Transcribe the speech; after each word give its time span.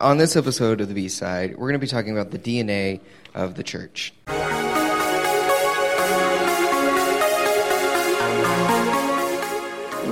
On 0.00 0.16
this 0.16 0.34
episode 0.34 0.80
of 0.80 0.88
the 0.88 0.94
B 0.94 1.08
side, 1.10 1.50
we're 1.58 1.68
going 1.68 1.74
to 1.74 1.78
be 1.78 1.86
talking 1.86 2.16
about 2.16 2.30
the 2.30 2.38
DNA 2.38 3.00
of 3.34 3.56
the 3.56 3.62
church. 3.62 4.14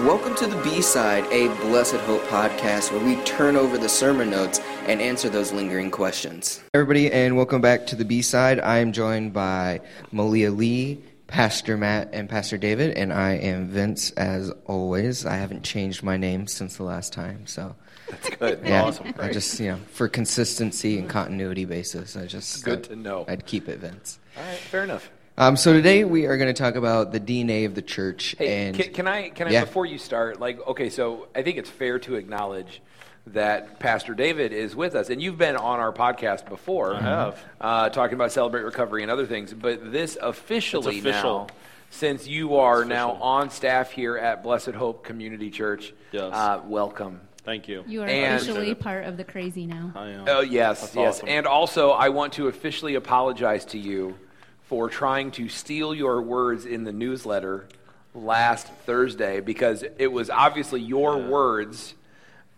Welcome 0.04 0.35
to 0.37 0.46
the 0.46 0.61
B 0.62 0.82
side, 0.82 1.24
a 1.32 1.48
Blessed 1.62 1.95
Hope 1.95 2.21
podcast 2.24 2.93
where 2.93 3.03
we 3.03 3.16
turn 3.24 3.56
over 3.56 3.79
the 3.79 3.88
sermon 3.88 4.29
notes 4.29 4.61
and 4.87 5.01
answer 5.01 5.30
those 5.30 5.53
lingering 5.53 5.91
questions. 5.91 6.62
Everybody, 6.75 7.11
and 7.11 7.34
welcome 7.34 7.62
back 7.62 7.86
to 7.86 7.96
the 7.96 8.05
B 8.05 8.20
side. 8.20 8.61
I 8.61 8.80
am 8.80 8.93
joined 8.93 9.32
by 9.32 9.80
Malia 10.12 10.50
Lee, 10.50 11.02
Pastor 11.29 11.79
Matt, 11.79 12.11
and 12.12 12.29
Pastor 12.29 12.59
David, 12.59 12.95
and 12.98 13.11
I 13.11 13.36
am 13.36 13.68
Vince 13.68 14.11
as 14.11 14.50
always. 14.66 15.25
I 15.25 15.36
haven't 15.36 15.62
changed 15.62 16.02
my 16.02 16.18
name 16.18 16.46
since 16.46 16.77
the 16.77 16.82
last 16.82 17.14
time, 17.14 17.46
so. 17.46 17.75
That's 18.11 18.30
good. 18.30 18.61
Yeah, 18.64 18.84
Awesome. 18.84 19.14
I 19.18 19.30
just 19.32 19.59
you 19.61 19.72
know 19.72 19.79
for 19.93 20.09
consistency 20.09 20.98
and 20.98 21.09
continuity 21.09 21.64
basis, 21.64 22.16
I 22.16 22.27
just 22.27 22.64
Good 22.64 22.78
I'd- 22.80 22.88
to 22.88 22.96
know. 22.96 23.24
I'd 23.28 23.46
keep 23.46 23.69
it, 23.69 23.78
Vince. 23.80 24.19
All 24.37 24.42
right, 24.45 24.56
fair 24.59 24.84
enough. 24.84 25.10
Um, 25.37 25.56
so 25.56 25.73
today 25.73 26.05
we 26.05 26.27
are 26.27 26.36
going 26.36 26.52
to 26.52 26.59
talk 26.62 26.74
about 26.74 27.12
the 27.12 27.20
DNA 27.20 27.64
of 27.64 27.74
the 27.77 27.83
church, 27.83 28.34
Hey, 28.38 28.66
and 28.69 28.77
can, 28.77 28.92
can 28.92 29.06
I 29.09 29.28
can 29.28 29.47
I 29.47 29.50
Yeah. 29.50 29.64
before 29.64 29.86
you 29.86 29.98
start? 29.98 30.41
Like, 30.41 30.64
okay, 30.66 30.88
so 30.91 31.28
I 31.34 31.42
think 31.42 31.59
it's 31.59 31.70
fair 31.70 31.98
to 32.00 32.16
acknowledge 32.16 32.83
that 33.28 33.78
Pastor 33.78 34.14
David 34.14 34.52
is 34.52 34.75
with 34.75 34.95
us, 34.95 35.11
and 35.11 35.20
you've 35.22 35.36
been 35.38 35.55
on 35.56 35.80
our 35.80 35.92
podcast 35.92 36.48
before. 36.48 36.95
I 36.95 37.00
have. 37.00 37.45
uh, 37.61 37.88
talking 37.91 38.14
about 38.14 38.33
celebrate 38.33 38.62
recovery 38.62 39.02
and 39.02 39.12
other 39.12 39.27
things. 39.27 39.52
But 39.52 39.92
this 39.92 40.16
officially 40.20 40.98
official. 40.98 41.41
now, 41.41 41.55
since 41.91 42.27
you 42.27 42.56
are 42.56 42.84
now 42.84 43.12
on 43.12 43.50
staff 43.50 43.91
here 43.92 44.16
at 44.16 44.42
Blessed 44.42 44.70
Hope 44.70 45.05
Community 45.05 45.50
Church, 45.50 45.92
Yes. 46.11 46.33
uh, 46.33 46.62
welcome. 46.66 47.20
Thank 47.48 47.66
you. 47.66 47.83
You 47.87 48.02
are 48.02 48.07
And- 48.07 48.34
officially 48.37 48.75
part 48.75 49.07
of 49.07 49.16
the 49.16 49.25
crazy 49.25 49.65
now. 49.65 49.91
I 49.97 50.11
am. 50.11 50.25
Oh 50.29 50.41
yes, 50.43 50.83
That's 50.83 50.95
yes. 50.97 51.15
awesome. 51.16 51.29
And 51.30 51.47
also, 51.47 51.93
I 51.93 52.11
want 52.11 52.34
to 52.34 52.48
officially 52.48 52.95
apologize 52.95 53.65
to 53.66 53.79
you 53.79 54.19
for 54.64 54.91
trying 54.91 55.31
to 55.31 55.48
steal 55.48 55.95
your 55.95 56.20
words 56.20 56.67
in 56.67 56.84
the 56.84 56.92
newsletter 56.92 57.67
last 58.14 58.67
Thursday 58.84 59.41
because 59.41 59.83
it 59.97 60.12
was 60.12 60.28
obviously 60.28 60.83
your 60.83 61.17
words 61.17 61.95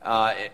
uh, 0.03 0.35
it- 0.37 0.51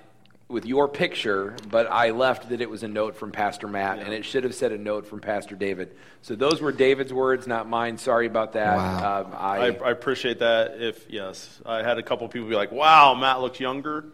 with 0.48 0.66
your 0.66 0.86
picture, 0.86 1.56
but 1.70 1.90
I 1.90 2.10
left 2.10 2.50
that 2.50 2.60
it 2.60 2.68
was 2.68 2.82
a 2.82 2.88
note 2.88 3.16
from 3.16 3.32
Pastor 3.32 3.66
Matt, 3.66 3.98
and 4.00 4.12
it 4.12 4.24
should 4.24 4.44
have 4.44 4.54
said 4.54 4.70
a 4.70 4.78
note 4.78 5.06
from 5.06 5.20
Pastor 5.20 5.56
David. 5.56 5.96
So 6.20 6.36
those 6.36 6.60
were 6.60 6.70
David's 6.72 7.12
words, 7.12 7.46
not 7.48 7.68
mine. 7.68 7.96
Sorry 7.96 8.26
about 8.26 8.52
that. 8.52 8.76
Wow. 8.76 9.22
Um, 9.22 9.32
I, 9.34 9.56
I, 9.56 9.66
I 9.70 9.90
appreciate 9.92 10.40
that. 10.40 10.80
If 10.80 11.06
yes, 11.10 11.58
I 11.64 11.82
had 11.82 11.96
a 11.98 12.02
couple 12.02 12.28
people 12.28 12.48
be 12.50 12.54
like, 12.54 12.70
"Wow, 12.70 13.14
Matt 13.14 13.40
looks 13.40 13.58
younger." 13.60 14.04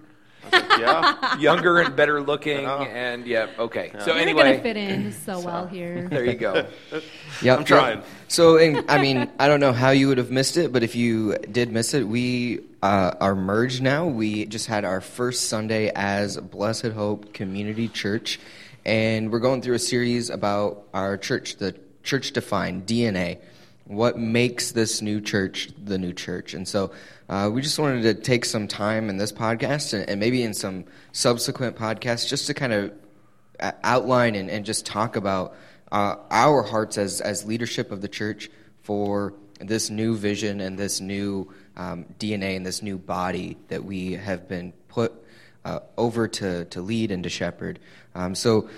I 0.43 0.45
was 0.45 0.53
like, 0.69 0.79
yeah. 0.81 1.39
younger 1.39 1.81
and 1.81 1.95
better 1.95 2.21
looking, 2.23 2.63
Yeah. 2.63 2.83
and 2.83 3.27
yeah, 3.27 3.47
okay. 3.59 3.93
So 4.01 4.07
You're 4.13 4.17
anyway, 4.17 4.53
gonna 4.53 4.63
fit 4.63 4.77
in 4.77 5.13
so 5.13 5.41
well 5.41 5.67
here. 5.67 6.09
there 6.09 6.25
you 6.25 6.35
go. 6.35 6.67
Yep, 7.43 7.59
I'm 7.59 7.65
trying. 7.65 7.99
yep. 7.99 8.07
So, 8.29 8.57
and, 8.57 8.89
I 8.89 9.01
mean, 9.03 9.29
I 9.39 9.49
don't 9.49 9.59
know 9.59 9.73
how 9.73 9.91
you 9.91 10.07
would 10.09 10.19
have 10.19 10.31
missed 10.31 10.57
it, 10.57 10.73
but 10.73 10.83
if 10.85 10.95
you 10.95 11.37
did 11.39 11.73
miss 11.73 11.93
it, 11.95 12.07
we 12.07 12.61
uh, 12.83 13.15
are 13.21 13.35
merged 13.35 13.83
now. 13.83 14.07
We 14.07 14.45
just 14.47 14.67
had 14.67 14.85
our 14.85 15.01
first 15.01 15.49
Sunday 15.49 15.91
as 15.95 16.37
Blessed 16.37 16.87
Hope 16.89 17.33
Community 17.33 17.89
Church, 17.89 18.39
and 18.85 19.33
we're 19.33 19.41
going 19.41 19.61
through 19.63 19.75
a 19.75 19.79
series 19.81 20.31
about 20.31 20.85
our 20.95 21.17
church, 21.17 21.57
the 21.57 21.75
church 22.05 22.33
defined 22.33 22.87
DNA. 22.87 23.39
What 23.87 24.19
makes 24.19 24.71
this 24.73 25.03
new 25.03 25.21
church 25.21 25.71
the 25.83 25.99
new 25.99 26.13
church? 26.13 26.55
And 26.55 26.69
so 26.69 26.93
uh, 27.33 27.49
we 27.49 27.63
just 27.63 27.79
wanted 27.79 28.03
to 28.03 28.13
take 28.13 28.45
some 28.45 28.69
time 28.69 29.09
in 29.09 29.17
this 29.17 29.33
podcast 29.33 29.95
and, 29.95 30.07
and 30.07 30.21
maybe 30.21 30.43
in 30.43 30.53
some 30.53 30.85
subsequent 31.13 31.75
podcasts 31.77 32.29
just 32.29 32.47
to 32.47 32.53
kind 32.53 32.75
of 32.75 32.93
uh, 33.59 33.73
outline 33.83 34.35
and, 34.35 34.51
and 34.51 34.67
just 34.67 34.85
talk 34.85 35.17
about 35.17 35.57
uh, 35.91 36.17
our 36.31 36.63
hearts 36.63 36.99
as, 36.99 37.23
as 37.23 37.43
leadership 37.47 37.91
of 37.91 38.03
the 38.03 38.09
church 38.09 38.51
for 38.83 39.33
this 39.61 39.89
new 39.89 40.15
vision 40.15 40.61
and 40.61 40.79
this 40.79 41.01
new 41.01 41.51
um, 41.75 42.05
DNA 42.19 42.55
and 42.55 42.67
this 42.67 42.83
new 42.83 42.99
body 42.99 43.57
that 43.69 43.83
we 43.83 44.13
have 44.13 44.47
been 44.47 44.75
put 44.89 45.15
uh, 45.65 45.81
over 45.97 46.29
to, 46.29 46.67
to 46.67 46.83
lead 46.83 47.11
and 47.11 47.23
to 47.23 47.31
shepherd. 47.31 47.79
Um, 48.15 48.35
so, 48.35 48.69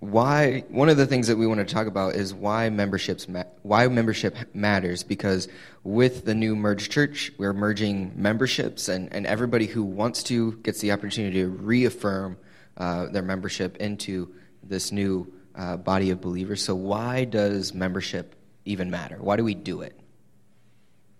why 0.00 0.60
one 0.68 0.88
of 0.88 0.96
the 0.96 1.06
things 1.06 1.26
that 1.26 1.36
we 1.36 1.46
want 1.46 1.58
to 1.58 1.74
talk 1.74 1.86
about 1.86 2.14
is 2.14 2.32
why 2.32 2.68
memberships 2.70 3.28
ma- 3.28 3.42
why 3.62 3.86
membership 3.88 4.36
matters 4.54 5.02
because 5.02 5.48
with 5.82 6.24
the 6.24 6.34
new 6.34 6.54
merged 6.54 6.92
church 6.92 7.32
we're 7.36 7.52
merging 7.52 8.12
memberships 8.14 8.88
and, 8.88 9.12
and 9.12 9.26
everybody 9.26 9.66
who 9.66 9.82
wants 9.82 10.22
to 10.22 10.52
gets 10.58 10.80
the 10.80 10.92
opportunity 10.92 11.40
to 11.40 11.48
reaffirm 11.48 12.36
uh, 12.76 13.06
their 13.06 13.22
membership 13.22 13.76
into 13.78 14.32
this 14.62 14.92
new 14.92 15.32
uh, 15.56 15.76
body 15.76 16.10
of 16.10 16.20
believers 16.20 16.62
so 16.62 16.76
why 16.76 17.24
does 17.24 17.74
membership 17.74 18.36
even 18.64 18.90
matter 18.90 19.16
why 19.20 19.36
do 19.36 19.42
we 19.42 19.54
do 19.54 19.80
it 19.80 19.98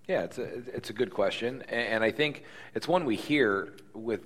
Yeah, 0.06 0.22
it's 0.22 0.38
a, 0.38 0.44
it's 0.74 0.88
a 0.88 0.94
good 0.94 1.12
question. 1.12 1.62
And 1.68 2.02
I 2.02 2.10
think 2.10 2.44
it's 2.74 2.88
one 2.88 3.04
we 3.04 3.14
hear 3.16 3.74
with 3.92 4.24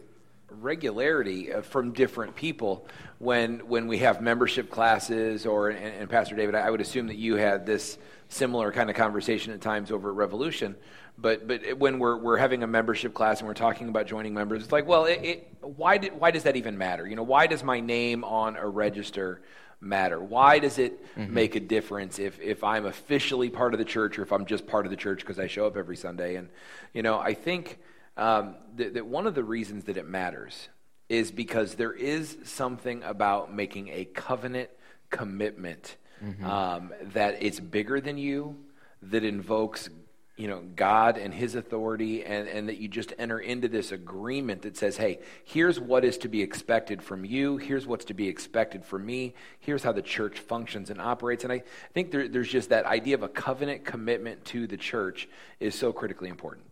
regularity 0.49 1.53
uh, 1.53 1.63
from 1.63 1.93
different 1.93 2.37
people 2.37 2.87
when, 3.23 3.61
when 3.69 3.87
we 3.87 3.99
have 3.99 4.21
membership 4.21 4.69
classes 4.69 5.47
or, 5.47 5.69
and, 5.69 5.79
and 5.79 6.11
Pastor 6.11 6.35
David, 6.35 6.57
I 6.57 6.69
would 6.69 6.81
assume 6.81 7.07
that 7.07 7.17
you 7.17 7.37
had 7.37 7.65
this 7.65 7.97
similar 8.29 8.73
kind 8.73 8.91
of 8.91 8.97
conversation 8.97 9.53
at 9.53 9.61
times 9.61 9.93
over 9.93 10.11
at 10.11 10.17
Revolution. 10.17 10.75
But, 11.17 11.47
but 11.47 11.79
when 11.79 12.01
we're, 12.01 12.17
we're 12.17 12.37
having 12.37 12.65
a 12.65 12.67
membership 12.67 13.15
class 13.15 13.39
and 13.39 13.47
we're 13.47 13.55
talking 13.55 13.89
about 13.89 14.09
joining 14.09 14.35
members, 14.35 14.65
it's 14.65 14.73
like, 14.73 14.89
well, 14.89 15.05
it, 15.05 15.21
it, 15.23 15.57
why, 15.61 15.99
did, 15.99 16.19
why 16.19 16.33
does 16.33 16.43
that 16.43 16.57
even 16.57 16.77
matter? 16.77 17.07
You 17.07 17.15
know, 17.15 17.23
why 17.23 17.47
does 17.47 17.63
my 17.63 17.79
name 17.79 18.25
on 18.25 18.57
a 18.57 18.67
register 18.67 19.41
matter? 19.81 20.21
Why 20.21 20.59
does 20.59 20.81
it 20.81 21.01
make 21.17 21.55
a 21.55 21.61
difference 21.61 22.19
if, 22.19 22.41
if 22.41 22.65
I'm 22.65 22.87
officially 22.87 23.51
part 23.51 23.73
of 23.73 23.79
the 23.79 23.85
church 23.85 24.19
or 24.19 24.23
if 24.23 24.33
I'm 24.33 24.47
just 24.47 24.67
part 24.67 24.85
of 24.85 24.91
the 24.91 24.97
church 24.97 25.21
because 25.21 25.39
I 25.39 25.47
show 25.47 25.69
up 25.69 25.77
every 25.77 25.97
Sunday? 25.97 26.35
And, 26.35 26.49
you 26.93 27.05
know, 27.05 27.21
I 27.21 27.35
think 27.35 27.79
um, 28.17 28.57
that, 28.75 28.95
that 28.95 29.07
one 29.07 29.29
of 29.29 29.37
the 29.37 29.45
reasons 29.45 29.85
that 29.85 29.97
it 29.97 30.09
matters 30.09 30.69
is 31.13 31.31
because 31.31 31.75
there 31.75 31.93
is 31.93 32.39
something 32.45 33.03
about 33.03 33.53
making 33.55 33.89
a 33.89 34.07
covenant 34.07 34.71
commitment 35.11 35.97
um, 36.43 36.93
that 37.13 37.43
it's 37.43 37.61
bigger 37.61 38.01
than 38.01 38.17
you, 38.17 38.57
that 39.03 39.23
invokes 39.23 39.91
you 40.37 40.49
know 40.49 40.63
God 40.75 41.19
and 41.19 41.35
His 41.35 41.55
authority, 41.55 42.25
and, 42.25 42.49
and 42.49 42.69
that 42.71 42.79
you 42.79 42.89
just 42.89 43.13
enter 43.19 43.39
into 43.39 43.69
this 43.69 43.93
agreement 43.93 44.63
that 44.63 44.79
says, 44.79 44.97
"Hey, 44.97 45.19
here's 45.45 45.79
what 45.79 46.03
is 46.03 46.17
to 46.19 46.29
be 46.29 46.41
expected 46.41 47.03
from 47.03 47.27
you. 47.27 47.59
Here's 47.59 47.87
what's 47.87 48.07
to 48.07 48.15
be 48.15 48.27
expected 48.27 48.83
from 48.83 49.05
me. 49.05 49.35
Here's 49.61 49.83
how 49.83 49.93
the 49.93 50.01
church 50.01 50.39
functions 50.39 50.89
and 50.89 50.99
operates." 50.99 51.45
And 51.45 51.53
I 51.53 51.63
think 51.93 52.11
there, 52.11 52.27
there's 52.27 52.49
just 52.49 52.71
that 52.71 52.87
idea 52.87 53.17
of 53.17 53.23
a 53.23 53.29
covenant 53.29 53.85
commitment 53.85 54.47
to 54.47 54.67
the 54.67 54.79
church 54.79 55.29
is 55.61 55.75
so 55.75 55.93
critically 55.93 56.31
important. 56.31 56.65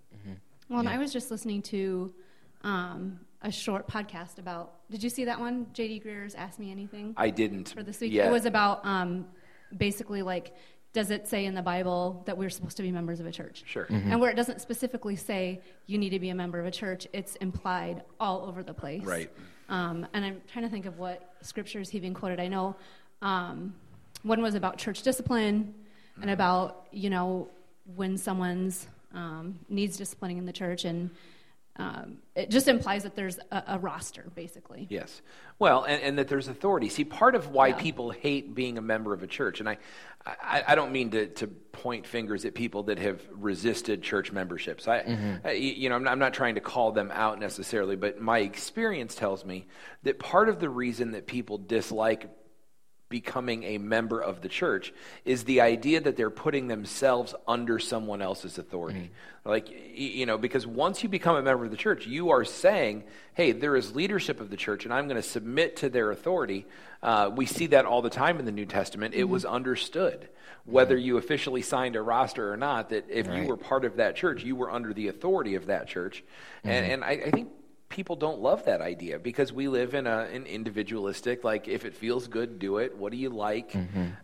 Well, 0.70 0.78
and 0.78 0.88
I 0.88 0.96
was 0.96 1.12
just 1.12 1.30
listening 1.30 1.62
to 1.62 2.14
um, 2.62 3.20
a 3.42 3.50
short 3.50 3.88
podcast 3.88 4.38
about. 4.38 4.88
Did 4.90 5.02
you 5.02 5.10
see 5.10 5.24
that 5.24 5.40
one? 5.40 5.66
JD 5.72 6.04
Greear's 6.04 6.34
Ask 6.34 6.58
Me 6.58 6.70
Anything 6.70 7.14
I 7.16 7.30
didn't 7.30 7.70
for 7.70 7.82
this 7.82 8.00
week. 8.00 8.12
yet. 8.12 8.28
It 8.28 8.30
was 8.30 8.44
about 8.46 8.84
um, 8.84 9.26
basically 9.76 10.22
like, 10.22 10.54
does 10.92 11.10
it 11.10 11.28
say 11.28 11.44
in 11.44 11.54
the 11.54 11.62
Bible 11.62 12.22
that 12.26 12.36
we're 12.36 12.50
supposed 12.50 12.76
to 12.78 12.82
be 12.82 12.90
members 12.90 13.20
of 13.20 13.26
a 13.26 13.32
church? 13.32 13.62
Sure. 13.66 13.86
And 13.88 14.20
where 14.20 14.30
it 14.30 14.34
doesn't 14.34 14.60
specifically 14.60 15.16
say 15.16 15.60
you 15.86 15.98
need 15.98 16.10
to 16.10 16.18
be 16.18 16.30
a 16.30 16.34
member 16.34 16.58
of 16.58 16.66
a 16.66 16.70
church, 16.70 17.06
it's 17.12 17.36
implied 17.36 18.02
all 18.18 18.44
over 18.46 18.62
the 18.62 18.74
place. 18.74 19.04
Right. 19.04 19.30
Um, 19.68 20.06
and 20.12 20.24
I'm 20.24 20.42
trying 20.52 20.64
to 20.64 20.70
think 20.70 20.86
of 20.86 20.98
what 20.98 21.34
scriptures 21.42 21.88
he 21.90 21.98
even 21.98 22.12
quoted. 22.12 22.40
I 22.40 22.48
know 22.48 22.74
um, 23.22 23.74
one 24.22 24.42
was 24.42 24.56
about 24.56 24.78
church 24.78 25.02
discipline 25.02 25.74
and 26.20 26.30
about, 26.30 26.88
you 26.90 27.08
know, 27.08 27.48
when 27.94 28.18
someone's 28.18 28.88
um, 29.14 29.58
needs 29.68 29.96
disciplining 29.96 30.38
in 30.38 30.44
the 30.44 30.52
church. 30.52 30.84
And 30.84 31.10
um, 31.80 32.18
it 32.34 32.50
just 32.50 32.68
implies 32.68 33.02
that 33.04 33.16
there's 33.16 33.38
a, 33.50 33.62
a 33.68 33.78
roster, 33.78 34.26
basically. 34.34 34.86
Yes. 34.90 35.22
Well, 35.58 35.84
and, 35.84 36.02
and 36.02 36.18
that 36.18 36.28
there's 36.28 36.48
authority. 36.48 36.88
See, 36.88 37.04
part 37.04 37.34
of 37.34 37.48
why 37.50 37.68
Yeah. 37.68 37.76
people 37.76 38.10
hate 38.10 38.54
being 38.54 38.78
a 38.78 38.82
member 38.82 39.12
of 39.14 39.22
a 39.22 39.26
church, 39.26 39.60
and 39.60 39.68
I, 39.68 39.78
I, 40.26 40.62
I 40.68 40.74
don't 40.74 40.92
mean 40.92 41.10
to, 41.12 41.26
to 41.26 41.46
point 41.46 42.06
fingers 42.06 42.44
at 42.44 42.54
people 42.54 42.82
that 42.84 42.98
have 42.98 43.20
resisted 43.32 44.02
church 44.02 44.32
memberships. 44.32 44.86
I, 44.86 45.40
I- 45.44 45.52
you 45.52 45.88
know, 45.88 45.96
I'm 45.96 46.04
not, 46.04 46.12
I'm 46.12 46.18
not 46.18 46.34
trying 46.34 46.56
to 46.56 46.60
call 46.60 46.92
them 46.92 47.10
out 47.12 47.38
necessarily, 47.40 47.96
but 47.96 48.20
my 48.20 48.40
experience 48.40 49.14
tells 49.14 49.44
me 49.44 49.66
that 50.02 50.18
part 50.18 50.48
of 50.48 50.60
the 50.60 50.68
reason 50.68 51.12
that 51.12 51.26
people 51.26 51.58
dislike 51.58 52.28
becoming 53.10 53.64
a 53.64 53.76
member 53.76 54.20
of 54.20 54.40
the 54.40 54.48
church 54.48 54.94
is 55.24 55.42
the 55.44 55.60
idea 55.60 56.00
that 56.00 56.16
they're 56.16 56.30
putting 56.30 56.68
themselves 56.68 57.34
under 57.46 57.78
someone 57.78 58.22
else's 58.22 58.56
authority. 58.56 59.10
Mm-hmm. 59.44 59.48
Like, 59.48 59.68
you 59.94 60.26
know, 60.26 60.38
because 60.38 60.64
once 60.64 61.02
you 61.02 61.08
become 61.08 61.34
a 61.34 61.42
member 61.42 61.64
of 61.64 61.72
the 61.72 61.76
church, 61.76 62.06
you 62.06 62.30
are 62.30 62.44
saying, 62.44 63.02
hey, 63.34 63.50
there 63.50 63.74
is 63.74 63.96
leadership 63.96 64.40
of 64.40 64.48
the 64.48 64.56
church, 64.56 64.84
and 64.84 64.94
I'm 64.94 65.08
going 65.08 65.20
to 65.20 65.28
submit 65.28 65.76
to 65.78 65.88
their 65.88 66.12
authority. 66.12 66.66
Uh, 67.02 67.30
we 67.34 67.46
see 67.46 67.66
that 67.66 67.84
all 67.84 68.00
the 68.00 68.10
time 68.10 68.38
in 68.38 68.44
the 68.44 68.52
New 68.52 68.66
Testament. 68.66 69.12
It 69.12 69.24
was 69.24 69.44
mm-hmm. 69.44 69.54
understood, 69.56 70.28
whether 70.64 70.96
you 70.96 71.16
officially 71.16 71.62
signed 71.62 71.96
a 71.96 72.02
roster 72.02 72.52
or 72.52 72.56
not, 72.56 72.90
that 72.90 73.06
if 73.10 73.26
you 73.26 73.44
were 73.44 73.56
part 73.56 73.84
of 73.84 73.96
that 73.96 74.14
church, 74.14 74.44
you 74.44 74.54
were 74.54 74.70
under 74.70 74.94
the 74.94 75.08
authority 75.08 75.56
of 75.56 75.66
that 75.66 75.88
church. 75.88 76.22
And, 76.62 76.84
mm-hmm. 76.84 76.92
and 76.92 77.04
I, 77.04 77.10
I 77.26 77.30
think 77.32 77.48
people 77.90 78.16
don't 78.16 78.40
love 78.40 78.64
that 78.64 78.80
idea 78.80 79.18
because 79.18 79.52
we 79.52 79.68
live 79.68 79.94
in 79.94 80.06
a, 80.06 80.20
an 80.32 80.46
individualistic, 80.46 81.44
like 81.44 81.68
if 81.68 81.84
it 81.84 81.94
feels 81.94 82.28
good, 82.28 82.58
do 82.58 82.78
it. 82.78 82.96
What 82.96 83.12
do 83.12 83.18
you 83.18 83.28
like? 83.28 83.76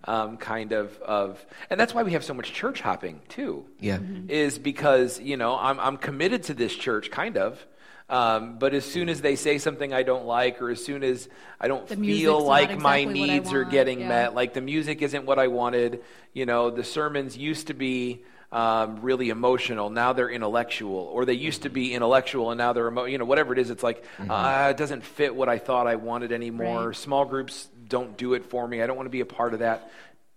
Um, 0.05 0.39
kind 0.39 0.73
of 0.73 0.99
of, 1.03 1.45
and 1.69 1.79
that's 1.79 1.93
why 1.93 2.03
we 2.03 2.13
have 2.13 2.25
so 2.25 2.33
much 2.33 2.53
church 2.53 2.81
hopping 2.81 3.21
too. 3.29 3.67
Yeah. 3.79 3.99
is 4.29 4.59
because 4.59 5.21
you 5.21 5.37
know 5.37 5.59
I'm 5.59 5.79
I'm 5.79 5.97
committed 5.99 6.45
to 6.45 6.55
this 6.55 6.75
church, 6.75 7.11
kind 7.11 7.37
of. 7.37 7.67
Um, 8.09 8.61
but 8.61 8.73
as 8.73 8.85
soon 8.85 9.09
as 9.09 9.21
they 9.21 9.35
say 9.35 9.59
something 9.59 9.93
I 9.93 10.05
don't 10.05 10.27
like, 10.27 10.63
or 10.63 10.71
as 10.71 10.83
soon 10.83 11.03
as 11.03 11.29
I 11.61 11.67
don't 11.67 11.89
The 11.89 11.97
feel 11.97 12.41
like 12.41 12.79
my 12.79 12.99
exactly 12.99 13.21
what 13.21 13.31
I 13.31 13.33
needs 13.35 13.53
are 13.53 13.65
getting 13.65 14.01
yeah. 14.01 14.09
met, 14.09 14.35
like 14.35 14.55
the 14.55 14.61
music 14.61 15.03
isn't 15.03 15.27
what 15.27 15.41
I 15.41 15.49
wanted, 15.49 16.05
you 16.33 16.47
know, 16.47 16.71
the 16.71 16.85
sermons 16.85 17.37
used 17.37 17.67
to 17.67 17.75
be 17.75 18.23
um, 18.53 19.01
really 19.03 19.31
emotional, 19.31 19.91
now 19.91 20.13
they're 20.13 20.31
intellectual, 20.31 21.11
or 21.13 21.25
they 21.25 21.35
used 21.35 21.63
to 21.63 21.69
be 21.69 21.95
intellectual 21.95 22.51
and 22.51 22.59
now 22.59 22.73
they're 22.73 22.89
emo- 22.89 23.05
you 23.05 23.19
know 23.19 23.25
whatever 23.25 23.53
it 23.53 23.59
is. 23.59 23.71
It's 23.71 23.83
like 23.83 24.05
uh, 24.19 24.69
it 24.71 24.77
doesn't 24.77 25.05
fit 25.05 25.35
what 25.35 25.49
I 25.49 25.59
thought 25.59 25.87
I 25.87 25.97
wanted 25.97 26.33
anymore. 26.33 26.89
Right. 26.89 26.97
Small 26.97 27.25
groups 27.25 27.69
don't 27.89 28.17
do 28.17 28.35
it 28.35 28.45
for 28.45 28.67
me. 28.67 28.83
I 28.83 28.87
don't 28.87 28.97
want 28.97 29.07
to 29.07 29.11
be 29.11 29.21
a 29.21 29.27
part 29.27 29.55
of 29.55 29.61
that. 29.61 29.91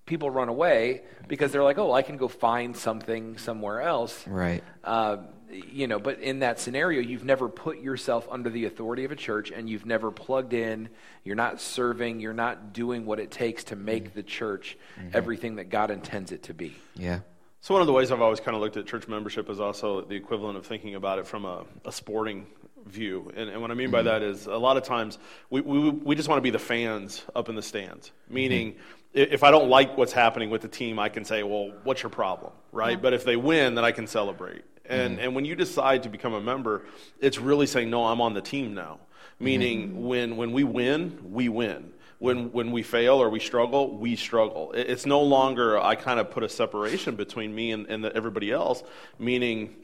People 0.05 0.31
run 0.31 0.49
away 0.49 1.03
because 1.27 1.51
they're 1.51 1.63
like, 1.63 1.77
oh, 1.77 1.91
I 1.93 2.01
can 2.01 2.17
go 2.17 2.27
find 2.27 2.75
something 2.75 3.37
somewhere 3.37 3.81
else. 3.81 4.27
Right. 4.27 4.63
Uh, 4.83 5.17
you 5.51 5.87
know, 5.87 5.99
but 5.99 6.19
in 6.19 6.39
that 6.39 6.59
scenario, 6.59 7.01
you've 7.01 7.25
never 7.25 7.49
put 7.49 7.79
yourself 7.79 8.27
under 8.29 8.49
the 8.49 8.65
authority 8.65 9.05
of 9.05 9.11
a 9.11 9.15
church 9.15 9.51
and 9.51 9.69
you've 9.69 9.85
never 9.85 10.11
plugged 10.11 10.53
in. 10.53 10.89
You're 11.23 11.35
not 11.35 11.59
serving. 11.61 12.19
You're 12.19 12.33
not 12.33 12.73
doing 12.73 13.05
what 13.05 13.19
it 13.19 13.31
takes 13.31 13.65
to 13.65 13.75
make 13.75 14.13
the 14.13 14.23
church 14.23 14.77
everything 15.13 15.55
that 15.55 15.69
God 15.69 15.91
intends 15.91 16.31
it 16.31 16.43
to 16.43 16.53
be. 16.53 16.75
Yeah. 16.95 17.19
So 17.61 17.73
one 17.73 17.81
of 17.81 17.87
the 17.87 17.93
ways 17.93 18.11
I've 18.11 18.21
always 18.21 18.39
kind 18.39 18.55
of 18.55 18.61
looked 18.61 18.77
at 18.77 18.85
church 18.85 19.07
membership 19.07 19.49
is 19.49 19.59
also 19.59 20.01
the 20.01 20.15
equivalent 20.15 20.57
of 20.57 20.65
thinking 20.65 20.95
about 20.95 21.19
it 21.19 21.27
from 21.27 21.43
a, 21.43 21.65
a 21.83 21.91
sporting 21.91 22.47
view. 22.85 23.31
And, 23.35 23.49
and 23.49 23.61
what 23.61 23.69
I 23.69 23.73
mean 23.73 23.91
by 23.91 23.99
mm-hmm. 23.99 24.07
that 24.07 24.23
is 24.23 24.45
a 24.45 24.55
lot 24.55 24.77
of 24.77 24.83
times 24.83 25.17
we, 25.49 25.59
we, 25.61 25.89
we 25.89 26.15
just 26.15 26.29
want 26.29 26.37
to 26.37 26.41
be 26.41 26.51
the 26.51 26.59
fans 26.59 27.23
up 27.35 27.49
in 27.49 27.55
the 27.55 27.61
stands, 27.61 28.07
mm-hmm. 28.07 28.33
meaning 28.33 28.75
i 28.77 28.83
if 29.11 29.43
I 29.43 29.49
don't 29.49 29.69
like 29.69 29.97
what's 29.97 30.13
happening 30.13 30.51
with 30.51 30.61
the 30.61 30.67
team, 30.67 30.99
I 30.99 31.09
can 31.09 31.25
say, 31.25 31.41
well, 31.41 31.73
what's 31.83 32.03
your 32.03 32.11
problem, 32.11 32.53
right? 32.71 33.01
But 33.01 33.13
if 33.13 33.25
they 33.25 33.35
win, 33.35 33.73
then 33.73 33.83
I 33.83 33.91
can 33.91 34.05
celebrate. 34.05 34.61
And, 34.85 35.13
mm-hmm. 35.13 35.23
and 35.23 35.35
when 35.35 35.45
you 35.45 35.55
decide 35.55 36.03
to 36.03 36.09
become 36.09 36.35
a 36.35 36.41
member, 36.41 36.85
it's 37.19 37.39
really 37.39 37.65
saying, 37.65 37.89
no, 37.89 38.05
I'm 38.05 38.21
on 38.21 38.35
the 38.35 38.41
team 38.41 38.75
now. 38.75 38.99
Meaning 39.39 40.05
when, 40.05 40.37
when 40.37 40.51
we 40.51 40.63
win, 40.63 41.17
we 41.23 41.49
win 41.49 41.91
when 42.19 42.51
when 42.51 42.71
we 42.71 42.83
fail 42.83 43.15
or 43.15 43.29
we 43.29 43.39
struggle, 43.39 43.97
we 43.97 44.15
struggle. 44.15 44.71
It's 44.73 45.05
no 45.05 45.21
longer 45.21 45.79
I 45.79 45.95
kind 45.95 46.19
of 46.19 46.29
put 46.31 46.43
a 46.43 46.49
separation 46.49 47.15
between 47.15 47.55
me 47.55 47.71
and, 47.71 47.87
and 47.87 48.03
the, 48.03 48.15
everybody 48.15 48.51
else, 48.51 48.83
meaning. 49.17 49.75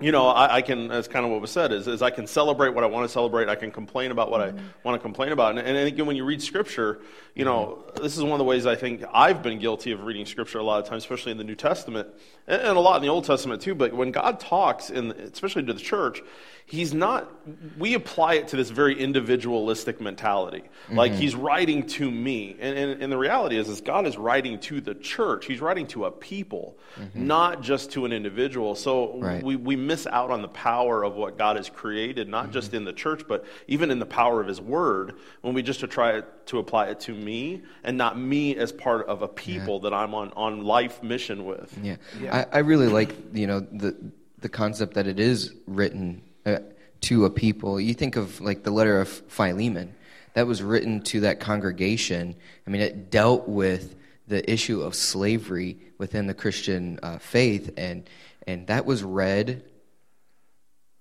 You 0.00 0.12
know, 0.12 0.28
I, 0.28 0.58
I 0.58 0.62
can, 0.62 0.92
as 0.92 1.08
kind 1.08 1.24
of 1.24 1.32
what 1.32 1.40
was 1.40 1.50
said, 1.50 1.72
is, 1.72 1.88
is 1.88 2.02
I 2.02 2.10
can 2.10 2.28
celebrate 2.28 2.72
what 2.72 2.84
I 2.84 2.86
want 2.86 3.08
to 3.08 3.12
celebrate. 3.12 3.48
I 3.48 3.56
can 3.56 3.72
complain 3.72 4.12
about 4.12 4.30
what 4.30 4.40
I 4.40 4.50
mm-hmm. 4.50 4.64
want 4.84 4.94
to 4.94 5.02
complain 5.02 5.32
about. 5.32 5.58
And, 5.58 5.66
and 5.66 5.76
again, 5.76 6.06
when 6.06 6.14
you 6.14 6.24
read 6.24 6.40
Scripture, 6.40 7.00
you 7.34 7.44
know, 7.44 7.82
mm-hmm. 7.82 8.04
this 8.04 8.16
is 8.16 8.22
one 8.22 8.30
of 8.30 8.38
the 8.38 8.44
ways 8.44 8.64
I 8.64 8.76
think 8.76 9.02
I've 9.12 9.42
been 9.42 9.58
guilty 9.58 9.90
of 9.90 10.04
reading 10.04 10.24
Scripture 10.24 10.58
a 10.58 10.62
lot 10.62 10.80
of 10.80 10.88
times, 10.88 11.02
especially 11.02 11.32
in 11.32 11.38
the 11.38 11.42
New 11.42 11.56
Testament, 11.56 12.06
and, 12.46 12.62
and 12.62 12.76
a 12.76 12.80
lot 12.80 12.94
in 12.94 13.02
the 13.02 13.08
Old 13.08 13.24
Testament 13.24 13.60
too. 13.60 13.74
But 13.74 13.92
when 13.92 14.12
God 14.12 14.38
talks, 14.38 14.90
in, 14.90 15.10
especially 15.10 15.64
to 15.64 15.72
the 15.72 15.80
church, 15.80 16.22
He's 16.70 16.92
not, 16.92 17.32
we 17.78 17.94
apply 17.94 18.34
it 18.34 18.48
to 18.48 18.56
this 18.56 18.68
very 18.68 19.00
individualistic 19.00 20.02
mentality. 20.02 20.64
Like 20.90 21.12
mm-hmm. 21.12 21.20
He's 21.22 21.34
writing 21.34 21.86
to 21.86 22.10
me. 22.10 22.56
And, 22.60 22.76
and, 22.76 23.02
and 23.02 23.10
the 23.10 23.16
reality 23.16 23.56
is, 23.56 23.70
is 23.70 23.80
God 23.80 24.06
is 24.06 24.18
writing 24.18 24.58
to 24.60 24.82
the 24.82 24.94
church. 24.94 25.46
He's 25.46 25.62
writing 25.62 25.86
to 25.88 26.04
a 26.04 26.10
people, 26.10 26.76
mm-hmm. 27.00 27.26
not 27.26 27.62
just 27.62 27.92
to 27.92 28.04
an 28.04 28.12
individual. 28.12 28.74
So 28.74 29.18
Right. 29.18 29.42
we, 29.42 29.56
we 29.56 29.76
miss 29.76 30.06
out 30.06 30.30
on 30.30 30.42
the 30.42 30.48
power 30.48 31.04
of 31.04 31.14
what 31.14 31.38
God 31.38 31.56
has 31.56 31.70
created, 31.70 32.28
not 32.28 32.44
mm-hmm. 32.44 32.52
just 32.52 32.74
in 32.74 32.84
the 32.84 32.92
church, 32.92 33.22
but 33.26 33.46
even 33.66 33.90
in 33.90 33.98
the 33.98 34.04
power 34.04 34.38
of 34.38 34.46
His 34.46 34.60
Word, 34.60 35.14
when 35.40 35.54
we 35.54 35.62
just 35.62 35.80
to 35.80 35.86
try 35.86 36.20
to 36.20 36.58
apply 36.58 36.88
it 36.88 37.00
to 37.00 37.14
me 37.14 37.62
and 37.82 37.96
not 37.96 38.18
me 38.18 38.56
as 38.56 38.72
part 38.72 39.06
of 39.06 39.22
a 39.22 39.28
people 39.28 39.80
that 39.80 39.94
I'm 39.94 40.14
on, 40.14 40.34
on 40.36 40.64
life 40.64 41.02
mission 41.02 41.46
with. 41.46 41.74
Yeah, 41.82 41.96
I, 42.30 42.58
I 42.58 42.58
really 42.58 42.88
like 42.88 43.14
you 43.32 43.46
know 43.46 43.60
the 43.60 43.96
the 44.40 44.50
concept 44.50 44.94
that 44.94 45.06
it 45.06 45.18
is 45.18 45.54
written 45.66 46.22
uh, 46.48 46.60
to 47.02 47.24
a 47.24 47.30
people. 47.30 47.80
You 47.80 47.94
think 47.94 48.16
of 48.16 48.40
like 48.40 48.62
the 48.62 48.70
letter 48.70 49.00
of 49.00 49.08
Philemon, 49.08 49.94
that 50.34 50.46
was 50.46 50.62
written 50.62 51.02
to 51.02 51.20
that 51.20 51.40
congregation. 51.40 52.34
I 52.66 52.70
mean, 52.70 52.82
it 52.82 53.10
dealt 53.10 53.48
with 53.48 53.94
the 54.26 54.48
issue 54.50 54.82
of 54.82 54.94
slavery 54.94 55.78
within 55.98 56.26
the 56.26 56.34
Christian 56.34 56.98
uh, 57.02 57.18
faith, 57.18 57.72
and 57.76 58.08
and 58.46 58.66
that 58.66 58.86
was 58.86 59.02
read 59.02 59.62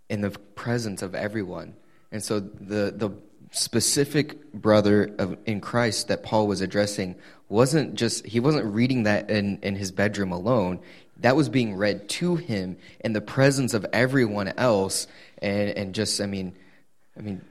in 0.10 0.22
the 0.22 0.32
presence 0.32 1.02
of 1.02 1.16
everyone. 1.16 1.76
And 2.12 2.24
so 2.24 2.40
the 2.40 2.94
the 2.96 3.12
specific 3.52 4.52
brother 4.54 5.16
of, 5.18 5.38
in 5.46 5.62
Christ 5.62 6.10
that 6.10 6.24
Paul 6.24 6.48
was 6.48 6.62
addressing 6.62 7.16
wasn't 7.50 7.96
just 7.96 8.26
he 8.26 8.40
wasn't 8.40 8.66
reading 8.66 9.04
that 9.04 9.30
in, 9.30 9.60
in 9.62 9.76
his 9.76 9.92
bedroom 9.92 10.32
alone. 10.32 10.80
That 11.22 11.36
was 11.36 11.50
being 11.50 11.76
read 11.76 12.10
to 12.10 12.36
him 12.36 12.78
in 13.00 13.14
the 13.14 13.22
presence 13.22 13.74
of 13.74 13.86
everyone 13.92 14.54
else. 14.58 15.08
And, 15.40 15.70
and 15.70 15.96
just 15.96 16.22
I 16.22 16.26
mean 16.26 16.54
I 17.18 17.22
mean 17.22 17.42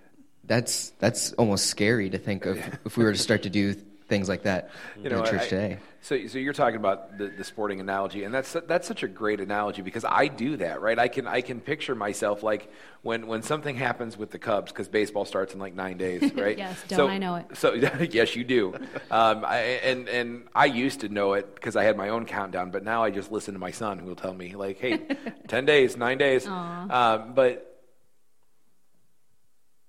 that's 0.45 0.91
that's 0.99 1.33
almost 1.35 1.67
scary 1.67 2.11
to 2.11 2.19
think 2.19 2.47
of 2.47 2.59
if 2.85 2.97
we 2.97 3.05
were 3.05 3.13
to 3.13 3.19
start 3.19 3.43
to 3.43 3.51
do 3.51 3.75
things 4.08 4.29
like 4.29 4.43
that 4.44 4.70
you 5.03 5.11
know, 5.11 5.20
in 5.20 5.25
church 5.25 5.43
I- 5.43 5.49
today. 5.49 5.79
So, 6.00 6.29
so 6.29 6.38
you're 6.38 6.53
talking 6.53 6.76
about 6.76 7.19
the, 7.19 7.26
the 7.26 7.43
sporting 7.43 7.81
analogy, 7.81 8.23
and 8.23 8.32
that's 8.32 8.53
that's 8.69 8.87
such 8.87 9.03
a 9.03 9.08
great 9.08 9.41
analogy 9.41 9.82
because 9.82 10.05
I 10.05 10.29
do 10.29 10.56
that, 10.58 10.81
right? 10.81 10.97
I 10.97 11.08
can 11.08 11.26
I 11.26 11.41
can 11.41 11.61
picture 11.61 11.97
myself 11.97 12.44
like 12.44 12.70
when 13.03 13.26
when 13.26 13.43
something 13.43 13.75
happens 13.75 14.17
with 14.17 14.31
the 14.31 14.38
Cubs 14.38 14.70
because 14.70 14.87
baseball 14.87 15.25
starts 15.25 15.53
in 15.53 15.58
like 15.58 15.75
nine 15.75 15.97
days, 15.97 16.32
right? 16.37 16.56
Yes, 16.56 16.85
don't 16.87 16.97
so, 16.97 17.08
I 17.08 17.19
know 17.19 17.35
it. 17.35 17.47
So 17.55 17.73
yes, 18.11 18.37
you 18.37 18.44
do. 18.44 18.75
Um, 19.11 19.44
I, 19.44 19.58
and 19.82 20.08
and 20.08 20.44
I 20.55 20.67
used 20.67 21.00
to 21.00 21.08
know 21.08 21.32
it 21.32 21.56
because 21.56 21.75
I 21.75 21.82
had 21.82 21.97
my 21.97 22.11
own 22.11 22.25
countdown, 22.25 22.70
but 22.70 22.85
now 22.85 23.03
I 23.03 23.11
just 23.11 23.32
listen 23.32 23.55
to 23.55 23.61
my 23.61 23.73
son 23.73 23.99
who 23.99 24.06
will 24.06 24.14
tell 24.14 24.35
me 24.35 24.55
like, 24.55 24.79
hey, 24.79 25.00
ten 25.49 25.64
days, 25.64 25.97
nine 25.97 26.19
days. 26.19 26.47
Um, 26.47 27.35
but 27.35 27.75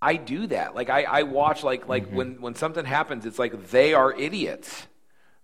I 0.02 0.16
do 0.16 0.48
that. 0.48 0.76
Like 0.76 0.90
I, 0.90 1.04
I 1.04 1.24
watch 1.24 1.64
like 1.64 1.88
like 1.88 2.08
when, 2.10 2.42
when 2.42 2.56
something 2.56 2.86
happens, 2.86 3.26
it's 3.26 3.40
like 3.40 3.70
they 3.72 3.94
are 3.94 4.14
idiots, 4.14 4.86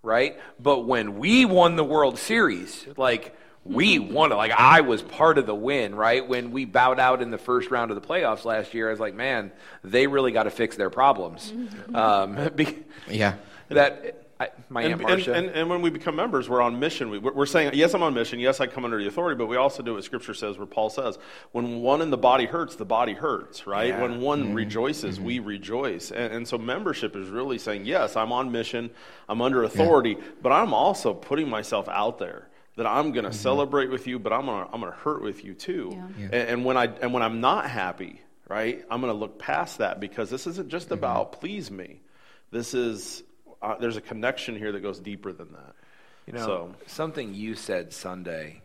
right? 0.02 0.38
But 0.60 0.82
when 0.82 1.18
we 1.18 1.46
won 1.46 1.76
the 1.76 1.84
World 1.84 2.18
Series, 2.20 2.86
like 2.98 3.36
we 3.66 3.98
won 3.98 4.32
it. 4.32 4.36
Like 4.36 4.52
I 4.52 4.82
was 4.82 5.02
part 5.02 5.38
of 5.38 5.46
the 5.46 5.56
win, 5.56 5.96
right? 5.96 6.28
When 6.28 6.52
we 6.52 6.66
bowed 6.66 7.00
out 7.00 7.22
in 7.22 7.32
the 7.32 7.38
first 7.38 7.72
round 7.72 7.92
of 7.92 8.00
the 8.00 8.06
playoffs 8.08 8.46
last 8.46 8.74
year, 8.74 8.90
I 8.90 8.92
was 8.92 9.00
like, 9.00 9.16
man, 9.16 9.52
they 9.84 10.06
really 10.06 10.32
got 10.32 10.44
to 10.44 10.52
fix 10.52 10.76
their 10.76 10.90
problems. 10.90 11.52
Um, 11.94 12.50
be- 12.56 12.84
Yeah. 13.10 13.36
that 13.70 14.23
I, 14.44 14.50
my 14.70 14.82
And, 14.84 14.94
aunt 14.94 15.02
Marcia. 15.02 15.34
and, 15.34 15.50
and 15.50 15.70
when 15.70 15.82
we 15.82 15.90
become 15.90 16.16
members, 16.16 16.50
we're 16.50 16.62
on 16.62 16.80
mission. 16.80 17.10
We, 17.10 17.20
we're 17.20 17.46
saying, 17.46 17.72
yes, 17.74 17.94
I'm 17.94 18.04
on 18.04 18.14
mission. 18.14 18.40
Yes, 18.40 18.60
I 18.60 18.68
come 18.68 18.86
under 18.86 19.00
the 19.02 19.08
authority, 19.08 19.38
but 19.38 19.48
we 19.48 19.56
also 19.56 19.84
do 19.84 19.94
what 19.94 20.04
Scripture 20.04 20.34
says, 20.34 20.58
where 20.58 20.68
Paul 20.68 20.90
says, 20.90 21.18
when 21.52 21.82
one 21.82 22.02
in 22.02 22.10
the 22.10 22.18
body 22.18 22.46
hurts, 22.46 22.76
the 22.76 22.86
body 22.86 23.14
hurts, 23.14 23.66
right? 23.66 23.90
Yeah. 23.90 24.02
When 24.02 24.22
one 24.22 24.44
mm-hmm. 24.44 24.54
rejoices, 24.54 25.20
we 25.20 25.38
mm-hmm. 25.38 25.48
rejoice. 25.48 26.12
And, 26.12 26.34
and 26.34 26.48
so 26.48 26.58
membership 26.58 27.16
is 27.16 27.30
really 27.30 27.58
saying, 27.58 27.86
yes, 27.86 28.16
I'm 28.16 28.32
on 28.32 28.52
mission, 28.52 28.92
I'm 29.30 29.42
under 29.42 29.64
authority, 29.64 30.18
but 30.42 30.52
I'm 30.52 30.74
also 30.74 31.14
putting 31.14 31.50
myself 31.50 31.88
out 31.88 32.20
there. 32.20 32.50
That 32.76 32.88
I'm 32.88 33.12
going 33.12 33.26
to 33.26 33.30
mm-hmm. 33.30 33.38
celebrate 33.40 33.92
with 33.92 34.08
you, 34.08 34.18
but 34.18 34.34
I'm 34.34 34.48
going 34.48 34.66
to 34.66 34.74
I'm 34.74 34.82
going 34.82 34.92
to 34.92 34.98
hurt 34.98 35.22
with 35.22 35.46
you 35.46 35.54
too. 35.54 35.92
Yeah. 35.92 36.08
Yeah. 36.18 36.26
And, 36.26 36.34
and 36.34 36.66
when 36.66 36.76
I 36.76 36.86
and 36.86 37.14
when 37.14 37.22
I'm 37.22 37.40
not 37.40 37.70
happy, 37.70 38.20
right, 38.50 38.84
I'm 38.90 39.00
going 39.00 39.14
to 39.14 39.20
look 39.20 39.38
past 39.38 39.78
that 39.78 40.00
because 40.00 40.32
this 40.32 40.48
isn't 40.48 40.70
just 40.70 40.90
about 40.90 41.34
please 41.40 41.70
me. 41.70 42.02
This 42.50 42.74
is 42.74 43.22
uh, 43.63 43.75
there's 43.79 43.98
a 43.98 44.01
connection 44.01 44.55
here 44.58 44.72
that 44.72 44.82
goes 44.82 45.00
deeper 45.00 45.32
than 45.32 45.51
that. 45.53 45.74
You 46.27 46.34
know, 46.34 46.46
So- 46.46 46.75
something 46.88 47.34
you 47.34 47.55
said 47.55 47.91
Sunday 47.93 48.62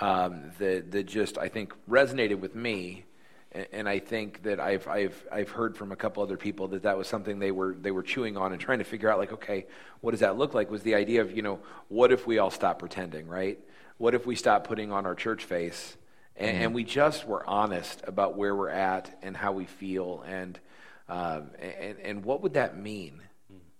um, 0.00 0.52
that 0.58 0.90
that 0.92 1.04
just 1.04 1.38
I 1.38 1.48
think 1.48 1.72
resonated 1.88 2.38
with 2.40 2.54
me, 2.54 3.04
and, 3.52 3.66
and 3.72 3.88
I 3.88 3.98
think 3.98 4.42
that 4.42 4.60
I've 4.60 4.86
I've 4.86 5.24
I've 5.32 5.50
heard 5.50 5.76
from 5.76 5.90
a 5.92 5.96
couple 5.96 6.22
other 6.22 6.36
people 6.36 6.68
that 6.68 6.82
that 6.82 6.96
was 6.98 7.08
something 7.08 7.38
they 7.38 7.50
were 7.50 7.74
they 7.80 7.90
were 7.90 8.02
chewing 8.02 8.36
on 8.36 8.52
and 8.52 8.60
trying 8.60 8.78
to 8.78 8.84
figure 8.84 9.10
out 9.10 9.18
like 9.18 9.32
okay, 9.32 9.66
what 10.02 10.10
does 10.12 10.20
that 10.20 10.36
look 10.36 10.54
like? 10.54 10.70
Was 10.70 10.82
the 10.82 10.94
idea 10.94 11.22
of 11.22 11.34
you 11.34 11.42
know 11.42 11.60
what 11.88 12.12
if 12.12 12.26
we 12.26 12.38
all 12.38 12.50
stop 12.50 12.78
pretending, 12.78 13.26
right? 13.26 13.58
What 13.98 14.14
if 14.14 14.26
we 14.26 14.36
stop 14.36 14.64
putting 14.64 14.92
on 14.92 15.06
our 15.06 15.14
church 15.14 15.44
face 15.44 15.96
and, 16.36 16.58
and 16.64 16.74
we 16.74 16.84
just 16.84 17.26
were 17.26 17.46
honest 17.48 18.02
about 18.06 18.36
where 18.36 18.54
we're 18.54 18.68
at 18.68 19.18
and 19.22 19.34
how 19.34 19.52
we 19.52 19.64
feel 19.64 20.22
and 20.26 20.60
um, 21.08 21.50
and 21.58 21.98
and 22.00 22.24
what 22.24 22.42
would 22.42 22.54
that 22.54 22.76
mean? 22.78 23.22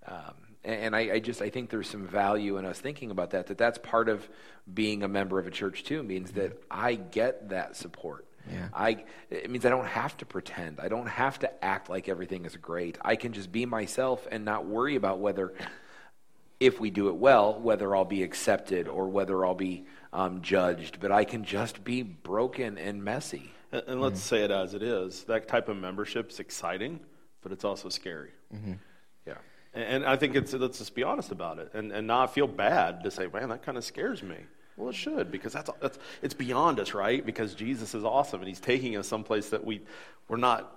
Um, 0.07 0.35
and 0.67 0.75
and 0.75 0.97
I, 0.97 1.15
I 1.15 1.19
just 1.21 1.41
I 1.41 1.49
think 1.49 1.71
there's 1.71 1.89
some 1.89 2.07
value 2.07 2.59
in 2.59 2.67
us 2.67 2.79
thinking 2.79 3.11
about 3.11 3.31
that. 3.31 3.47
That 3.47 3.57
that's 3.57 3.79
part 3.79 4.09
of 4.09 4.29
being 4.73 5.03
a 5.03 5.09
member 5.09 5.39
of 5.39 5.47
a 5.47 5.51
church 5.51 5.85
too. 5.85 6.03
Means 6.03 6.33
that 6.33 6.61
I 6.71 6.97
get 6.97 7.49
that 7.51 7.77
support. 7.77 8.27
Yeah. 8.53 8.69
I 8.75 9.05
it 9.31 9.51
means 9.51 9.65
I 9.65 9.71
don't 9.71 9.87
have 9.87 10.17
to 10.19 10.27
pretend. 10.27 10.81
I 10.81 10.89
don't 10.89 11.09
have 11.09 11.39
to 11.41 11.65
act 11.65 11.89
like 11.89 12.09
everything 12.09 12.45
is 12.45 12.57
great. 12.57 12.99
I 13.03 13.17
can 13.17 13.33
just 13.33 13.51
be 13.51 13.65
myself 13.65 14.27
and 14.31 14.45
not 14.45 14.67
worry 14.67 14.97
about 14.97 15.21
whether 15.21 15.55
if 16.59 16.81
we 16.81 16.91
do 16.91 17.09
it 17.09 17.17
well, 17.17 17.59
whether 17.61 17.95
I'll 17.95 18.05
be 18.05 18.23
accepted 18.23 18.89
or 18.89 19.09
whether 19.09 19.45
I'll 19.45 19.55
be 19.55 19.85
um, 20.13 20.43
judged. 20.43 21.01
But 21.01 21.13
I 21.13 21.25
can 21.25 21.45
just 21.45 21.85
be 21.85 22.03
broken 22.03 22.79
and 22.79 23.03
messy. 23.05 23.53
And, 23.73 23.83
and 23.87 24.01
let's 24.01 24.23
say 24.23 24.43
it 24.43 24.51
as 24.51 24.75
it 24.75 24.83
is. 24.83 25.25
That 25.25 25.49
type 25.49 25.69
of 25.69 25.77
membership 25.77 26.31
is 26.31 26.41
exciting, 26.41 27.01
but 27.43 27.53
it's 27.53 27.65
also 27.65 27.89
scary. 27.89 28.31
Yeah. 28.53 28.75
And, 29.77 29.85
and 29.85 30.07
I 30.07 30.17
think 30.17 30.35
it's 30.35 30.53
let's 30.53 30.79
just 30.79 30.95
be 30.95 31.05
honest 31.05 31.31
about 31.31 31.59
it, 31.59 31.71
and, 31.75 31.93
and 31.93 32.07
not 32.07 32.35
feel 32.35 32.49
bad 32.49 33.05
to 33.05 33.11
say, 33.11 33.29
man, 33.33 33.51
that 33.51 33.63
kind 33.63 33.79
of 33.79 33.85
scares 33.85 34.23
me. 34.23 34.37
Well, 34.77 34.89
it 34.89 34.95
should 34.95 35.31
because 35.31 35.53
that's 35.53 35.71
that's 35.81 35.99
it's 36.23 36.35
beyond 36.35 36.81
us, 36.81 36.95
right? 36.95 37.25
Because 37.25 37.55
Jesus 37.55 37.95
is 37.95 38.05
awesome, 38.05 38.41
and 38.41 38.49
He's 38.49 38.61
taking 38.61 38.97
us 38.97 39.07
someplace 39.07 39.51
that 39.51 39.65
we 39.65 39.83
we're 40.29 40.37
not 40.39 40.73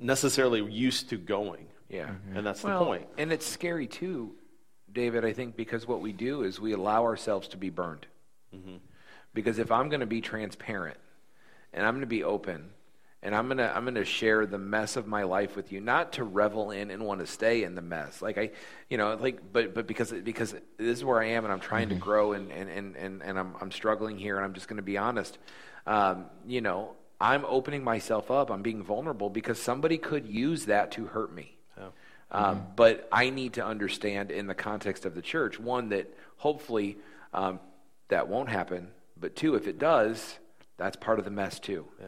necessarily 0.00 0.62
used 0.70 1.10
to 1.10 1.16
going. 1.16 1.66
Yeah. 1.88 2.10
And 2.34 2.46
that's 2.46 2.62
Well, 2.62 2.78
the 2.78 2.84
point. 2.84 3.08
And 3.18 3.32
it's 3.32 3.46
scary 3.46 3.86
too, 3.86 4.32
David, 4.92 5.24
I 5.24 5.32
think, 5.32 5.56
because 5.56 5.86
what 5.86 6.00
we 6.00 6.12
do 6.12 6.42
is 6.42 6.60
we 6.60 6.72
allow 6.72 7.04
ourselves 7.04 7.48
to 7.48 7.56
be 7.56 7.70
burned. 7.70 8.06
Mm-hmm. 8.54 8.76
Because 9.34 9.58
if 9.58 9.70
I'm 9.70 9.88
going 9.88 10.00
to 10.00 10.06
be 10.06 10.20
transparent 10.20 10.98
and 11.72 11.84
I'm 11.84 11.94
going 11.94 12.02
to 12.02 12.06
be 12.06 12.24
open 12.24 12.70
and 13.22 13.34
I'm 13.34 13.46
going 13.46 13.58
to 13.58 13.76
I'm 13.76 13.84
going 13.84 13.96
to 13.96 14.04
share 14.04 14.46
the 14.46 14.58
mess 14.58 14.96
of 14.96 15.06
my 15.06 15.24
life 15.24 15.54
with 15.56 15.72
you, 15.72 15.80
not 15.80 16.14
to 16.14 16.24
revel 16.24 16.70
in 16.70 16.90
and 16.90 17.04
want 17.04 17.20
to 17.20 17.26
stay 17.26 17.64
in 17.64 17.74
the 17.74 17.82
mess. 17.82 18.22
Like 18.22 18.38
I, 18.38 18.50
you 18.88 18.96
know, 18.96 19.14
like 19.14 19.52
but 19.52 19.74
but 19.74 19.86
because 19.86 20.10
because 20.10 20.52
this 20.78 20.98
is 20.98 21.04
where 21.04 21.20
I 21.20 21.26
am 21.26 21.44
and 21.44 21.52
I'm 21.52 21.60
trying 21.60 21.90
to 21.90 21.94
grow 21.94 22.32
and 22.32 22.50
and 22.50 22.70
and 22.70 22.96
and, 22.96 23.22
and 23.22 23.38
I'm 23.38 23.54
I'm 23.60 23.70
struggling 23.70 24.16
here 24.18 24.36
and 24.36 24.44
I'm 24.44 24.54
just 24.54 24.68
going 24.68 24.78
to 24.78 24.82
be 24.82 24.96
honest. 24.96 25.38
Um, 25.86 26.26
you 26.46 26.60
know, 26.60 26.94
I'm 27.20 27.44
opening 27.46 27.84
myself 27.84 28.30
up. 28.30 28.50
I'm 28.50 28.62
being 28.62 28.82
vulnerable 28.82 29.28
because 29.28 29.60
somebody 29.60 29.98
could 29.98 30.26
use 30.26 30.66
that 30.66 30.92
to 30.92 31.06
hurt 31.06 31.32
me. 31.34 31.58
Um, 32.30 32.66
But 32.76 33.08
I 33.12 33.30
need 33.30 33.54
to 33.54 33.64
understand 33.64 34.30
in 34.30 34.46
the 34.46 34.54
context 34.54 35.04
of 35.04 35.14
the 35.14 35.22
church, 35.22 35.58
one, 35.58 35.88
that 35.90 36.14
hopefully 36.36 36.96
um, 37.34 37.60
that 38.08 38.28
won't 38.28 38.48
happen. 38.48 38.92
But 39.18 39.36
two, 39.36 39.56
if 39.56 39.66
it 39.66 39.78
does, 39.78 40.38
that's 40.78 40.96
part 40.96 41.18
of 41.18 41.24
the 41.24 41.30
mess 41.30 41.58
too. 41.58 41.86
Yeah. 42.00 42.06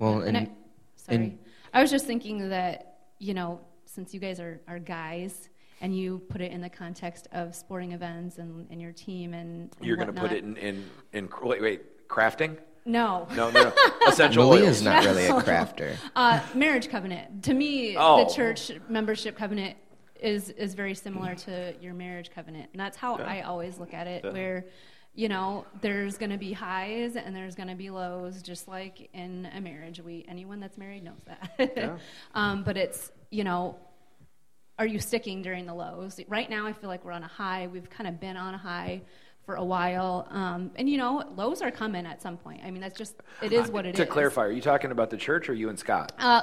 Well, 0.00 0.22
And 0.22 0.36
and, 0.36 0.48
I, 0.48 0.50
sorry, 0.96 1.16
and- 1.16 1.38
I 1.72 1.80
was 1.82 1.90
just 1.92 2.06
thinking 2.06 2.48
that 2.48 2.86
you 3.18 3.34
know, 3.34 3.60
since 3.84 4.12
you 4.14 4.18
guys 4.18 4.40
are, 4.40 4.60
are 4.66 4.78
guys, 4.78 5.50
and 5.82 5.94
you 5.96 6.20
put 6.30 6.40
it 6.40 6.50
in 6.52 6.60
the 6.62 6.70
context 6.70 7.28
of 7.32 7.54
sporting 7.54 7.92
events 7.92 8.38
and, 8.38 8.66
and 8.70 8.80
your 8.80 8.92
team 8.92 9.34
and, 9.34 9.70
and 9.76 9.86
You're 9.86 9.96
going 9.96 10.12
to 10.12 10.20
put 10.20 10.32
it 10.32 10.42
in, 10.42 10.56
in, 10.56 10.84
in 11.12 11.28
wait, 11.42 11.60
wait, 11.62 12.08
crafting? 12.08 12.56
no, 12.86 13.28
No, 13.36 13.50
no, 13.50 13.64
no. 13.64 13.72
Essential 14.08 14.44
Malia's 14.44 14.78
oils. 14.78 14.82
not 14.82 15.04
really 15.04 15.26
a 15.26 15.32
crafter. 15.32 15.96
uh, 16.16 16.40
marriage 16.54 16.88
covenant. 16.88 17.42
To 17.44 17.52
me, 17.54 17.94
Oh. 17.98 18.24
the 18.24 18.34
church 18.34 18.72
membership 18.88 19.36
covenant 19.36 19.76
is 20.18 20.48
is 20.50 20.72
very 20.74 20.94
similar 20.94 21.34
to 21.34 21.74
your 21.80 21.92
marriage 21.94 22.30
covenant, 22.34 22.68
and 22.72 22.80
that's 22.80 22.96
how 22.96 23.16
I 23.16 23.42
always 23.42 23.78
look 23.78 23.92
at 23.94 24.06
it. 24.06 24.22
Yeah. 24.24 24.32
Where 24.32 24.64
you 25.14 25.28
know 25.28 25.66
there's 25.80 26.18
going 26.18 26.30
to 26.30 26.38
be 26.38 26.52
highs 26.52 27.16
and 27.16 27.34
there's 27.34 27.54
going 27.54 27.68
to 27.68 27.74
be 27.74 27.90
lows, 27.90 28.42
just 28.42 28.68
like 28.68 29.10
in 29.12 29.48
a 29.54 29.60
marriage. 29.60 30.00
We 30.00 30.24
anyone 30.28 30.60
that's 30.60 30.78
married 30.78 31.04
knows 31.04 31.20
that. 31.26 31.72
Yeah. 31.76 31.98
um, 32.34 32.62
but 32.62 32.76
it's 32.76 33.10
you 33.30 33.44
know. 33.44 33.76
Are 34.78 34.86
you 34.86 34.98
sticking 34.98 35.42
during 35.42 35.66
the 35.66 35.74
lows? 35.74 36.18
Right 36.26 36.48
now, 36.48 36.66
I 36.66 36.72
feel 36.72 36.88
like 36.88 37.04
we're 37.04 37.12
on 37.12 37.22
a 37.22 37.28
high. 37.28 37.66
We've 37.66 37.90
kind 37.90 38.08
of 38.08 38.18
been 38.18 38.38
on 38.38 38.54
a 38.54 38.58
high 38.58 39.02
for 39.44 39.56
a 39.56 39.64
while, 39.64 40.26
um, 40.30 40.70
and 40.76 40.88
you 40.88 40.96
know, 40.96 41.22
lows 41.36 41.60
are 41.60 41.70
coming 41.70 42.06
at 42.06 42.22
some 42.22 42.38
point. 42.38 42.62
I 42.64 42.70
mean, 42.70 42.80
that's 42.80 42.96
just 42.96 43.14
it 43.42 43.52
is 43.52 43.70
what 43.70 43.84
it 43.84 43.90
is. 43.90 43.96
to 43.96 44.06
clarify, 44.06 44.46
are 44.46 44.50
you 44.50 44.62
talking 44.62 44.90
about 44.90 45.10
the 45.10 45.18
church 45.18 45.50
or 45.50 45.54
you 45.54 45.68
and 45.68 45.78
Scott? 45.78 46.12
uh, 46.18 46.40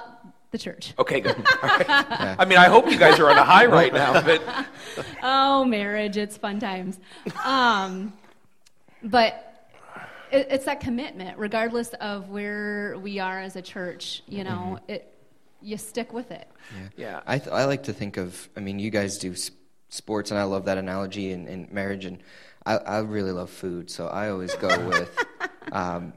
the 0.51 0.57
church. 0.57 0.93
Okay, 0.99 1.19
good. 1.19 1.35
All 1.63 1.69
right. 1.69 1.89
I 2.39 2.45
mean, 2.45 2.57
I 2.57 2.65
hope 2.65 2.89
you 2.89 2.97
guys 2.97 3.19
are 3.19 3.29
on 3.29 3.37
a 3.37 3.43
high 3.43 3.65
right 3.65 3.93
now, 3.93 4.21
but 4.21 4.41
Oh, 5.23 5.65
marriage, 5.65 6.17
it's 6.17 6.37
fun 6.37 6.59
times. 6.59 6.99
Um, 7.43 8.13
but 9.03 9.43
it, 10.31 10.47
it's 10.49 10.65
that 10.65 10.79
commitment, 10.79 11.37
regardless 11.37 11.89
of 11.95 12.29
where 12.29 12.97
we 13.01 13.19
are 13.19 13.39
as 13.39 13.55
a 13.55 13.61
church, 13.61 14.23
you 14.27 14.43
know, 14.43 14.79
it, 14.87 15.13
you 15.61 15.77
stick 15.77 16.13
with 16.13 16.31
it. 16.31 16.47
yeah. 16.95 17.21
I, 17.25 17.39
th- 17.39 17.49
I 17.51 17.65
like 17.65 17.83
to 17.83 17.93
think 17.93 18.17
of, 18.17 18.47
I 18.55 18.59
mean, 18.59 18.79
you 18.79 18.89
guys 18.89 19.17
do 19.17 19.31
s- 19.31 19.51
sports, 19.89 20.31
and 20.31 20.39
I 20.39 20.43
love 20.43 20.65
that 20.65 20.77
analogy 20.77 21.31
in, 21.31 21.47
in 21.47 21.67
marriage, 21.71 22.05
and 22.05 22.19
I, 22.65 22.77
I 22.77 22.99
really 22.99 23.31
love 23.31 23.49
food, 23.49 23.89
so 23.89 24.07
I 24.07 24.29
always 24.29 24.53
go 24.55 24.67
with. 24.87 25.25
Um, 25.71 26.13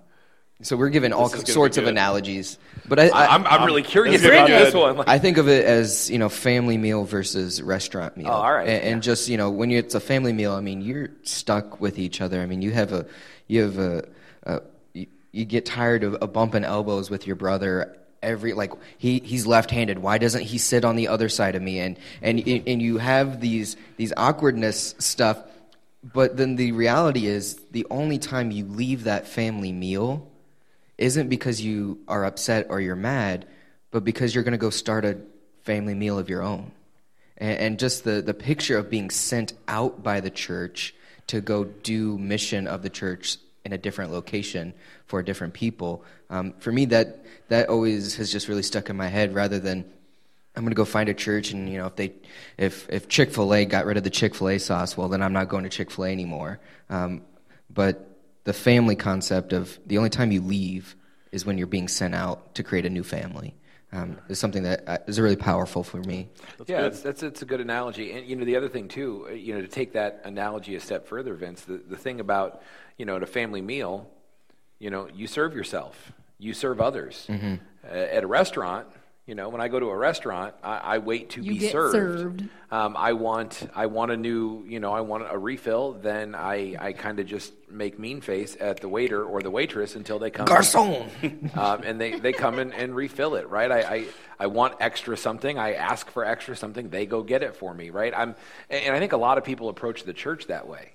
so 0.62 0.76
we're 0.76 0.90
given 0.90 1.12
all 1.12 1.24
This 1.24 1.34
is 1.34 1.40
gonna 1.40 1.46
be 1.46 1.52
sorts 1.52 1.76
of 1.78 1.86
analogies, 1.86 2.58
but 2.86 3.00
I, 3.00 3.08
I, 3.08 3.34
I'm, 3.34 3.46
I'm 3.46 3.64
really 3.64 3.82
curious 3.82 4.22
about 4.22 4.46
good. 4.46 4.66
this 4.66 4.74
one. 4.74 5.04
I 5.06 5.18
think 5.18 5.38
of 5.38 5.48
it 5.48 5.64
as 5.64 6.10
you 6.10 6.18
know 6.18 6.28
family 6.28 6.76
meal 6.76 7.04
versus 7.04 7.62
restaurant 7.62 8.16
meal. 8.16 8.28
Oh, 8.28 8.32
all 8.32 8.52
right, 8.52 8.68
And, 8.68 8.82
and 8.82 8.96
yeah. 8.96 9.00
just 9.00 9.28
you 9.28 9.38
know 9.38 9.50
when 9.50 9.70
you, 9.70 9.78
it's 9.78 9.94
a 9.94 10.00
family 10.00 10.32
meal, 10.32 10.52
I 10.52 10.60
mean 10.60 10.82
you're 10.82 11.10
stuck 11.22 11.80
with 11.80 11.98
each 11.98 12.20
other. 12.20 12.40
I 12.40 12.46
mean 12.46 12.60
you 12.60 12.72
have 12.72 12.92
a 12.92 13.06
you 13.46 13.62
have 13.62 13.78
a, 13.78 14.08
a 14.42 14.60
you, 14.92 15.06
you 15.32 15.44
get 15.46 15.64
tired 15.64 16.04
of, 16.04 16.14
of 16.16 16.32
bumping 16.32 16.64
elbows 16.64 17.10
with 17.10 17.26
your 17.26 17.36
brother. 17.36 17.96
Every 18.22 18.52
like 18.52 18.72
he 18.98 19.20
he's 19.20 19.46
left-handed. 19.46 19.98
Why 19.98 20.18
doesn't 20.18 20.42
he 20.42 20.58
sit 20.58 20.84
on 20.84 20.96
the 20.96 21.08
other 21.08 21.30
side 21.30 21.54
of 21.54 21.62
me? 21.62 21.80
And 21.80 21.98
and 22.20 22.38
and 22.46 22.82
you 22.82 22.98
have 22.98 23.40
these 23.40 23.76
these 23.96 24.12
awkwardness 24.14 24.94
stuff. 24.98 25.42
But 26.02 26.36
then 26.36 26.56
the 26.56 26.72
reality 26.72 27.26
is 27.26 27.56
the 27.70 27.86
only 27.90 28.18
time 28.18 28.50
you 28.50 28.66
leave 28.66 29.04
that 29.04 29.26
family 29.26 29.72
meal 29.72 30.29
isn't 31.00 31.28
because 31.28 31.60
you 31.60 31.98
are 32.06 32.24
upset 32.24 32.66
or 32.70 32.80
you're 32.80 32.96
mad, 32.96 33.46
but 33.90 34.04
because 34.04 34.34
you're 34.34 34.44
going 34.44 34.52
to 34.52 34.58
go 34.58 34.70
start 34.70 35.04
a 35.04 35.18
family 35.62 35.94
meal 35.94 36.18
of 36.18 36.28
your 36.28 36.42
own. 36.42 36.72
And, 37.36 37.58
and 37.58 37.78
just 37.78 38.04
the, 38.04 38.22
the 38.22 38.34
picture 38.34 38.78
of 38.78 38.90
being 38.90 39.10
sent 39.10 39.54
out 39.66 40.02
by 40.02 40.20
the 40.20 40.30
church 40.30 40.94
to 41.28 41.40
go 41.40 41.64
do 41.64 42.18
mission 42.18 42.66
of 42.66 42.82
the 42.82 42.90
church 42.90 43.38
in 43.64 43.72
a 43.72 43.78
different 43.78 44.12
location 44.12 44.74
for 45.06 45.22
different 45.22 45.54
people. 45.54 46.04
Um, 46.28 46.54
for 46.58 46.72
me, 46.72 46.86
that 46.86 47.24
that 47.48 47.68
always 47.68 48.16
has 48.16 48.30
just 48.32 48.48
really 48.48 48.62
stuck 48.62 48.90
in 48.90 48.96
my 48.96 49.08
head. 49.08 49.34
Rather 49.34 49.58
than 49.58 49.84
I'm 50.56 50.62
going 50.62 50.70
to 50.70 50.76
go 50.76 50.84
find 50.84 51.08
a 51.08 51.14
church, 51.14 51.52
and 51.52 51.68
you 51.68 51.78
know, 51.78 51.86
if 51.86 51.96
they, 51.96 52.12
if 52.58 52.88
if 52.88 53.08
Chick 53.08 53.32
Fil 53.32 53.52
A 53.54 53.64
got 53.64 53.86
rid 53.86 53.96
of 53.96 54.04
the 54.04 54.10
Chick 54.10 54.34
Fil 54.34 54.48
A 54.48 54.58
sauce, 54.58 54.96
well, 54.96 55.08
then 55.08 55.22
I'm 55.22 55.32
not 55.32 55.48
going 55.48 55.64
to 55.64 55.70
Chick 55.70 55.90
Fil 55.90 56.04
A 56.06 56.08
anymore. 56.10 56.58
Um, 56.88 57.22
but 57.72 58.09
the 58.50 58.54
family 58.54 58.96
concept 58.96 59.52
of 59.52 59.78
the 59.86 59.96
only 59.96 60.10
time 60.10 60.32
you 60.32 60.40
leave 60.40 60.96
is 61.30 61.46
when 61.46 61.56
you're 61.56 61.68
being 61.68 61.86
sent 61.86 62.16
out 62.16 62.52
to 62.56 62.64
create 62.64 62.84
a 62.84 62.90
new 62.90 63.04
family 63.04 63.54
um, 63.92 64.18
is 64.28 64.40
something 64.40 64.64
that 64.64 64.82
uh, 64.88 64.98
is 65.06 65.20
really 65.20 65.36
powerful 65.36 65.84
for 65.84 65.98
me. 65.98 66.28
yeah, 66.66 66.82
that's, 66.82 67.00
that's 67.00 67.20
that's 67.20 67.42
a 67.42 67.44
good 67.44 67.60
analogy. 67.60 68.10
And 68.10 68.26
you 68.26 68.34
know, 68.34 68.44
the 68.44 68.56
other 68.56 68.68
thing 68.68 68.88
too, 68.88 69.28
uh, 69.28 69.34
you 69.34 69.54
know, 69.54 69.60
to 69.60 69.68
take 69.68 69.92
that 69.92 70.22
analogy 70.24 70.74
a 70.74 70.80
step 70.80 71.06
further, 71.06 71.34
Vince, 71.34 71.60
the, 71.62 71.76
the 71.76 71.96
thing 71.96 72.18
about 72.18 72.60
you 72.98 73.06
know, 73.06 73.14
at 73.14 73.22
a 73.22 73.26
family 73.26 73.60
meal, 73.60 74.10
you 74.80 74.90
know, 74.90 75.06
you 75.14 75.28
serve 75.28 75.54
yourself, 75.54 76.10
you 76.40 76.52
serve 76.52 76.80
others. 76.80 77.28
Mm-hmm. 77.28 77.54
Uh, 77.84 78.16
at 78.16 78.24
a 78.24 78.26
restaurant, 78.26 78.88
you 79.30 79.36
know, 79.36 79.48
when 79.48 79.60
I 79.60 79.68
go 79.68 79.78
to 79.78 79.86
a 79.90 79.96
restaurant, 79.96 80.56
I, 80.60 80.78
I 80.78 80.98
wait 80.98 81.30
to 81.30 81.40
You 81.40 81.52
be 81.52 81.58
get 81.58 81.70
served. 81.70 81.92
served. 81.92 82.48
Um, 82.72 82.96
I 82.96 83.12
want 83.12 83.64
I 83.76 83.86
want 83.86 84.10
a 84.10 84.16
new, 84.16 84.64
you 84.66 84.80
know, 84.80 84.92
I 84.92 85.02
want 85.02 85.24
a 85.30 85.38
refill. 85.38 85.92
Then 85.92 86.34
I 86.34 86.74
I 86.76 86.92
kind 86.94 87.20
of 87.20 87.26
just 87.26 87.52
make 87.70 87.96
mean 87.96 88.22
face 88.22 88.56
at 88.58 88.80
the 88.80 88.88
waiter 88.88 89.24
or 89.24 89.40
the 89.40 89.50
waitress 89.52 89.94
until 89.94 90.18
they 90.18 90.30
come. 90.30 90.46
Garçon! 90.48 91.56
um, 91.56 91.82
and 91.84 92.00
they, 92.00 92.18
they 92.18 92.32
come 92.32 92.58
in 92.58 92.72
and 92.72 92.92
refill 92.92 93.36
it, 93.36 93.48
right? 93.48 93.70
I, 93.70 93.80
I, 93.80 94.04
I 94.40 94.46
want 94.48 94.74
extra 94.80 95.16
something. 95.16 95.56
I 95.56 95.74
ask 95.74 96.10
for 96.10 96.24
extra 96.24 96.56
something. 96.56 96.88
They 96.90 97.06
go 97.06 97.22
get 97.22 97.44
it 97.44 97.54
for 97.54 97.72
me, 97.72 97.90
right? 97.90 98.12
I'm, 98.16 98.34
and 98.68 98.92
I 98.96 98.98
think 98.98 99.12
a 99.12 99.16
lot 99.16 99.38
of 99.38 99.44
people 99.44 99.68
approach 99.68 100.02
the 100.02 100.12
church 100.12 100.48
that 100.48 100.66
way, 100.66 100.90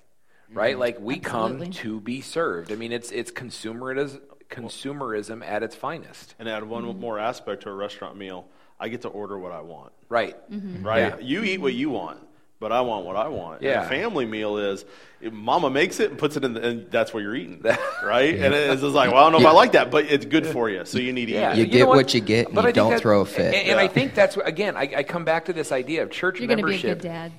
right? 0.52 0.78
Like 0.78 1.00
we 1.00 1.16
Absolutely. 1.16 1.66
come 1.68 1.72
to 1.72 2.00
be 2.02 2.20
served. 2.20 2.70
I 2.70 2.74
mean, 2.74 2.92
it's 2.92 3.10
it's 3.10 3.30
consumerism, 3.30 4.20
consumerism 4.48 5.44
at 5.46 5.62
its 5.62 5.74
finest, 5.74 6.34
And 6.38 6.48
add 6.48 6.64
one 6.64 6.84
mm-hmm. 6.84 7.00
more 7.00 7.18
aspect 7.18 7.62
to 7.64 7.70
a 7.70 7.74
restaurant 7.74 8.16
meal. 8.16 8.46
I 8.78 8.88
get 8.88 9.02
to 9.02 9.08
order 9.08 9.38
what 9.38 9.52
I 9.52 9.60
want. 9.60 9.92
right? 10.08 10.36
Mm-hmm. 10.50 10.86
Right? 10.86 11.00
Yeah. 11.00 11.18
You 11.18 11.42
eat 11.44 11.60
what 11.60 11.72
you 11.74 11.88
want, 11.90 12.18
but 12.60 12.72
I 12.72 12.82
want 12.82 13.06
what 13.06 13.16
I 13.16 13.28
want. 13.28 13.56
And 13.62 13.64
Yeah. 13.70 13.84
a 13.86 13.88
family 13.88 14.26
meal 14.26 14.58
is 14.58 14.84
if 15.20 15.32
mama 15.32 15.70
makes 15.70 15.98
it 15.98 16.10
and 16.10 16.18
puts 16.18 16.36
it 16.36 16.44
in, 16.44 16.52
the, 16.52 16.62
and 16.68 16.90
that's 16.90 17.12
what 17.14 17.22
you're 17.22 17.34
eating, 17.34 17.62
right? 18.04 18.34
And 18.34 18.52
it's 18.54 18.82
just 18.82 18.94
like, 18.94 19.10
well, 19.10 19.18
I 19.24 19.30
don't 19.30 19.32
know 19.40 19.48
if 19.48 19.52
I 19.52 19.56
like 19.56 19.72
that, 19.72 19.90
but 19.90 20.04
it's 20.04 20.26
good 20.26 20.46
for 20.46 20.68
you, 20.68 20.84
so 20.84 20.98
you 20.98 21.12
need 21.14 21.26
to 21.26 21.32
Yeah. 21.32 21.52
eat 21.54 21.58
You 21.58 21.64
it. 21.64 21.70
get 21.70 21.78
know 21.80 21.86
what 21.88 22.12
you 22.14 22.20
get, 22.20 22.46
and 22.46 22.54
But 22.54 22.64
you 22.64 22.68
I 22.68 22.72
don't 22.72 22.90
that- 22.90 23.00
throw 23.00 23.22
a 23.22 23.24
fit. 23.26 23.54
And, 23.54 23.68
and 23.70 23.80
I 23.80 23.88
think 23.88 24.14
that's 24.14 24.36
again. 24.36 24.76
I, 24.76 24.82
I 24.98 25.02
come 25.02 25.24
back 25.24 25.46
to 25.46 25.52
this 25.54 25.72
idea 25.72 26.02
of 26.02 26.10
church 26.10 26.38
You're 26.38 26.48
going 26.48 26.58
to 26.58 26.64
be 26.66 26.76
a 26.76 26.84
membership. 26.84 27.00
good 27.00 27.08
dad. 27.08 27.32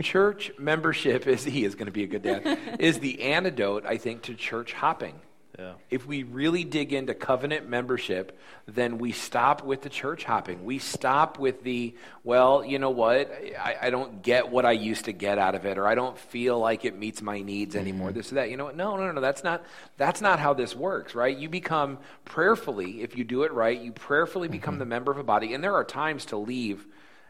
church 0.04 0.52
membership 0.58 1.26
is 1.26 1.42
he 1.44 1.64
is 1.64 1.74
going 1.74 1.86
to 1.86 1.92
be 1.92 2.04
a 2.04 2.06
good 2.06 2.20
dad 2.22 2.58
is 2.78 2.98
the 2.98 3.22
antidote 3.22 3.82
i 3.86 3.96
think 3.96 4.20
to 4.20 4.34
church 4.34 4.74
hopping 4.74 5.14
Yeah. 5.58 5.72
if 5.90 6.06
we 6.06 6.22
really 6.22 6.62
dig 6.62 6.92
into 6.92 7.14
covenant 7.14 7.68
membership 7.68 8.38
then 8.66 8.98
we 8.98 9.10
stop 9.12 9.64
with 9.64 9.82
the 9.82 9.88
church 9.88 10.22
hopping. 10.22 10.64
We 10.64 10.78
stop 10.78 11.38
with 11.38 11.64
the 11.64 11.96
well 12.22 12.64
you 12.64 12.78
know 12.78 12.90
what? 12.90 13.30
I, 13.58 13.76
I 13.82 13.90
don't 13.90 14.22
get 14.22 14.50
what 14.50 14.64
i 14.64 14.72
used 14.72 15.06
to 15.06 15.12
get 15.12 15.38
out 15.38 15.54
of 15.54 15.66
it 15.66 15.76
or 15.76 15.86
i 15.86 15.94
don't 15.94 16.16
feel 16.16 16.58
like 16.58 16.84
it 16.84 16.96
meets 16.96 17.20
my 17.20 17.40
needs 17.40 17.74
mm-hmm. 17.74 17.80
anymore 17.82 18.12
this 18.12 18.30
or 18.30 18.36
that. 18.36 18.50
You 18.50 18.56
know 18.56 18.66
what? 18.66 18.76
No 18.76 18.96
no 18.96 19.06
no 19.06 19.12
no 19.12 19.20
that's 19.20 19.42
not 19.42 19.64
that's 19.96 20.20
not 20.20 20.38
how 20.38 20.54
this 20.54 20.76
works 20.76 21.14
right? 21.14 21.36
You 21.36 21.48
become 21.48 21.98
prayerfully 22.24 23.02
if 23.02 23.16
you 23.16 23.24
do 23.24 23.42
it 23.42 23.52
right 23.52 23.80
you 23.80 23.92
prayerfully 23.92 24.48
mm-hmm. 24.48 24.58
become 24.58 24.78
the 24.78 24.86
member 24.86 25.10
of 25.10 25.18
a 25.18 25.24
body 25.24 25.54
and 25.54 25.64
there 25.64 25.74
are 25.74 25.84
times 25.84 26.26
to 26.26 26.36
leave 26.36 26.86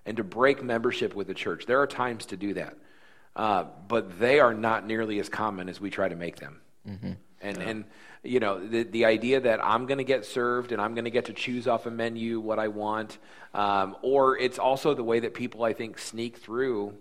and 0.08 0.16
to 0.16 0.25
break 0.25 0.64
membership 0.64 1.14
with 1.14 1.26
the 1.26 1.35
church. 1.35 1.66
There 1.66 1.82
are 1.82 1.87
times 1.87 2.26
to 2.26 2.37
do 2.38 2.54
that, 2.54 2.78
uh, 3.37 3.64
but 3.88 4.18
they 4.18 4.40
are 4.40 4.54
not 4.54 4.87
nearly 4.87 5.20
as 5.20 5.28
common 5.28 5.68
as 5.68 5.80
we 5.80 5.90
try 5.90 6.08
to 6.08 6.16
make 6.16 6.37
them. 6.37 6.62
Mm-hmm. 6.88 7.12
And 7.42 7.58
and 7.58 7.85
you 8.22 8.40
know 8.40 8.66
the 8.66 8.82
the 8.82 9.04
idea 9.04 9.40
that 9.40 9.64
I'm 9.64 9.87
going 9.87 9.98
to 9.98 10.04
get 10.04 10.25
served 10.25 10.72
and 10.72 10.80
I'm 10.80 10.94
going 10.94 11.04
to 11.04 11.10
get 11.10 11.26
to 11.26 11.32
choose 11.32 11.66
off 11.66 11.87
a 11.87 11.90
menu 11.90 12.40
what 12.40 12.58
I 12.58 12.68
want, 12.68 13.18
um, 13.54 13.96
or 14.02 14.38
it's 14.38 14.58
also 14.58 14.94
the 14.94 15.04
way 15.04 15.20
that 15.20 15.34
people 15.34 15.64
I 15.64 15.72
think 15.72 15.98
sneak 15.98 16.38
through, 16.38 16.94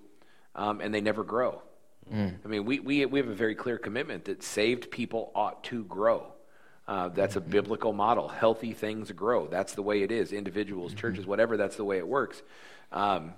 um, 0.56 0.82
and 0.82 0.94
they 0.94 1.02
never 1.02 1.24
grow. 1.24 1.62
I 2.46 2.48
mean, 2.48 2.66
we, 2.66 2.80
we 2.80 3.06
we 3.06 3.20
have 3.20 3.28
a 3.28 3.36
very 3.36 3.56
clear 3.56 3.78
commitment 3.78 4.26
that 4.26 4.44
saved 4.44 4.92
people 4.92 5.32
ought 5.36 5.64
to 5.66 5.84
grow. 5.84 6.34
Uh, 6.88 7.10
that's 7.10 7.36
a 7.36 7.42
biblical 7.42 7.92
model. 7.92 8.30
Healthy 8.30 8.74
things 8.74 9.12
grow. 9.12 9.48
That's 9.48 9.74
the 9.74 9.82
way 9.82 10.04
it 10.04 10.12
is. 10.12 10.32
Individuals, 10.32 10.94
churches, 10.94 11.26
whatever. 11.26 11.58
That's 11.58 11.76
the 11.76 11.84
way 11.84 11.98
it 11.98 12.08
works. 12.08 12.42
Um, 12.94 13.34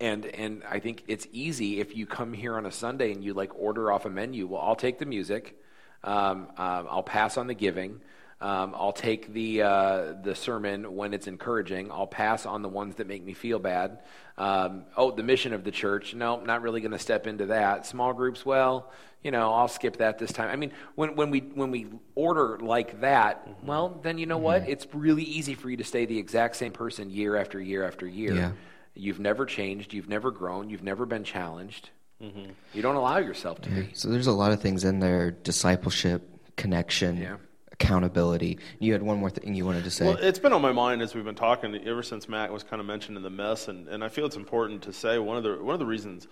and 0.00 0.26
and 0.26 0.64
I 0.68 0.80
think 0.80 1.04
it's 1.06 1.28
easy 1.30 1.78
if 1.78 1.96
you 1.96 2.04
come 2.04 2.32
here 2.32 2.56
on 2.56 2.66
a 2.66 2.72
Sunday 2.72 3.12
and 3.12 3.22
you 3.22 3.32
like 3.32 3.54
order 3.54 3.92
off 3.92 4.06
a 4.06 4.10
menu. 4.10 4.48
Well, 4.48 4.60
I'll 4.60 4.74
take 4.74 4.98
the 4.98 5.06
music. 5.06 5.56
Um, 6.04 6.48
um, 6.56 6.86
I'll 6.88 7.02
pass 7.02 7.36
on 7.36 7.46
the 7.46 7.54
giving. 7.54 8.00
Um, 8.40 8.74
I'll 8.76 8.92
take 8.92 9.32
the 9.32 9.62
uh, 9.62 10.12
the 10.22 10.34
sermon 10.34 10.94
when 10.94 11.14
it's 11.14 11.26
encouraging. 11.26 11.90
I'll 11.90 12.06
pass 12.06 12.44
on 12.44 12.60
the 12.62 12.68
ones 12.68 12.96
that 12.96 13.06
make 13.06 13.24
me 13.24 13.32
feel 13.32 13.58
bad. 13.58 14.00
Um, 14.36 14.84
oh, 14.96 15.10
the 15.10 15.22
mission 15.22 15.54
of 15.54 15.64
the 15.64 15.70
church. 15.70 16.14
No, 16.14 16.40
not 16.40 16.60
really 16.60 16.82
going 16.82 16.92
to 16.92 16.98
step 16.98 17.26
into 17.26 17.46
that. 17.46 17.86
Small 17.86 18.12
groups. 18.12 18.44
Well, 18.44 18.92
you 19.22 19.30
know, 19.30 19.50
I'll 19.52 19.68
skip 19.68 19.96
that 19.96 20.18
this 20.18 20.30
time. 20.30 20.50
I 20.50 20.56
mean, 20.56 20.72
when 20.94 21.16
when 21.16 21.30
we 21.30 21.40
when 21.40 21.70
we 21.70 21.86
order 22.14 22.58
like 22.58 23.00
that, 23.00 23.48
well, 23.64 23.98
then 24.02 24.18
you 24.18 24.26
know 24.26 24.38
what? 24.38 24.68
It's 24.68 24.86
really 24.92 25.24
easy 25.24 25.54
for 25.54 25.70
you 25.70 25.78
to 25.78 25.84
stay 25.84 26.04
the 26.04 26.18
exact 26.18 26.56
same 26.56 26.72
person 26.72 27.08
year 27.08 27.36
after 27.36 27.58
year 27.58 27.84
after 27.84 28.06
year. 28.06 28.34
Yeah. 28.34 28.52
You've 28.94 29.20
never 29.20 29.46
changed. 29.46 29.94
You've 29.94 30.08
never 30.08 30.30
grown. 30.30 30.68
You've 30.68 30.84
never 30.84 31.06
been 31.06 31.24
challenged. 31.24 31.90
Mm-hmm. 32.22 32.50
You 32.72 32.82
don't 32.82 32.96
allow 32.96 33.18
yourself 33.18 33.60
to 33.62 33.70
be. 33.70 33.88
So 33.92 34.08
there's 34.08 34.26
a 34.26 34.32
lot 34.32 34.52
of 34.52 34.60
things 34.60 34.84
in 34.84 35.00
there: 35.00 35.30
discipleship, 35.30 36.28
connection, 36.56 37.16
Yeah. 37.16 37.36
accountability. 37.72 38.58
You 38.78 38.92
had 38.92 39.02
one 39.02 39.18
more 39.18 39.30
thing 39.30 39.54
you 39.54 39.66
wanted 39.66 39.84
to 39.84 39.90
say. 39.90 40.06
Well, 40.06 40.16
it's 40.16 40.38
been 40.38 40.52
on 40.52 40.62
my 40.62 40.72
mind 40.72 41.02
as 41.02 41.14
we've 41.14 41.24
been 41.24 41.34
talking 41.34 41.74
ever 41.86 42.02
since 42.02 42.28
Matt 42.28 42.52
was 42.52 42.62
kind 42.62 42.80
of 42.80 42.86
mentioned 42.86 43.16
in 43.16 43.22
the 43.22 43.30
mess, 43.30 43.68
and, 43.68 43.88
and 43.88 44.02
I 44.04 44.08
feel 44.08 44.26
it's 44.26 44.36
important 44.36 44.82
to 44.82 44.92
say 44.92 45.18
one 45.18 45.36
of 45.36 45.42
the 45.42 45.62
one 45.62 45.74
of 45.74 45.80
the 45.80 45.86
reasons 45.86 46.26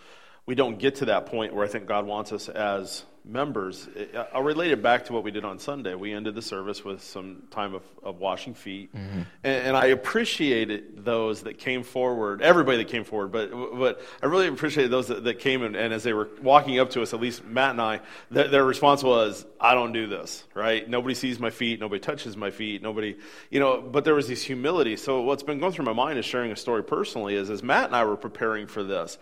we 0.47 0.55
don't 0.55 0.79
get 0.79 0.97
to 0.97 1.05
that 1.07 1.27
point 1.27 1.55
where 1.55 1.65
I 1.65 1.69
think 1.69 1.87
God 1.87 2.07
wants 2.07 2.33
us 2.33 2.49
as 2.49 3.05
members. 3.25 3.89
I'll 4.33 4.43
relate 4.43 4.73
it 4.73 4.83
back 4.83 5.05
to 5.07 5.13
what 5.13 5.23
we 5.23 5.31
did 5.31 5.45
on 5.45 5.59
Sunday. 5.59 5.95
We 5.95 6.13
ended 6.13 6.35
the 6.35 6.43
service 6.43 6.85
with 6.85 7.03
some 7.03 7.45
time 7.51 7.75
of, 7.75 7.83
of 8.03 8.19
washing 8.19 8.55
feet, 8.55 8.95
mm-hmm. 8.95 9.23
and, 9.45 9.67
and 9.67 9.77
I 9.77 9.87
appreciated 9.87 11.05
those 11.05 11.43
that 11.43 11.59
came 11.59 11.83
forward, 11.83 12.43
everybody 12.43 12.79
that 12.79 12.89
came 12.89 13.05
forward, 13.05 13.33
but 13.33 13.51
but 13.51 14.01
I 14.23 14.27
really 14.27 14.49
appreciated 14.49 14.91
those 14.91 15.09
that, 15.09 15.25
that 15.25 15.39
came 15.39 15.63
and, 15.63 15.77
and 15.77 15.93
as 15.93 16.03
they 16.03 16.13
were 16.13 16.31
walking 16.43 16.79
up 16.79 16.91
to 16.91 17.03
us, 17.03 17.15
at 17.15 17.21
least 17.21 17.45
Matt 17.45 17.71
and 17.71 17.81
I, 17.81 18.01
their, 18.31 18.49
their 18.49 18.65
response 18.65 19.03
was, 19.03 19.47
"I 19.61 19.75
don't 19.75 19.93
do 19.93 20.07
this, 20.07 20.45
right? 20.55 20.89
Nobody 20.89 21.15
sees 21.15 21.39
my 21.39 21.51
feet, 21.51 21.81
nobody 21.81 22.01
touches 22.01 22.37
my 22.37 22.51
feet, 22.51 22.83
nobody, 22.83 23.17
you 23.51 23.61
know." 23.61 23.81
But 23.81 24.05
there 24.05 24.15
was 24.15 24.29
this 24.29 24.43
humility. 24.43 24.97
So 24.97 25.23
what's 25.23 25.43
been 25.43 25.61
going 25.61 25.73
through 25.73 25.85
my 25.85 25.93
mind 25.93 26.19
is 26.19 26.25
sharing 26.25 26.51
a 26.51 26.57
story 26.57 26.83
personally. 26.83 27.35
Is 27.35 27.51
as 27.51 27.63
Matt 27.63 27.87
and 27.87 27.97
I 27.97 28.05
were 28.05 28.17
preparing 28.17 28.67
for 28.67 28.83
this 28.83 29.19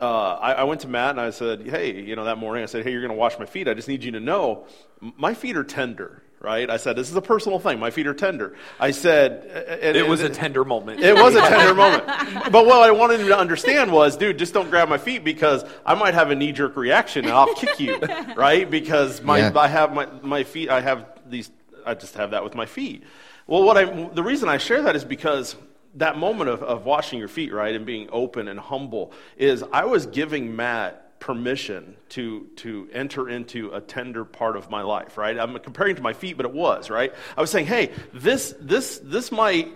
uh, 0.00 0.34
I, 0.34 0.52
I 0.52 0.64
went 0.64 0.82
to 0.82 0.88
Matt 0.88 1.10
and 1.10 1.20
I 1.20 1.30
said, 1.30 1.66
"Hey, 1.66 2.00
you 2.02 2.16
know, 2.16 2.24
that 2.24 2.38
morning 2.38 2.62
I 2.62 2.66
said, 2.66 2.84
hey, 2.84 2.92
you're 2.92 3.00
going 3.00 3.12
to 3.12 3.16
wash 3.16 3.38
my 3.38 3.46
feet. 3.46 3.66
I 3.68 3.74
just 3.74 3.88
need 3.88 4.04
you 4.04 4.12
to 4.12 4.20
know, 4.20 4.66
my 5.00 5.32
feet 5.32 5.56
are 5.56 5.64
tender, 5.64 6.22
right? 6.40 6.68
I 6.68 6.76
said, 6.76 6.96
this 6.96 7.08
is 7.10 7.16
a 7.16 7.22
personal 7.22 7.58
thing. 7.58 7.78
My 7.78 7.90
feet 7.90 8.06
are 8.06 8.12
tender. 8.14 8.54
I 8.78 8.90
said, 8.90 9.46
and, 9.82 9.96
It 9.96 10.06
was 10.06 10.20
a 10.20 10.28
tender 10.28 10.64
moment. 10.66 11.00
it 11.00 11.14
was 11.14 11.34
a 11.34 11.40
tender 11.48 11.74
moment. 11.74 12.04
But 12.52 12.66
what 12.66 12.82
I 12.82 12.90
wanted 12.90 13.20
him 13.20 13.28
to 13.28 13.38
understand 13.38 13.90
was, 13.90 14.16
dude, 14.18 14.38
just 14.38 14.52
don't 14.52 14.68
grab 14.68 14.88
my 14.90 14.98
feet 14.98 15.24
because 15.24 15.64
I 15.86 15.94
might 15.94 16.12
have 16.14 16.30
a 16.30 16.34
knee 16.34 16.52
jerk 16.52 16.76
reaction 16.76 17.24
and 17.24 17.32
I'll 17.32 17.54
kick 17.54 17.80
you, 17.80 17.98
right? 18.36 18.70
Because 18.70 19.22
my 19.22 19.38
Yeah. 19.38 19.52
I 19.56 19.68
have 19.68 19.94
my, 19.94 20.06
my 20.22 20.44
feet, 20.44 20.68
I 20.68 20.82
have 20.82 21.06
these, 21.26 21.50
I 21.86 21.94
just 21.94 22.14
have 22.16 22.32
that 22.32 22.44
with 22.44 22.54
my 22.54 22.66
feet. 22.66 23.02
Well, 23.46 23.62
what 23.62 23.78
I, 23.78 23.84
the 24.10 24.22
reason 24.22 24.48
I 24.50 24.58
share 24.58 24.82
that 24.82 24.94
is 24.96 25.04
because 25.04 25.56
that 25.96 26.18
moment 26.18 26.50
of, 26.50 26.62
of 26.62 26.84
washing 26.84 27.18
your 27.18 27.28
feet, 27.28 27.52
right, 27.52 27.74
and 27.74 27.84
being 27.86 28.08
open 28.12 28.48
and 28.48 28.58
humble 28.58 29.12
is 29.36 29.64
I 29.72 29.84
was 29.84 30.06
giving 30.06 30.56
Matt 30.56 31.02
permission 31.18 31.96
to 32.10 32.46
to 32.56 32.88
enter 32.92 33.28
into 33.28 33.70
a 33.72 33.80
tender 33.80 34.24
part 34.24 34.54
of 34.54 34.68
my 34.70 34.82
life 34.82 35.16
right 35.16 35.38
i'm 35.38 35.58
comparing 35.60 35.96
to 35.96 36.02
my 36.02 36.12
feet 36.12 36.36
but 36.36 36.44
it 36.44 36.52
was 36.52 36.90
right 36.90 37.14
i 37.38 37.40
was 37.40 37.50
saying 37.50 37.64
hey 37.64 37.90
this 38.12 38.54
this 38.60 39.00
this 39.02 39.32
might 39.32 39.72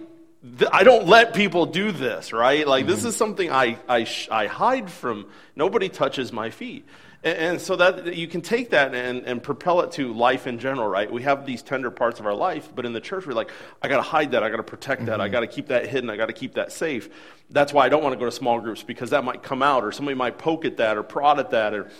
th- 0.58 0.70
I 0.72 0.84
don't 0.84 1.06
let 1.06 1.34
people 1.34 1.66
do 1.66 1.92
this, 1.92 2.32
right? 2.32 2.66
Like 2.66 2.86
this 2.86 3.00
mm-hmm. 3.00 3.08
is 3.08 3.16
something 3.16 3.50
I 3.50 3.78
I, 3.88 4.04
sh- 4.04 4.28
I 4.30 4.46
hide 4.46 4.90
from. 4.90 5.26
Nobody 5.56 5.88
touches 5.88 6.32
my 6.32 6.50
feet, 6.50 6.86
and, 7.22 7.38
and 7.38 7.60
so 7.60 7.76
that 7.76 8.14
you 8.14 8.28
can 8.28 8.40
take 8.40 8.70
that 8.70 8.94
and, 8.94 9.24
and 9.26 9.42
propel 9.42 9.80
it 9.80 9.92
to 9.92 10.12
life 10.12 10.46
in 10.46 10.58
general, 10.58 10.88
right? 10.88 11.10
We 11.10 11.22
have 11.22 11.46
these 11.46 11.62
tender 11.62 11.90
parts 11.90 12.20
of 12.20 12.26
our 12.26 12.34
life, 12.34 12.70
but 12.74 12.86
in 12.86 12.92
the 12.92 13.00
church 13.00 13.26
we're 13.26 13.32
like, 13.32 13.50
I 13.82 13.88
got 13.88 13.96
to 13.96 14.02
hide 14.02 14.32
that, 14.32 14.42
I 14.42 14.50
got 14.50 14.56
to 14.56 14.62
protect 14.62 15.06
that, 15.06 15.20
I 15.20 15.26
mm-hmm. 15.26 15.32
got 15.32 15.40
to 15.40 15.46
keep 15.46 15.68
that 15.68 15.88
hidden, 15.88 16.10
I 16.10 16.16
got 16.16 16.26
to 16.26 16.32
keep 16.32 16.54
that 16.54 16.72
safe. 16.72 17.08
That's 17.50 17.72
why 17.72 17.86
I 17.86 17.88
don't 17.88 18.02
want 18.02 18.12
to 18.12 18.18
go 18.18 18.26
to 18.26 18.32
small 18.32 18.60
groups 18.60 18.82
because 18.82 19.10
that 19.10 19.24
might 19.24 19.42
come 19.42 19.62
out, 19.62 19.84
or 19.84 19.92
somebody 19.92 20.14
might 20.14 20.38
poke 20.38 20.64
at 20.64 20.76
that, 20.76 20.96
or 20.96 21.02
prod 21.02 21.38
at 21.38 21.50
that, 21.50 21.74
or 21.74 21.90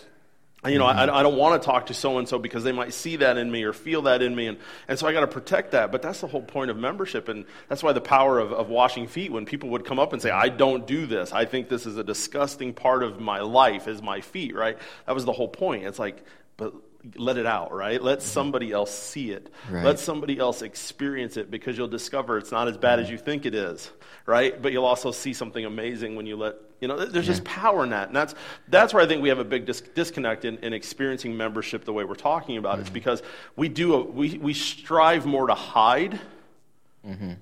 you 0.67 0.79
know, 0.79 0.87
I, 0.87 0.95
mm-hmm. 0.95 1.15
I 1.15 1.23
don't 1.23 1.37
want 1.37 1.61
to 1.61 1.65
talk 1.65 1.87
to 1.87 1.95
so 1.95 2.19
and 2.19 2.29
so 2.29 2.39
because 2.39 2.65
they 2.65 2.73
might 2.73 2.93
see 2.93 3.17
that 3.17 3.39
in 3.39 3.51
me 3.51 3.63
or 3.63 3.73
feel 3.73 4.03
that 4.03 4.21
in 4.21 4.35
me. 4.35 4.47
And, 4.47 4.59
and 4.89 4.99
so 4.99 5.07
I 5.07 5.13
got 5.13 5.21
to 5.21 5.27
protect 5.27 5.71
that. 5.73 5.91
But 5.91 6.03
that's 6.03 6.21
the 6.21 6.27
whole 6.27 6.43
point 6.43 6.71
of 6.71 6.77
membership. 6.77 7.29
And 7.29 7.47
that's 7.69 7.83
why 7.83 7.93
the 7.93 8.01
power 8.03 8.39
of, 8.39 8.53
of 8.53 8.69
washing 8.69 9.07
feet, 9.07 9.33
when 9.33 9.47
people 9.47 9.71
would 9.71 9.87
come 9.87 9.99
up 9.99 10.13
and 10.13 10.21
say, 10.21 10.31
I 10.31 10.51
don't 10.51 10.87
do 10.87 11.07
this, 11.07 11.33
I 11.33 11.47
think 11.47 11.71
this 11.71 11.87
is 11.87 11.97
a 11.97 12.05
disgusting 12.05 12.75
part 12.75 13.03
of 13.03 13.21
my 13.21 13.41
life, 13.41 13.89
is 13.89 14.03
my 14.03 14.21
feet, 14.21 14.55
right? 14.55 14.77
That 15.07 15.15
was 15.15 15.25
the 15.25 15.33
whole 15.33 15.49
point. 15.49 15.85
It's 15.85 15.99
like, 15.99 16.23
but 16.59 16.75
let 17.17 17.37
it 17.37 17.47
out, 17.47 17.73
right? 17.73 18.03
Let 18.03 18.19
mm-hmm. 18.19 18.27
somebody 18.27 18.73
else 18.73 18.97
see 18.97 19.31
it. 19.31 19.53
Right. 19.71 19.85
Let 19.85 19.99
somebody 19.99 20.39
else 20.39 20.63
experience 20.63 21.37
it 21.37 21.51
because 21.51 21.77
you'll 21.77 21.89
discover 21.89 22.39
it's 22.39 22.53
not 22.53 22.69
as 22.69 22.77
bad 22.77 22.99
as 22.99 23.07
mm-hmm. 23.07 23.13
you 23.13 23.19
think 23.19 23.47
it 23.47 23.55
is, 23.55 23.91
right? 24.27 24.61
But 24.61 24.73
you'll 24.73 24.85
also 24.85 25.11
see 25.11 25.33
something 25.33 25.65
amazing 25.65 26.17
when 26.17 26.27
you 26.27 26.37
let, 26.37 26.57
you 26.81 26.89
know, 26.89 27.05
there's 27.05 27.27
just 27.27 27.45
power 27.45 27.85
in 27.85 27.91
that. 27.91 28.09
And 28.09 28.17
that's, 28.17 28.35
that's 28.69 28.95
where 28.95 29.03
I 29.03 29.07
think 29.07 29.23
we 29.23 29.29
have 29.29 29.39
a 29.39 29.45
big 29.45 29.67
dis- 29.67 29.81
disconnect 29.81 30.45
in, 30.45 30.59
in 30.59 30.73
experiencing 30.73 31.37
membership 31.37 31.85
the 31.85 31.93
way 31.93 32.05
we're 32.05 32.15
talking 32.15 32.57
about. 32.57 32.79
It's 32.79 32.89
mm-hmm. 32.89 32.95
because 32.95 33.23
we 33.57 33.69
do, 33.69 33.95
a, 33.95 34.03
we, 34.03 34.39
we 34.39 34.55
strive 34.55 35.27
more 35.27 35.47
to 35.47 35.55
hide 35.55 36.21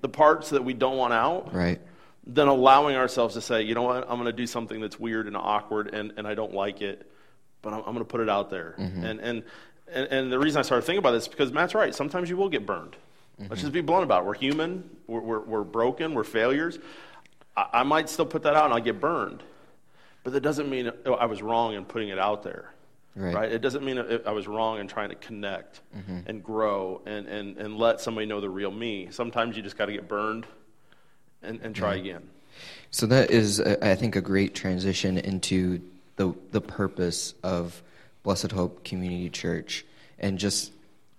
the 0.01 0.09
parts 0.09 0.51
that 0.51 0.65
we 0.65 0.73
don't 0.73 0.97
want 0.97 1.13
out 1.13 1.53
right. 1.53 1.81
than 2.25 2.49
allowing 2.49 2.97
ourselves 2.97 3.35
to 3.35 3.41
say, 3.41 3.63
you 3.63 3.75
know 3.75 3.83
what, 3.83 4.05
I'm 4.09 4.17
going 4.17 4.27
to 4.27 4.33
do 4.33 4.47
something 4.47 4.81
that's 4.81 5.01
weird 5.01 5.27
and 5.27 5.37
awkward 5.37 5.93
and, 5.93 6.13
and 6.17 6.27
I 6.27 6.35
don't 6.35 6.55
like 6.55 6.81
it, 6.81 7.11
but 7.63 7.73
I'm, 7.73 7.81
I'm 7.81 7.95
going 7.95 7.99
to 7.99 8.05
put 8.05 8.21
it 8.21 8.29
out 8.29 8.51
there. 8.51 8.75
Mm-hmm. 8.79 9.05
And, 9.05 9.21
and, 9.21 9.43
and, 9.93 10.07
and 10.09 10.33
the 10.33 10.39
reason 10.39 10.59
I 10.59 10.63
started 10.63 10.85
thinking 10.85 10.99
about 10.99 11.13
this 11.13 11.25
is 11.25 11.29
because 11.29 11.53
Matt's 11.53 11.75
right. 11.75 11.95
Sometimes 11.95 12.29
you 12.31 12.37
will 12.37 12.49
get 12.49 12.67
burned. 12.67 12.97
Mm-hmm. 13.41 13.51
Let's 13.51 13.63
just 13.63 13.73
be 13.73 13.81
blunt 13.81 14.05
about 14.05 14.23
it. 14.23 14.27
We're 14.27 14.35
human, 14.35 14.89
we're, 15.07 15.21
we're, 15.21 15.41
we're 15.41 15.65
broken, 15.65 16.15
we're 16.15 16.25
failures. 16.25 16.79
I, 17.57 17.67
I 17.73 17.83
might 17.83 18.09
still 18.09 18.27
put 18.27 18.43
that 18.43 18.55
out 18.55 18.67
and 18.67 18.75
I'll 18.75 18.81
get 18.81 19.01
burned. 19.01 19.43
But 20.25 20.33
that 20.33 20.41
doesn't 20.41 20.69
mean 20.69 20.91
I 21.07 21.27
was 21.27 21.41
wrong 21.41 21.75
in 21.75 21.85
putting 21.85 22.09
it 22.09 22.19
out 22.19 22.43
there. 22.43 22.73
Right. 23.17 23.51
It 23.51 23.63
doesn't 23.63 23.85
mean 23.85 23.99
I 24.27 24.31
was 24.31 24.47
wrong 24.47 24.79
in 24.79 24.87
trying 24.87 25.09
to 25.09 25.17
connect 25.17 25.81
mm-hmm. 25.97 26.19
and 26.27 26.45
grow 26.45 27.01
and, 27.05 27.27
and, 27.27 27.57
and 27.57 27.77
let 27.77 28.01
somebody 28.01 28.27
know 28.27 28.41
the 28.41 28.51
real 28.51 28.71
me. 28.71 29.09
Sometimes 29.11 29.57
you 29.57 29.63
just 29.63 29.77
got 29.77 29.87
to 29.87 29.93
get 29.93 30.07
burned 30.07 30.47
and, 31.43 31.61
and 31.63 31.75
try 31.75 31.97
again. 31.97 32.29
So 32.91 33.07
that 33.07 33.31
is, 33.31 33.61
I 33.61 33.97
think, 33.97 34.15
a 34.15 34.21
great 34.21 34.55
transition 34.55 35.19
into 35.19 35.81
the 36.19 36.35
the 36.51 36.61
purpose 36.61 37.33
of 37.43 37.83
Blessed 38.23 38.53
Hope 38.53 38.85
Community 38.85 39.31
Church, 39.31 39.87
and 40.19 40.39
just 40.39 40.73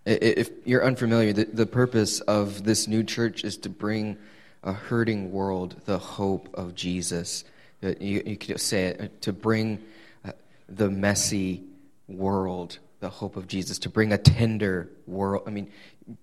if 0.05 0.49
you're 0.65 0.85
unfamiliar, 0.85 1.33
the, 1.33 1.45
the 1.45 1.65
purpose 1.65 2.19
of 2.21 2.63
this 2.63 2.87
new 2.87 3.03
church 3.03 3.43
is 3.43 3.57
to 3.57 3.69
bring 3.69 4.17
a 4.63 4.73
hurting 4.73 5.31
world 5.31 5.75
the 5.85 5.97
hope 5.97 6.49
of 6.53 6.75
Jesus. 6.75 7.43
Uh, 7.81 7.93
You, 7.99 8.23
you 8.25 8.37
could 8.37 8.59
say 8.59 8.87
it 8.87 9.01
uh, 9.01 9.07
to 9.21 9.33
bring 9.33 9.79
uh, 10.25 10.31
the 10.67 10.89
messy 10.89 11.63
world 12.07 12.79
the 12.99 13.09
hope 13.09 13.37
of 13.37 13.47
Jesus, 13.47 13.79
to 13.79 13.89
bring 13.89 14.11
a 14.11 14.17
tender 14.17 14.89
world. 15.07 15.43
I 15.47 15.51
mean, 15.51 15.71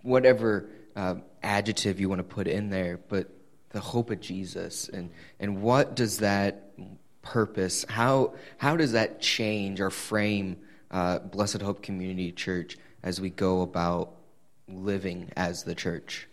whatever 0.03 0.69
uh, 0.95 1.15
adjective 1.43 1.99
you 2.01 2.09
want 2.11 2.19
to 2.19 2.35
put 2.35 2.47
in 2.47 2.69
there, 2.71 2.99
but 3.09 3.29
the 3.71 3.81
hope 3.81 4.11
of 4.11 4.21
Jesus 4.21 4.89
and 4.89 5.11
and 5.41 5.63
what 5.63 5.97
does 5.97 6.19
that 6.19 6.73
purpose 7.37 7.85
how 7.89 8.33
how 8.59 8.77
does 8.77 8.93
that 8.93 9.21
change 9.21 9.81
or 9.81 9.91
frame 9.91 10.57
uh, 10.91 11.19
Blessed 11.19 11.61
Hope 11.63 11.83
Community 11.83 12.31
Church 12.33 12.77
as 13.03 13.21
we 13.21 13.31
go 13.31 13.63
about 13.63 14.13
living 14.69 15.31
as 15.37 15.65
the 15.65 15.75
church? 15.75 16.29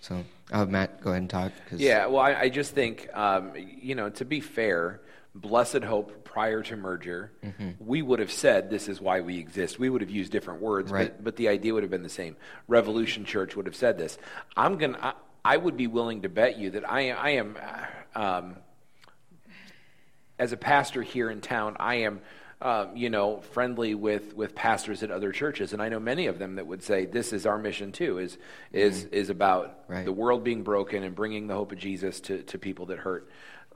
So, 0.00 0.24
uh, 0.52 0.66
Matt, 0.66 1.00
go 1.00 1.10
ahead 1.10 1.22
and 1.22 1.30
talk. 1.30 1.52
'cause- 1.68 1.80
Yeah, 1.80 2.06
well, 2.06 2.20
I, 2.20 2.34
I 2.34 2.48
just 2.48 2.74
think, 2.74 3.08
um, 3.14 3.52
you 3.56 3.94
know, 3.94 4.08
to 4.10 4.24
be 4.24 4.40
fair, 4.40 5.00
Blessed 5.34 5.82
Hope 5.84 6.24
prior 6.24 6.62
to 6.62 6.76
merger, 6.76 7.32
Mm-hmm. 7.44 7.70
we 7.78 8.02
would 8.02 8.18
have 8.20 8.32
said 8.32 8.68
this 8.70 8.88
is 8.88 9.00
why 9.00 9.20
we 9.20 9.38
exist. 9.38 9.78
We 9.78 9.90
would 9.90 10.00
have 10.00 10.10
used 10.10 10.30
different 10.32 10.60
words, 10.62 10.90
Right. 10.92 11.12
but, 11.16 11.24
but 11.24 11.36
the 11.36 11.48
idea 11.48 11.72
would 11.74 11.82
have 11.82 11.90
been 11.90 12.02
the 12.02 12.08
same. 12.08 12.36
Revolution 12.68 13.24
Church 13.24 13.54
would 13.56 13.66
have 13.66 13.76
said 13.76 13.96
this. 13.98 14.18
I'm 14.56 14.76
gonna. 14.78 14.98
I, 15.00 15.12
I 15.44 15.56
would 15.56 15.76
be 15.76 15.88
willing 15.88 16.22
to 16.22 16.28
bet 16.28 16.56
you 16.58 16.70
that 16.70 16.88
I, 16.90 17.10
I 17.10 17.30
am, 17.30 17.56
uh, 18.14 18.18
um, 18.20 18.56
as 20.42 20.52
a 20.52 20.56
pastor 20.56 21.02
here 21.02 21.30
in 21.30 21.40
town, 21.40 21.76
I 21.78 21.94
am 21.96 22.20
um, 22.60 22.96
you 22.96 23.10
know, 23.10 23.40
friendly 23.52 23.94
with, 23.94 24.34
with 24.36 24.54
pastors 24.54 25.02
at 25.02 25.10
other 25.10 25.32
churches, 25.32 25.72
and 25.72 25.82
I 25.82 25.88
know 25.88 25.98
many 25.98 26.26
of 26.28 26.38
them 26.38 26.56
that 26.56 26.66
would 26.66 26.82
say 26.82 27.06
this 27.06 27.32
is 27.32 27.44
our 27.44 27.58
mission 27.58 27.90
too, 27.90 28.18
is 28.18 28.38
is 28.72 29.04
is 29.06 29.30
about 29.30 29.80
Right. 29.88 30.04
the 30.04 30.12
world 30.12 30.44
being 30.44 30.62
broken 30.62 31.02
and 31.02 31.14
bringing 31.14 31.48
the 31.48 31.54
hope 31.54 31.72
of 31.72 31.78
Jesus 31.78 32.20
to, 32.22 32.42
to 32.44 32.58
people 32.58 32.86
that 32.86 32.98
hurt. 33.00 33.28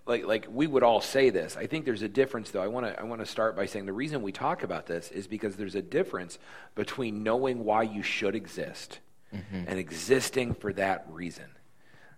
Like 0.07 0.25
like 0.25 0.47
we 0.49 0.69
would 0.69 0.85
all 0.85 1.01
say 1.01 1.31
this. 1.31 1.57
I 1.57 1.67
think 1.67 1.85
there's 1.85 2.03
a 2.03 2.09
difference 2.09 2.51
though. 2.53 2.63
I 2.63 2.69
want 2.69 2.87
to 2.87 3.01
I 3.01 3.03
want 3.05 3.21
to 3.21 3.27
start 3.27 3.57
by 3.57 3.67
saying 3.67 3.87
the 3.87 3.93
reason 3.93 4.23
we 4.23 4.31
talk 4.33 4.63
about 4.63 4.87
this 4.87 5.11
is 5.11 5.27
because 5.27 5.57
there's 5.57 5.75
a 5.75 5.83
difference 5.83 6.39
between 6.77 7.25
knowing 7.25 7.65
why 7.65 7.83
you 7.83 8.03
should 8.03 8.35
exist 8.37 9.01
and 9.33 9.79
existing 9.79 10.55
for 10.55 10.73
that 10.75 11.07
reason 11.11 11.45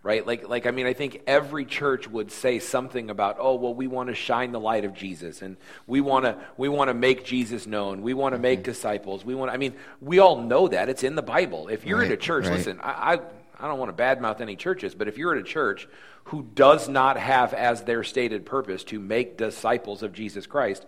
right? 0.08 0.26
Like 0.26 0.48
like 0.48 0.64
i 0.64 0.70
mean 0.70 0.86
i 0.86 0.94
think 0.94 1.20
every 1.26 1.66
church 1.66 2.08
would 2.08 2.32
say 2.32 2.60
something 2.60 3.10
about 3.10 3.36
oh 3.38 3.56
well 3.56 3.74
we 3.74 3.86
want 3.86 4.08
to 4.08 4.14
shine 4.14 4.52
the 4.52 4.58
light 4.58 4.86
of 4.86 4.94
jesus 4.94 5.42
and 5.42 5.58
we 5.86 6.00
want 6.00 6.24
to 6.24 6.38
we 6.56 6.70
want 6.70 6.88
to 6.88 6.94
make 6.94 7.26
jesus 7.26 7.66
known. 7.66 8.00
We 8.00 8.14
want 8.14 8.32
to 8.32 8.36
mm-hmm. 8.36 8.42
make 8.42 8.62
disciples. 8.62 9.22
We 9.22 9.34
want 9.34 9.50
i 9.50 9.58
mean 9.58 9.74
we 10.00 10.18
all 10.18 10.40
know 10.40 10.66
that. 10.68 10.88
It's 10.88 11.04
in 11.04 11.14
the 11.14 11.22
bible. 11.22 11.68
If 11.68 11.84
you're 11.84 12.02
in 12.02 12.10
a 12.10 12.16
church 12.16 12.46
right. 12.46 12.56
listen 12.56 12.80
I, 12.80 12.90
I 12.90 13.20
i 13.60 13.68
don't 13.68 13.78
want 13.78 13.94
to 13.94 14.02
badmouth 14.02 14.40
any 14.40 14.56
churches 14.56 14.94
but 14.94 15.08
if 15.08 15.18
you're 15.18 15.34
in 15.34 15.40
a 15.40 15.46
church 15.58 15.86
who 16.24 16.42
does 16.54 16.88
not 16.88 17.18
have 17.18 17.52
as 17.52 17.82
their 17.82 18.02
stated 18.02 18.46
purpose 18.46 18.84
to 18.84 18.98
make 18.98 19.36
disciples 19.36 20.02
of 20.02 20.12
jesus 20.12 20.46
christ 20.46 20.86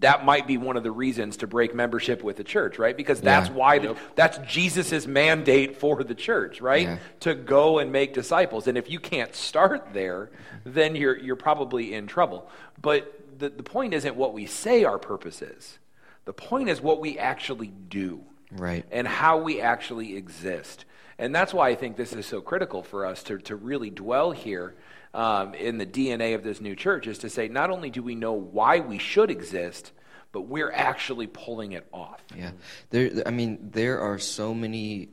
that 0.00 0.26
might 0.26 0.46
be 0.46 0.58
one 0.58 0.76
of 0.76 0.82
the 0.82 0.90
reasons 0.90 1.38
to 1.38 1.46
break 1.46 1.74
membership 1.74 2.22
with 2.22 2.36
the 2.36 2.44
church 2.44 2.78
right 2.78 2.96
because 2.96 3.20
that's 3.20 3.48
Yeah. 3.48 3.54
why 3.54 3.78
the, 3.78 3.96
that's 4.14 4.38
jesus' 4.46 5.06
mandate 5.06 5.76
for 5.78 6.04
the 6.04 6.14
church 6.14 6.60
right 6.60 6.82
Yeah. 6.86 6.98
to 7.20 7.34
go 7.34 7.78
and 7.78 7.90
make 7.90 8.12
disciples. 8.12 8.66
And 8.66 8.76
if 8.76 8.90
you 8.90 9.00
can't 9.00 9.34
start 9.34 9.88
there, 9.94 10.30
then 10.64 10.96
you're, 10.96 11.16
you're 11.18 11.36
probably 11.36 11.94
in 11.94 12.06
trouble. 12.06 12.48
But 12.80 13.38
the, 13.38 13.48
the 13.48 13.62
point 13.62 13.94
isn't 13.94 14.16
what 14.16 14.34
we 14.34 14.44
say 14.44 14.84
our 14.84 14.98
purpose 14.98 15.40
is, 15.40 15.78
the 16.26 16.34
point 16.34 16.68
is 16.68 16.80
what 16.82 17.00
we 17.00 17.18
actually 17.18 17.72
do 17.88 18.20
Right. 18.52 18.84
and 18.90 19.06
how 19.08 19.38
we 19.38 19.60
actually 19.62 20.14
exist. 20.16 20.84
And 21.18 21.34
that's 21.34 21.54
why 21.54 21.68
I 21.70 21.74
think 21.74 21.96
this 21.96 22.12
is 22.12 22.26
so 22.26 22.40
critical 22.42 22.82
for 22.82 23.06
us 23.06 23.22
to, 23.24 23.38
to 23.38 23.56
really 23.56 23.88
dwell 23.90 24.32
here 24.32 24.74
um, 25.12 25.54
in 25.54 25.78
the 25.78 25.86
DNA 25.86 26.34
of 26.34 26.42
this 26.42 26.60
new 26.60 26.76
church 26.76 27.06
is 27.06 27.18
to 27.18 27.30
say 27.30 27.48
not 27.48 27.70
only 27.70 27.90
do 27.90 28.02
we 28.02 28.14
know 28.14 28.32
why 28.32 28.80
we 28.80 28.98
should 28.98 29.30
exist, 29.30 29.92
but 30.32 30.42
we're 30.42 30.70
actually 30.70 31.26
pulling 31.26 31.72
it 31.72 31.86
off. 31.92 32.22
Yeah, 32.36 32.52
there. 32.90 33.10
I 33.26 33.30
mean, 33.30 33.70
there 33.72 34.00
are 34.00 34.18
so 34.18 34.54
many 34.54 35.08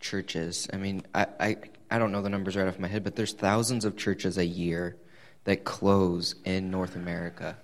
churches. 0.00 0.68
I 0.72 0.76
mean, 0.76 1.04
I, 1.14 1.26
I 1.38 1.56
I 1.90 1.98
don't 1.98 2.10
know 2.10 2.22
the 2.22 2.30
numbers 2.30 2.56
right 2.56 2.66
off 2.66 2.78
my 2.78 2.88
head, 2.88 3.04
but 3.04 3.14
there's 3.14 3.32
thousands 3.32 3.84
of 3.84 3.96
churches 3.96 4.38
a 4.38 4.44
year 4.44 4.96
that 5.44 5.64
close 5.64 6.34
in 6.44 6.70
North 6.70 6.96
America, 6.96 7.56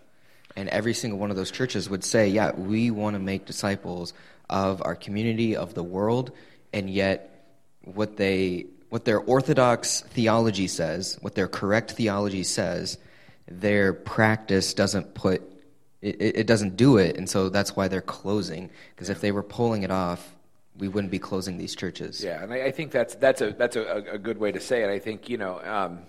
and 0.55 0.69
every 0.69 0.95
single 0.95 1.19
one 1.19 1.31
of 1.31 1.37
those 1.37 1.51
churches 1.51 1.91
would 1.91 2.05
say, 2.05 2.29
"Yeah, 2.29 2.53
we 2.53 2.93
want 2.93 3.15
to 3.15 3.21
make 3.21 3.47
disciples 3.47 4.13
of 4.49 4.83
our 4.85 4.95
community, 4.95 5.57
of 5.57 5.75
the 5.75 5.83
world," 5.83 6.31
and 6.73 6.89
yet 6.89 7.29
what 7.83 8.17
they 8.17 8.67
what 8.93 9.07
their 9.07 9.21
orthodox 9.21 10.03
theology 10.03 10.69
says, 10.69 11.17
what 11.23 11.35
their 11.35 11.49
correct 11.49 11.93
theology 11.93 12.43
says, 12.43 12.99
their 13.49 13.95
practice 13.95 14.75
doesn't 14.75 15.15
put 15.15 15.41
it, 16.03 16.21
it 16.21 16.37
it 16.41 16.47
doesn't 16.47 16.77
do 16.77 16.99
it, 16.99 17.17
and 17.17 17.27
so 17.27 17.49
that's 17.49 17.75
why 17.75 17.89
they're 17.89 18.03
closing. 18.03 18.69
Because 18.95 19.09
if 19.09 19.23
they 19.23 19.33
were 19.33 19.43
pulling 19.43 19.83
it 19.83 19.91
off, 19.91 20.37
we 20.77 20.89
wouldn't 20.89 21.11
be 21.11 21.19
closing 21.19 21.57
these 21.57 21.75
churches. 21.75 22.23
Yeah, 22.23 22.43
and 22.43 22.53
I, 22.53 22.65
I 22.65 22.71
think 22.71 22.91
that's 22.91 23.15
that's 23.15 23.41
a 23.41 23.53
that's 23.53 23.77
a, 23.77 24.05
a 24.13 24.19
good 24.19 24.37
way 24.37 24.53
to 24.53 24.61
say 24.61 24.83
it. 24.83 24.91
I 24.91 24.99
think 24.99 25.31
you 25.31 25.39
know 25.39 25.59
um, 25.65 26.01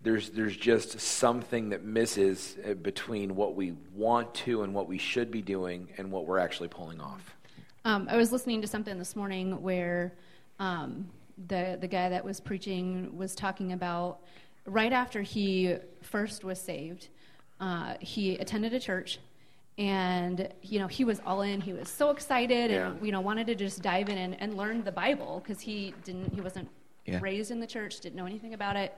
there's 0.00 0.30
there's 0.30 0.56
just 0.56 0.98
something 0.98 1.68
that 1.68 1.84
misses 1.84 2.56
uh, 2.66 2.72
between 2.72 3.36
what 3.36 3.56
we 3.56 3.74
want 3.94 4.32
to 4.46 4.62
and 4.62 4.72
what 4.72 4.88
we 4.88 4.96
should 4.96 5.30
be 5.30 5.42
doing 5.42 5.90
and 5.98 6.10
what 6.10 6.24
we're 6.24 6.38
actually 6.38 6.68
pulling 6.68 6.98
off. 6.98 7.36
Um, 7.84 8.08
I 8.10 8.16
was 8.16 8.32
listening 8.32 8.62
to 8.62 8.66
something 8.66 8.98
this 8.98 9.14
morning 9.14 9.60
where 9.60 10.14
um, 10.58 11.10
the 11.48 11.76
the 11.80 11.88
guy 11.88 12.08
that 12.08 12.24
was 12.24 12.40
preaching 12.40 13.16
was 13.16 13.34
talking 13.34 13.72
about 13.72 14.20
right 14.64 14.92
after 14.92 15.22
he 15.22 15.76
first 16.02 16.44
was 16.44 16.60
saved, 16.60 17.08
uh, 17.60 17.94
he 18.00 18.36
attended 18.38 18.72
a 18.74 18.80
church, 18.80 19.18
and 19.78 20.48
you 20.62 20.78
know 20.78 20.86
he 20.86 21.04
was 21.04 21.20
all 21.26 21.42
in. 21.42 21.60
He 21.60 21.72
was 21.72 21.88
so 21.88 22.10
excited, 22.10 22.70
and 22.70 23.04
you 23.04 23.12
know 23.12 23.20
wanted 23.20 23.46
to 23.48 23.54
just 23.54 23.82
dive 23.82 24.08
in 24.08 24.18
and, 24.18 24.40
and 24.40 24.56
learn 24.56 24.82
the 24.82 24.92
Bible 24.92 25.42
because 25.44 25.60
he 25.60 25.94
didn't 26.04 26.32
he 26.34 26.40
wasn't 26.40 26.68
Yeah. 27.04 27.20
raised 27.22 27.50
in 27.50 27.60
the 27.60 27.66
church, 27.66 28.00
didn't 28.00 28.16
know 28.16 28.26
anything 28.26 28.54
about 28.54 28.76
it. 28.76 28.94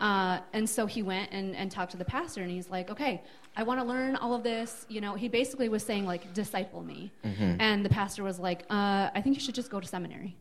Uh, 0.00 0.40
and 0.52 0.68
so 0.68 0.86
he 0.86 1.02
went 1.02 1.30
and, 1.32 1.54
and 1.54 1.70
talked 1.70 1.90
to 1.92 1.96
the 1.98 2.04
pastor, 2.04 2.42
and 2.42 2.50
he's 2.50 2.70
like, 2.70 2.90
"Okay, 2.90 3.22
I 3.56 3.62
want 3.62 3.78
to 3.80 3.84
learn 3.86 4.16
all 4.16 4.34
of 4.34 4.42
this." 4.42 4.86
You 4.88 5.00
know, 5.00 5.14
he 5.14 5.28
basically 5.28 5.68
was 5.68 5.82
saying 5.84 6.06
like, 6.06 6.32
"Disciple 6.32 6.82
me," 6.82 7.10
and 7.24 7.84
the 7.84 7.88
pastor 7.90 8.22
was 8.24 8.38
like, 8.38 8.62
uh, 8.70 9.10
"I 9.14 9.20
think 9.22 9.36
you 9.36 9.40
should 9.40 9.54
just 9.54 9.70
go 9.70 9.80
to 9.80 9.86
seminary." 9.86 10.36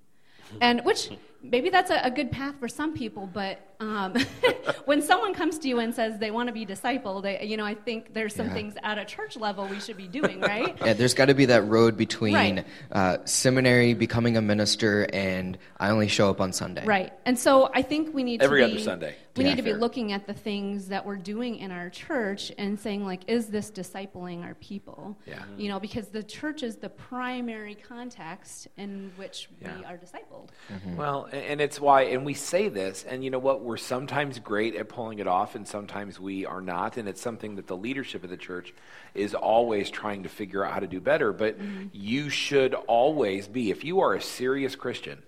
and 0.60 0.82
which 0.84 1.10
maybe 1.44 1.70
that's 1.70 1.90
a, 1.90 2.00
a 2.04 2.12
good 2.12 2.32
path 2.32 2.56
for 2.60 2.68
some 2.68 2.94
people 2.94 3.28
but 3.32 3.60
um, 3.80 4.14
when 4.86 5.02
someone 5.02 5.34
comes 5.34 5.58
to 5.58 5.68
you 5.68 5.80
and 5.80 5.94
says 5.96 6.20
they 6.20 6.30
want 6.30 6.48
to 6.48 6.54
be 6.54 6.66
discipled 6.66 7.24
they, 7.24 7.44
you 7.46 7.58
know 7.58 7.66
i 7.66 7.74
think 7.74 8.14
there's 8.14 8.36
some 8.36 8.48
Yeah. 8.48 8.54
things 8.54 8.76
at 8.84 8.98
a 8.98 9.06
church 9.06 9.38
level 9.38 9.66
we 9.68 9.80
should 9.80 9.98
be 9.98 10.08
doing 10.08 10.40
right 10.40 10.78
Yeah, 10.86 10.94
there's 10.94 11.14
got 11.16 11.26
to 11.26 11.34
be 11.34 11.46
that 11.46 11.64
road 11.68 11.98
between 11.98 12.34
Right. 12.34 12.66
uh, 12.92 13.18
seminary, 13.26 13.94
becoming 13.94 14.38
a 14.38 14.42
minister, 14.42 15.08
and 15.14 15.58
I 15.80 15.90
only 15.90 16.08
show 16.08 16.30
up 16.30 16.40
on 16.42 16.54
Sunday. 16.54 16.86
Right. 16.86 17.12
And 17.26 17.38
so 17.38 17.70
I 17.74 17.82
think 17.82 18.14
we 18.14 18.24
need 18.24 18.42
Every 18.42 18.62
to 18.62 18.66
other 18.66 18.76
be, 18.76 18.84
Sunday, 18.84 19.16
We 19.36 19.44
to 19.44 19.50
need 19.50 19.56
be 19.56 19.62
to 19.70 19.74
be 19.74 19.74
looking 19.74 20.12
at 20.12 20.28
the 20.28 20.34
things 20.34 20.88
that 20.90 21.06
we're 21.06 21.16
doing 21.18 21.58
in 21.58 21.72
our 21.72 21.90
church 21.90 22.52
and 22.58 22.80
saying 22.80 23.06
like, 23.06 23.22
is 23.28 23.48
this 23.48 23.72
discipling 23.72 24.44
our 24.44 24.56
people? 24.56 25.18
Yeah. 25.26 25.44
You 25.58 25.70
know, 25.70 25.80
because 25.80 26.08
the 26.10 26.24
church 26.24 26.64
is 26.64 26.78
the 26.78 26.90
primary 26.90 27.76
context 27.76 28.68
in 28.78 29.12
which 29.18 29.50
we 29.62 29.68
are 29.86 29.98
discipled. 29.98 30.50
Well, 30.96 31.30
a- 31.32 31.36
and 31.36 31.62
it's 31.62 31.80
why, 31.80 32.04
and 32.04 32.26
we 32.26 32.34
say 32.34 32.68
this, 32.70 33.04
and 33.04 33.24
you 33.24 33.30
know 33.30 33.40
what? 33.40 33.62
We're 33.62 33.78
sometimes 33.78 34.40
great 34.40 34.76
at 34.76 34.90
pulling 34.90 35.20
it 35.20 35.28
off, 35.28 35.56
and 35.56 35.68
sometimes 35.68 36.20
we 36.20 36.46
are 36.46 36.62
not. 36.62 36.98
And 36.98 37.08
it's 37.08 37.22
something 37.22 37.56
that 37.56 37.68
the 37.68 37.78
leadership 37.78 38.24
of 38.24 38.30
the 38.30 38.38
church 38.38 38.74
is 39.14 39.34
always 39.34 39.90
trying 39.90 40.24
to 40.24 40.30
figure 40.30 40.64
out 40.66 40.74
how 40.74 40.80
to 40.80 40.88
do 40.88 41.00
better. 41.02 41.34
But 41.34 41.58
you 41.94 42.30
should 42.30 42.74
always 42.74 43.48
be, 43.48 43.72
if 43.72 43.84
you 43.84 44.02
are 44.02 44.14
a 44.14 44.22
serious 44.22 44.76
Christian, 44.76 45.22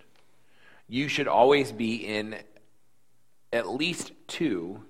you 0.88 1.08
should 1.08 1.28
always 1.28 1.72
be 1.72 1.96
in 1.96 2.36
at 3.52 3.70
least 3.70 4.12
two 4.28 4.82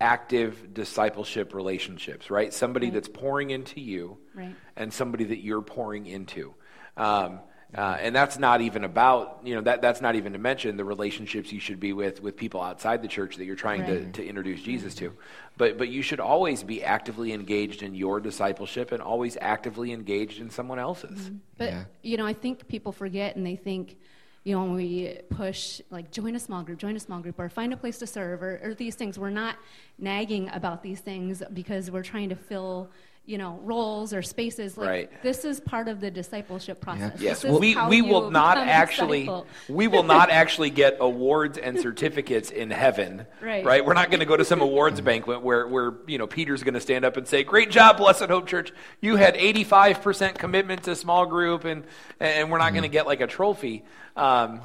active 0.00 0.74
discipleship 0.74 1.54
relationships, 1.54 2.30
right? 2.30 2.52
Somebody 2.52 2.86
Right. 2.86 2.94
that's 2.94 3.08
pouring 3.08 3.50
into 3.50 3.80
you 3.80 4.18
Right. 4.34 4.54
and 4.76 4.92
somebody 4.92 5.24
that 5.24 5.38
you're 5.38 5.62
pouring 5.62 6.06
into. 6.06 6.54
Um, 6.96 7.40
uh, 7.76 7.96
and 8.00 8.14
that's 8.14 8.38
not 8.38 8.60
even 8.60 8.84
about, 8.84 9.40
you 9.44 9.54
know, 9.54 9.60
that, 9.62 9.82
that's 9.82 10.00
not 10.00 10.14
even 10.14 10.32
to 10.32 10.38
mention 10.38 10.76
the 10.76 10.84
relationships 10.84 11.52
you 11.52 11.60
should 11.60 11.80
be 11.80 11.92
with 11.92 12.22
with 12.22 12.36
people 12.36 12.60
outside 12.60 13.02
the 13.02 13.08
church 13.08 13.36
that 13.36 13.44
you're 13.44 13.56
trying 13.56 13.84
to, 13.86 13.92
Right. 13.92 14.14
to 14.14 14.24
introduce 14.24 14.62
Jesus 14.62 14.94
to. 14.96 15.12
But, 15.56 15.78
but 15.78 15.88
you 15.88 16.02
should 16.02 16.20
always 16.20 16.62
be 16.62 16.84
actively 16.84 17.32
engaged 17.32 17.82
in 17.82 17.94
your 17.94 18.20
discipleship 18.20 18.92
and 18.92 19.02
always 19.02 19.36
actively 19.40 19.92
engaged 19.92 20.40
in 20.40 20.50
someone 20.50 20.78
else's. 20.78 21.30
But 21.58 21.70
Yeah. 21.70 21.84
you 22.02 22.16
know, 22.16 22.26
I 22.26 22.32
think 22.32 22.68
people 22.68 22.92
forget 22.92 23.36
and 23.36 23.44
they 23.46 23.56
think, 23.56 23.96
you 24.44 24.54
know, 24.54 24.62
when 24.62 24.74
we 24.74 25.18
push 25.30 25.80
like 25.90 26.10
join 26.10 26.36
a 26.36 26.40
small 26.40 26.62
group, 26.62 26.78
join 26.78 26.96
a 26.96 27.00
small 27.00 27.20
group, 27.20 27.38
or 27.38 27.48
find 27.48 27.72
a 27.72 27.76
place 27.76 27.98
to 27.98 28.06
serve, 28.06 28.42
or, 28.42 28.60
or 28.62 28.74
these 28.74 28.94
things, 28.94 29.18
we're 29.18 29.30
not 29.30 29.56
nagging 29.98 30.50
about 30.50 30.82
these 30.82 31.00
things 31.00 31.42
because 31.54 31.90
we're 31.90 32.02
trying 32.02 32.28
to 32.28 32.36
fill, 32.36 32.90
you 33.26 33.38
know, 33.38 33.58
roles 33.62 34.12
or 34.12 34.20
spaces. 34.20 34.76
Like 34.76 34.88
Right. 34.88 35.22
this 35.22 35.46
is 35.46 35.58
part 35.58 35.88
of 35.88 35.98
the 36.00 36.10
discipleship 36.10 36.80
process. 36.80 37.18
Yes, 37.18 37.40
This 37.40 37.52
is 37.54 37.58
we, 37.58 37.74
we 37.88 38.02
will 38.02 38.30
not 38.30 38.58
actually 38.58 39.20
disciple. 39.20 39.46
we 39.68 39.88
will 39.88 40.02
not 40.02 40.28
actually 40.28 40.68
get 40.68 40.98
awards 41.00 41.56
and 41.56 41.80
certificates 41.80 42.50
in 42.50 42.70
heaven. 42.70 43.24
Right. 43.40 43.64
Right? 43.64 43.84
We're 43.84 43.94
not 43.94 44.10
going 44.10 44.20
to 44.20 44.26
go 44.26 44.36
to 44.36 44.44
some 44.44 44.60
awards 44.60 45.00
banquet 45.00 45.40
where 45.42 45.66
where 45.66 45.94
you 46.06 46.18
know 46.18 46.26
Peter's 46.26 46.62
going 46.62 46.74
to 46.74 46.80
stand 46.80 47.04
up 47.06 47.16
and 47.16 47.26
say, 47.26 47.44
"Great 47.44 47.70
job, 47.70 47.96
Blessed 47.96 48.24
Hope 48.26 48.46
Church. 48.46 48.72
You 49.00 49.16
had 49.16 49.34
85% 49.36 50.36
commitment 50.36 50.82
to 50.82 50.94
small 50.94 51.24
group 51.24 51.64
and 51.64 51.84
and 52.20 52.50
we're 52.50 52.58
not 52.58 52.72
going 52.72 52.82
to 52.82 52.88
get 52.88 53.06
like 53.06 53.22
a 53.22 53.26
trophy." 53.26 53.84
Um, 54.16 54.60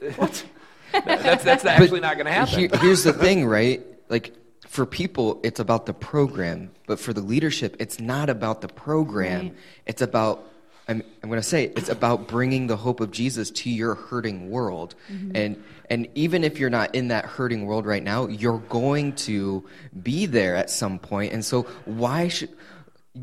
that's 0.00 1.44
that's 1.44 1.64
actually 1.64 2.00
not 2.00 2.14
going 2.16 2.26
to 2.26 2.32
happen. 2.32 2.58
Here- 2.58 2.70
here's 2.80 3.02
the 3.04 3.12
thing, 3.12 3.46
right? 3.46 3.82
Like 4.08 4.32
for 4.74 4.84
people, 4.84 5.38
it's 5.44 5.60
about 5.60 5.86
the 5.86 5.94
program, 5.94 6.72
but 6.88 6.98
for 6.98 7.12
the 7.12 7.20
leadership, 7.20 7.76
it's 7.78 8.00
not 8.00 8.28
about 8.28 8.60
the 8.60 8.66
program. 8.66 9.40
Right. 9.40 9.56
It's 9.86 10.02
about 10.02 10.44
I'm, 10.88 11.00
I'm 11.22 11.28
going 11.30 11.40
to 11.40 11.46
say 11.46 11.64
it, 11.64 11.78
it's 11.78 11.88
about 11.88 12.26
bringing 12.26 12.66
the 12.66 12.76
hope 12.76 12.98
of 12.98 13.12
Jesus 13.12 13.52
to 13.52 13.70
your 13.70 13.94
hurting 13.94 14.50
world, 14.50 14.96
mm-hmm. 15.08 15.30
and 15.36 15.62
and 15.88 16.08
even 16.16 16.42
if 16.42 16.58
you're 16.58 16.70
not 16.70 16.92
in 16.92 17.08
that 17.08 17.24
hurting 17.24 17.66
world 17.66 17.86
right 17.86 18.02
now, 18.02 18.26
you're 18.26 18.58
going 18.68 19.12
to 19.28 19.64
be 20.02 20.26
there 20.26 20.56
at 20.56 20.70
some 20.70 20.98
point. 20.98 21.32
And 21.32 21.44
so, 21.44 21.62
why 21.84 22.26
should 22.26 22.50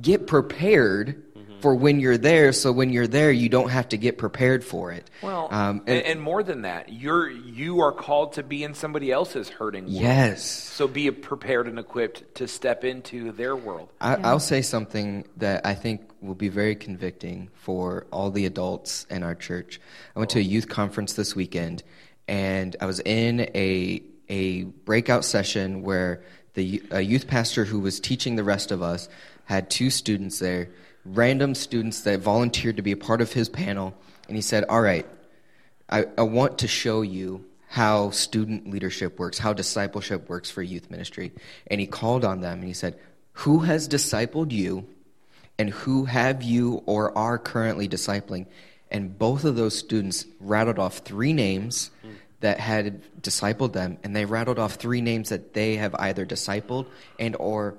get 0.02 0.28
prepared 0.28 1.22
for 1.62 1.76
when 1.76 2.00
you're 2.00 2.18
there. 2.18 2.52
So 2.54 2.72
when 2.72 2.92
you're 2.92 3.08
there, 3.08 3.32
you 3.32 3.50
don't 3.50 3.70
have 3.70 3.90
to 3.90 3.98
get 3.98 4.18
prepared 4.18 4.64
for 4.64 4.92
it. 4.92 5.10
Well, 5.22 5.48
Um, 5.52 5.84
and, 5.88 6.04
and 6.06 6.22
more 6.22 6.44
than 6.44 6.64
that, 6.64 6.92
you're 6.92 7.30
you 7.30 7.82
are 7.82 7.92
called 7.92 8.34
to 8.34 8.44
be 8.44 8.64
in 8.64 8.74
somebody 8.74 9.12
else's 9.12 9.50
hurting 9.50 9.84
world. 9.86 9.94
yes. 10.02 10.44
So 10.44 10.88
be 10.88 11.10
prepared 11.12 11.68
and 11.68 11.78
equipped 11.80 12.36
to 12.36 12.48
step 12.48 12.84
into 12.84 13.32
their 13.32 13.56
world. 13.56 13.90
I, 14.02 14.18
Yeah. 14.18 14.28
I'll 14.30 14.40
say 14.40 14.62
something 14.62 15.26
that 15.38 15.66
I 15.66 15.76
think 15.76 16.02
will 16.22 16.36
be 16.36 16.50
very 16.50 16.76
convicting 16.76 17.50
for 17.54 18.06
all 18.12 18.32
the 18.32 18.46
adults 18.46 19.06
in 19.10 19.24
our 19.24 19.36
church. 19.36 19.80
I 20.16 20.20
went 20.20 20.32
to 20.32 20.40
a 20.40 20.44
youth 20.44 20.68
conference 20.70 21.14
this 21.14 21.36
weekend, 21.36 21.84
and 22.28 22.76
I 22.82 22.86
was 22.86 23.00
in 23.02 23.42
a 23.56 24.02
a 24.30 24.64
breakout 24.64 25.26
session 25.26 25.82
where 25.84 26.24
the 26.54 26.82
a 26.92 27.02
youth 27.02 27.28
pastor 27.28 27.66
who 27.66 27.80
was 27.80 28.00
teaching 28.00 28.36
the 28.36 28.44
rest 28.44 28.72
of 28.72 28.82
us 28.82 29.10
had 29.46 29.70
two 29.70 29.90
students 29.90 30.40
there, 30.40 30.70
random 31.06 31.56
students 31.56 32.02
that 32.02 32.20
volunteered 32.20 32.78
to 32.78 32.82
be 32.82 32.92
a 32.92 32.98
part 32.98 33.22
of 33.22 33.34
his 33.34 33.50
panel, 33.50 33.94
and 34.28 34.36
he 34.36 34.42
said, 34.42 34.64
"All 34.70 34.82
right, 34.82 35.06
I, 35.90 36.06
I 36.18 36.22
want 36.22 36.60
to 36.60 36.68
show 36.68 37.02
you 37.02 37.46
how 37.72 38.10
student 38.10 38.70
leadership 38.70 39.18
works, 39.18 39.38
how 39.38 39.54
discipleship 39.54 40.28
works 40.28 40.52
for 40.52 40.62
youth 40.62 40.92
ministry. 40.92 41.32
And 41.68 41.80
he 41.80 41.88
called 41.88 42.26
on 42.26 42.42
them 42.42 42.60
and 42.60 42.68
he 42.68 42.74
said, 42.74 43.00
Who 43.34 43.60
has 43.60 43.88
discipled 43.88 44.52
you, 44.52 44.86
and 45.58 45.70
who 45.70 46.04
have 46.04 46.44
you 46.44 46.84
or 46.86 47.18
are 47.18 47.38
currently 47.38 47.88
discipling? 47.88 48.48
And 48.90 49.18
both 49.18 49.46
of 49.46 49.56
those 49.56 49.78
students 49.78 50.26
rattled 50.42 50.80
off 50.80 50.98
three 50.98 51.32
names 51.32 51.92
that 52.42 52.60
had 52.60 53.02
discipled 53.22 53.72
them, 53.72 53.98
and 54.04 54.14
they 54.14 54.26
rattled 54.26 54.60
off 54.60 54.74
three 54.74 55.00
names 55.00 55.30
that 55.30 55.54
they 55.54 55.78
have 55.78 55.96
either 55.96 56.26
discipled 56.26 56.88
and 57.20 57.38
or 57.38 57.76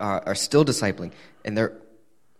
uh, 0.00 0.20
are 0.26 0.34
still 0.34 0.64
discipling. 0.64 1.12
And 1.44 1.56
they're 1.56 1.74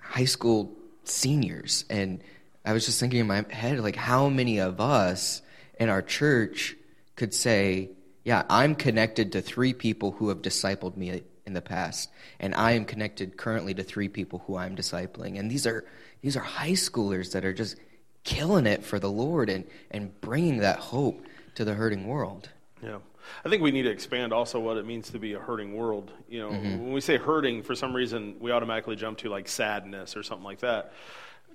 high 0.08 0.24
school 0.24 0.72
seniors 1.04 1.84
and 1.90 2.22
i 2.64 2.72
was 2.72 2.86
just 2.86 2.98
thinking 3.00 3.20
in 3.20 3.26
my 3.26 3.44
head 3.50 3.78
like 3.80 3.96
how 3.96 4.28
many 4.28 4.58
of 4.58 4.80
us 4.80 5.42
in 5.78 5.88
our 5.88 6.02
church 6.02 6.76
could 7.14 7.32
say 7.32 7.90
yeah 8.24 8.42
i'm 8.48 8.74
connected 8.74 9.32
to 9.32 9.40
three 9.40 9.72
people 9.72 10.12
who 10.12 10.28
have 10.28 10.42
discipled 10.42 10.96
me 10.96 11.22
in 11.46 11.52
the 11.52 11.62
past 11.62 12.10
and 12.40 12.54
i 12.54 12.72
am 12.72 12.84
connected 12.84 13.36
currently 13.36 13.72
to 13.74 13.82
three 13.82 14.08
people 14.08 14.42
who 14.46 14.56
i'm 14.56 14.76
discipling. 14.76 15.38
And 15.38 15.50
these 15.50 15.66
are 15.66 15.84
these 16.22 16.36
are 16.36 16.40
high 16.40 16.72
schoolers 16.72 17.32
that 17.32 17.44
are 17.44 17.54
just 17.54 17.76
killing 18.24 18.66
it 18.66 18.84
for 18.84 18.98
the 18.98 19.10
lord 19.10 19.48
and 19.48 19.64
and 19.90 20.20
bringing 20.20 20.58
that 20.58 20.78
hope 20.78 21.24
to 21.54 21.64
the 21.64 21.74
hurting 21.74 22.06
world 22.06 22.48
Yeah. 22.82 22.98
I 23.44 23.48
think 23.48 23.62
we 23.62 23.70
need 23.70 23.82
to 23.82 23.90
expand 23.90 24.32
also 24.32 24.60
what 24.60 24.76
it 24.76 24.86
means 24.86 25.10
to 25.10 25.18
be 25.18 25.32
a 25.32 25.38
hurting 25.38 25.74
world. 25.74 26.12
You 26.28 26.40
know, 26.40 26.50
mm-hmm. 26.50 26.82
when 26.82 26.92
we 26.92 27.00
say 27.00 27.16
hurting, 27.16 27.62
for 27.62 27.74
some 27.74 27.94
reason, 27.94 28.36
we 28.38 28.52
automatically 28.52 28.96
jump 28.96 29.18
to 29.18 29.28
like 29.28 29.48
sadness 29.48 30.16
or 30.16 30.22
something 30.22 30.44
like 30.44 30.60
that. 30.60 30.92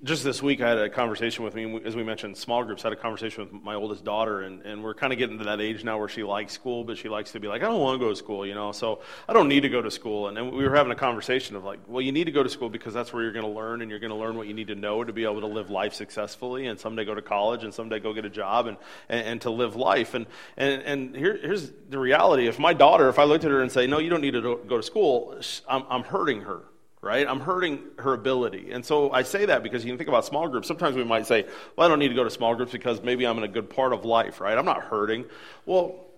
Just 0.03 0.23
this 0.23 0.41
week, 0.41 0.61
I 0.61 0.69
had 0.69 0.79
a 0.79 0.89
conversation 0.89 1.45
with 1.45 1.53
me, 1.53 1.79
as 1.85 1.95
we 1.95 2.01
mentioned, 2.01 2.35
small 2.35 2.63
groups. 2.63 2.83
I 2.83 2.87
had 2.87 2.97
a 2.97 2.99
conversation 2.99 3.43
with 3.43 3.61
my 3.61 3.75
oldest 3.75 4.03
daughter, 4.03 4.41
and, 4.41 4.63
and 4.63 4.83
we're 4.83 4.95
kind 4.95 5.13
of 5.13 5.19
getting 5.19 5.37
to 5.37 5.43
that 5.43 5.61
age 5.61 5.83
now 5.83 5.99
where 5.99 6.07
she 6.07 6.23
likes 6.23 6.53
school, 6.53 6.83
but 6.83 6.97
she 6.97 7.07
likes 7.07 7.33
to 7.33 7.39
be 7.39 7.47
like, 7.47 7.61
I 7.61 7.65
don't 7.65 7.79
want 7.79 7.99
to 7.99 8.05
go 8.05 8.09
to 8.09 8.15
school, 8.15 8.43
you 8.43 8.55
know, 8.55 8.71
so 8.71 9.01
I 9.29 9.33
don't 9.33 9.47
need 9.47 9.59
to 9.59 9.69
go 9.69 9.79
to 9.79 9.91
school. 9.91 10.27
And 10.27 10.35
then 10.35 10.49
we 10.55 10.67
were 10.67 10.75
having 10.75 10.91
a 10.91 10.95
conversation 10.95 11.55
of 11.55 11.63
like, 11.63 11.81
well, 11.87 12.01
you 12.01 12.11
need 12.11 12.23
to 12.23 12.31
go 12.31 12.41
to 12.41 12.49
school 12.49 12.67
because 12.67 12.95
that's 12.95 13.13
where 13.13 13.21
you're 13.21 13.31
going 13.31 13.45
to 13.45 13.51
learn, 13.51 13.83
and 13.83 13.91
you're 13.91 13.99
going 13.99 14.09
to 14.09 14.17
learn 14.17 14.37
what 14.37 14.47
you 14.47 14.55
need 14.55 14.69
to 14.69 14.75
know 14.75 15.03
to 15.03 15.13
be 15.13 15.23
able 15.23 15.41
to 15.41 15.45
live 15.45 15.69
life 15.69 15.93
successfully, 15.93 16.65
and 16.65 16.79
someday 16.79 17.05
go 17.05 17.13
to 17.13 17.21
college, 17.21 17.63
and 17.63 17.71
someday 17.71 17.99
go 17.99 18.11
get 18.11 18.25
a 18.25 18.29
job, 18.29 18.65
and, 18.65 18.77
and, 19.07 19.27
and 19.27 19.41
to 19.41 19.51
live 19.51 19.75
life. 19.75 20.15
And, 20.15 20.25
and, 20.57 20.81
and 20.81 21.15
here, 21.15 21.37
here's 21.39 21.71
the 21.91 21.99
reality 21.99 22.47
if 22.47 22.57
my 22.57 22.73
daughter, 22.73 23.07
if 23.07 23.19
I 23.19 23.25
looked 23.25 23.45
at 23.45 23.51
her 23.51 23.61
and 23.61 23.71
say, 23.71 23.85
no, 23.85 23.99
you 23.99 24.09
don't 24.09 24.21
need 24.21 24.31
to 24.31 24.41
go 24.67 24.77
to 24.77 24.83
school, 24.83 25.39
I'm, 25.69 25.83
I'm 25.91 26.03
hurting 26.03 26.41
her 26.41 26.63
right? 27.01 27.27
I'm 27.27 27.39
hurting 27.39 27.81
her 27.97 28.13
ability. 28.13 28.71
And 28.71 28.85
so 28.85 29.11
I 29.11 29.23
say 29.23 29.45
that 29.45 29.63
because 29.63 29.83
you 29.83 29.91
can 29.91 29.97
think 29.97 30.07
about 30.07 30.23
small 30.25 30.47
groups. 30.47 30.67
Sometimes 30.67 30.95
we 30.95 31.03
might 31.03 31.25
say, 31.25 31.45
well, 31.75 31.85
I 31.85 31.89
don't 31.89 31.99
need 31.99 32.09
to 32.09 32.13
go 32.13 32.23
to 32.23 32.29
small 32.29 32.53
groups 32.53 32.71
because 32.71 33.01
maybe 33.01 33.25
I'm 33.25 33.37
in 33.37 33.43
a 33.43 33.47
good 33.47 33.69
part 33.69 33.91
of 33.91 34.05
life, 34.05 34.39
right? 34.39 34.57
I'm 34.57 34.65
not 34.65 34.83
hurting. 34.83 35.25
Well, 35.65 36.10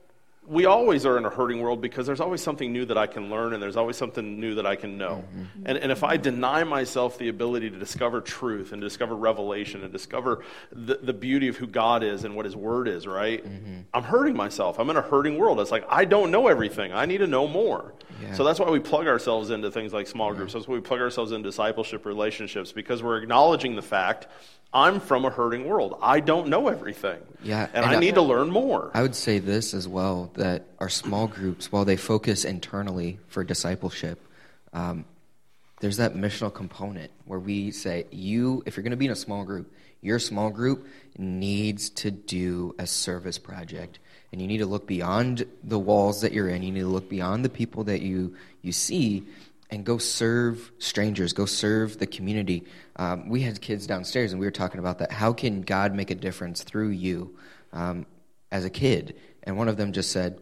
we 0.46 0.66
always 0.66 1.06
are 1.06 1.18
in 1.18 1.26
a 1.26 1.30
hurting 1.30 1.62
world 1.62 1.80
because 1.80 2.06
there's 2.06 2.20
always 2.20 2.42
something 2.42 2.74
new 2.74 2.84
that 2.86 2.98
I 2.98 3.08
can 3.08 3.30
learn 3.30 3.54
and 3.54 3.64
there's 3.64 3.78
always 3.78 3.96
something 3.96 4.40
new 4.40 4.56
that 4.56 4.66
I 4.66 4.76
can 4.76 4.98
know. 4.98 5.24
Mm-hmm. 5.26 5.64
And, 5.66 5.78
and 5.78 5.92
if 5.92 6.04
I 6.04 6.18
deny 6.18 6.66
myself 6.66 7.18
the 7.18 7.30
ability 7.30 7.70
to 7.70 7.80
discover 7.80 8.20
truth 8.20 8.74
and 8.74 8.82
discover 8.82 9.16
revelation 9.16 9.84
and 9.84 9.92
discover 9.92 10.44
the, 10.72 10.96
the 11.02 11.14
beauty 11.14 11.48
of 11.48 11.56
who 11.56 11.66
God 11.66 12.04
is 12.04 12.26
and 12.26 12.36
what 12.36 12.44
His 12.44 12.58
Word 12.58 12.90
is, 12.90 13.08
right? 13.08 13.44
Mm-hmm. 13.44 13.82
I'm 13.94 14.04
hurting 14.04 14.36
myself. 14.36 14.80
I'm 14.80 14.90
in 14.90 14.98
a 14.98 15.02
hurting 15.02 15.38
world. 15.38 15.62
It's 15.62 15.72
like, 15.72 15.86
I 15.88 16.04
don't 16.04 16.30
know 16.30 16.48
everything. 16.48 16.92
I 16.92 17.06
need 17.06 17.20
to 17.20 17.28
know 17.28 17.48
more. 17.48 17.94
Yeah. 18.22 18.34
So 18.34 18.44
that's 18.44 18.60
why 18.60 18.70
we 18.70 18.80
plug 18.80 19.08
ourselves 19.08 19.50
into 19.50 19.72
things 19.72 19.94
like 19.94 20.08
small 20.08 20.34
groups. 20.34 20.54
That's 20.54 20.68
why 20.68 20.76
we 20.76 20.82
plug 20.82 21.00
ourselves 21.00 21.32
into 21.32 21.48
discipleship 21.48 22.06
relationships 22.06 22.74
because 22.74 23.02
we're 23.02 23.18
acknowledging 23.18 23.76
the 23.76 23.82
fact 23.82 24.28
I'm 24.74 25.00
from 25.00 25.26
a 25.26 25.30
hurting 25.30 25.66
world. 25.68 25.98
I 26.02 26.20
don't 26.20 26.48
know 26.48 26.68
everything. 26.68 27.20
Yeah, 27.44 27.66
And, 27.74 27.84
and 27.84 27.86
I 27.86 27.96
I- 27.96 28.00
need 28.00 28.16
to 28.16 28.22
learn 28.22 28.50
more. 28.50 28.90
I 28.94 29.02
would 29.02 29.16
say 29.16 29.40
this 29.40 29.74
as 29.74 29.88
well 29.88 30.32
that 30.36 30.66
our 30.80 30.90
small 30.90 31.28
groups, 31.28 31.72
while 31.72 31.86
they 31.86 31.98
focus 31.98 32.44
internally 32.46 33.20
for 33.28 33.44
discipleship, 33.44 34.20
um, 34.74 35.06
there's 35.80 35.98
that 35.98 36.16
missional 36.16 36.54
component 36.54 37.12
where 37.26 37.40
we 37.40 37.72
say, 37.72 38.06
you, 38.12 38.64
if 38.66 38.76
you're 38.78 38.84
going 38.84 38.92
to 38.92 38.98
be 38.98 39.06
in 39.06 39.12
a 39.12 39.16
small 39.16 39.44
group, 39.44 39.72
your 40.02 40.18
small 40.18 40.50
group 40.50 40.88
needs 41.18 41.90
to 41.90 42.10
do 42.12 42.74
a 42.80 42.88
service 42.88 43.38
project. 43.38 44.00
And 44.32 44.42
you 44.42 44.48
need 44.48 44.58
to 44.60 44.66
look 44.66 44.88
beyond 44.88 45.46
the 45.64 45.78
walls 45.78 46.22
that 46.22 46.34
you're 46.34 46.50
in. 46.50 46.64
You 46.64 46.72
need 46.72 46.80
to 46.82 46.88
look 46.88 47.10
beyond 47.10 47.46
the 47.46 47.50
people 47.50 47.84
that 47.84 48.02
you, 48.02 48.36
you 48.62 48.72
see 48.72 49.24
and 49.74 49.84
go 49.84 49.98
serve 49.98 50.72
strangers, 50.78 51.34
go 51.34 51.48
serve 51.48 51.98
the 51.98 52.06
community. 52.06 52.64
Um, 52.96 53.28
we 53.28 53.42
had 53.42 53.60
kids 53.60 53.88
downstairs 53.88 54.32
and 54.32 54.40
we 54.40 54.46
were 54.46 54.52
talking 54.52 54.80
about 54.80 55.00
that. 55.00 55.12
How 55.12 55.34
can 55.34 55.64
God 55.64 55.96
make 55.96 56.12
a 56.12 56.16
difference 56.16 56.62
through 56.62 56.90
you 56.90 57.36
um, 57.72 58.06
as 58.52 58.66
a 58.66 58.70
kid? 58.70 59.16
And 59.42 59.58
one 59.58 59.68
of 59.68 59.76
them 59.76 59.92
just 59.92 60.12
said, 60.12 60.40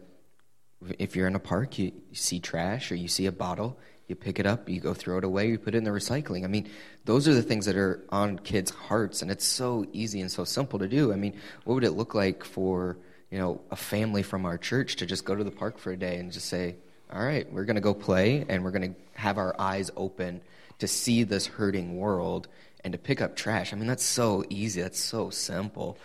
if 0.98 1.16
you're 1.16 1.26
in 1.26 1.34
a 1.34 1.40
park, 1.40 1.78
you, 1.78 1.92
see 2.12 2.40
trash 2.40 2.92
or 2.92 2.94
you 2.94 3.08
see 3.08 3.24
a 3.24 3.32
bottle, 3.32 3.78
you 4.06 4.14
pick 4.14 4.38
it 4.38 4.44
up, 4.44 4.68
you 4.68 4.80
go 4.80 4.92
throw 4.92 5.16
it 5.16 5.24
away, 5.24 5.48
you 5.48 5.58
put 5.58 5.74
it 5.74 5.78
in 5.78 5.84
the 5.84 5.90
recycling. 5.90 6.44
I 6.44 6.48
mean, 6.48 6.68
those 7.06 7.26
are 7.26 7.32
the 7.32 7.42
things 7.42 7.64
that 7.64 7.76
are 7.76 8.04
on 8.10 8.38
kids' 8.38 8.70
hearts, 8.70 9.22
and 9.22 9.30
it's 9.30 9.46
so 9.46 9.86
easy 9.94 10.20
and 10.20 10.30
so 10.30 10.44
simple 10.44 10.78
to 10.78 10.88
do. 10.88 11.10
I 11.10 11.16
mean, 11.16 11.40
what 11.64 11.74
would 11.74 11.84
it 11.84 11.92
look 11.92 12.14
like 12.14 12.44
for 12.44 12.98
you 13.30 13.38
know 13.38 13.62
a 13.70 13.76
family 13.76 14.22
from 14.22 14.44
our 14.44 14.58
church 14.58 14.96
to 14.96 15.06
just 15.06 15.24
go 15.24 15.34
to 15.34 15.44
the 15.44 15.50
park 15.50 15.78
for 15.78 15.92
a 15.92 15.96
day 15.96 16.16
and 16.18 16.32
just 16.32 16.48
say, 16.48 16.76
"All 17.12 17.24
right, 17.24 17.50
we're 17.52 17.64
going 17.64 17.76
to 17.76 17.82
go 17.82 17.94
play, 17.94 18.44
and 18.48 18.64
we're 18.64 18.70
going 18.70 18.94
to 18.94 19.00
have 19.20 19.38
our 19.38 19.54
eyes 19.58 19.90
open 19.96 20.40
to 20.78 20.88
see 20.88 21.22
this 21.22 21.46
hurting 21.46 21.96
world 21.96 22.48
and 22.84 22.92
to 22.92 22.98
pick 22.98 23.20
up 23.20 23.36
trash." 23.36 23.72
I 23.72 23.76
mean, 23.76 23.86
that's 23.86 24.04
so 24.04 24.44
easy. 24.48 24.82
That's 24.82 25.00
so 25.00 25.30
simple. 25.30 25.98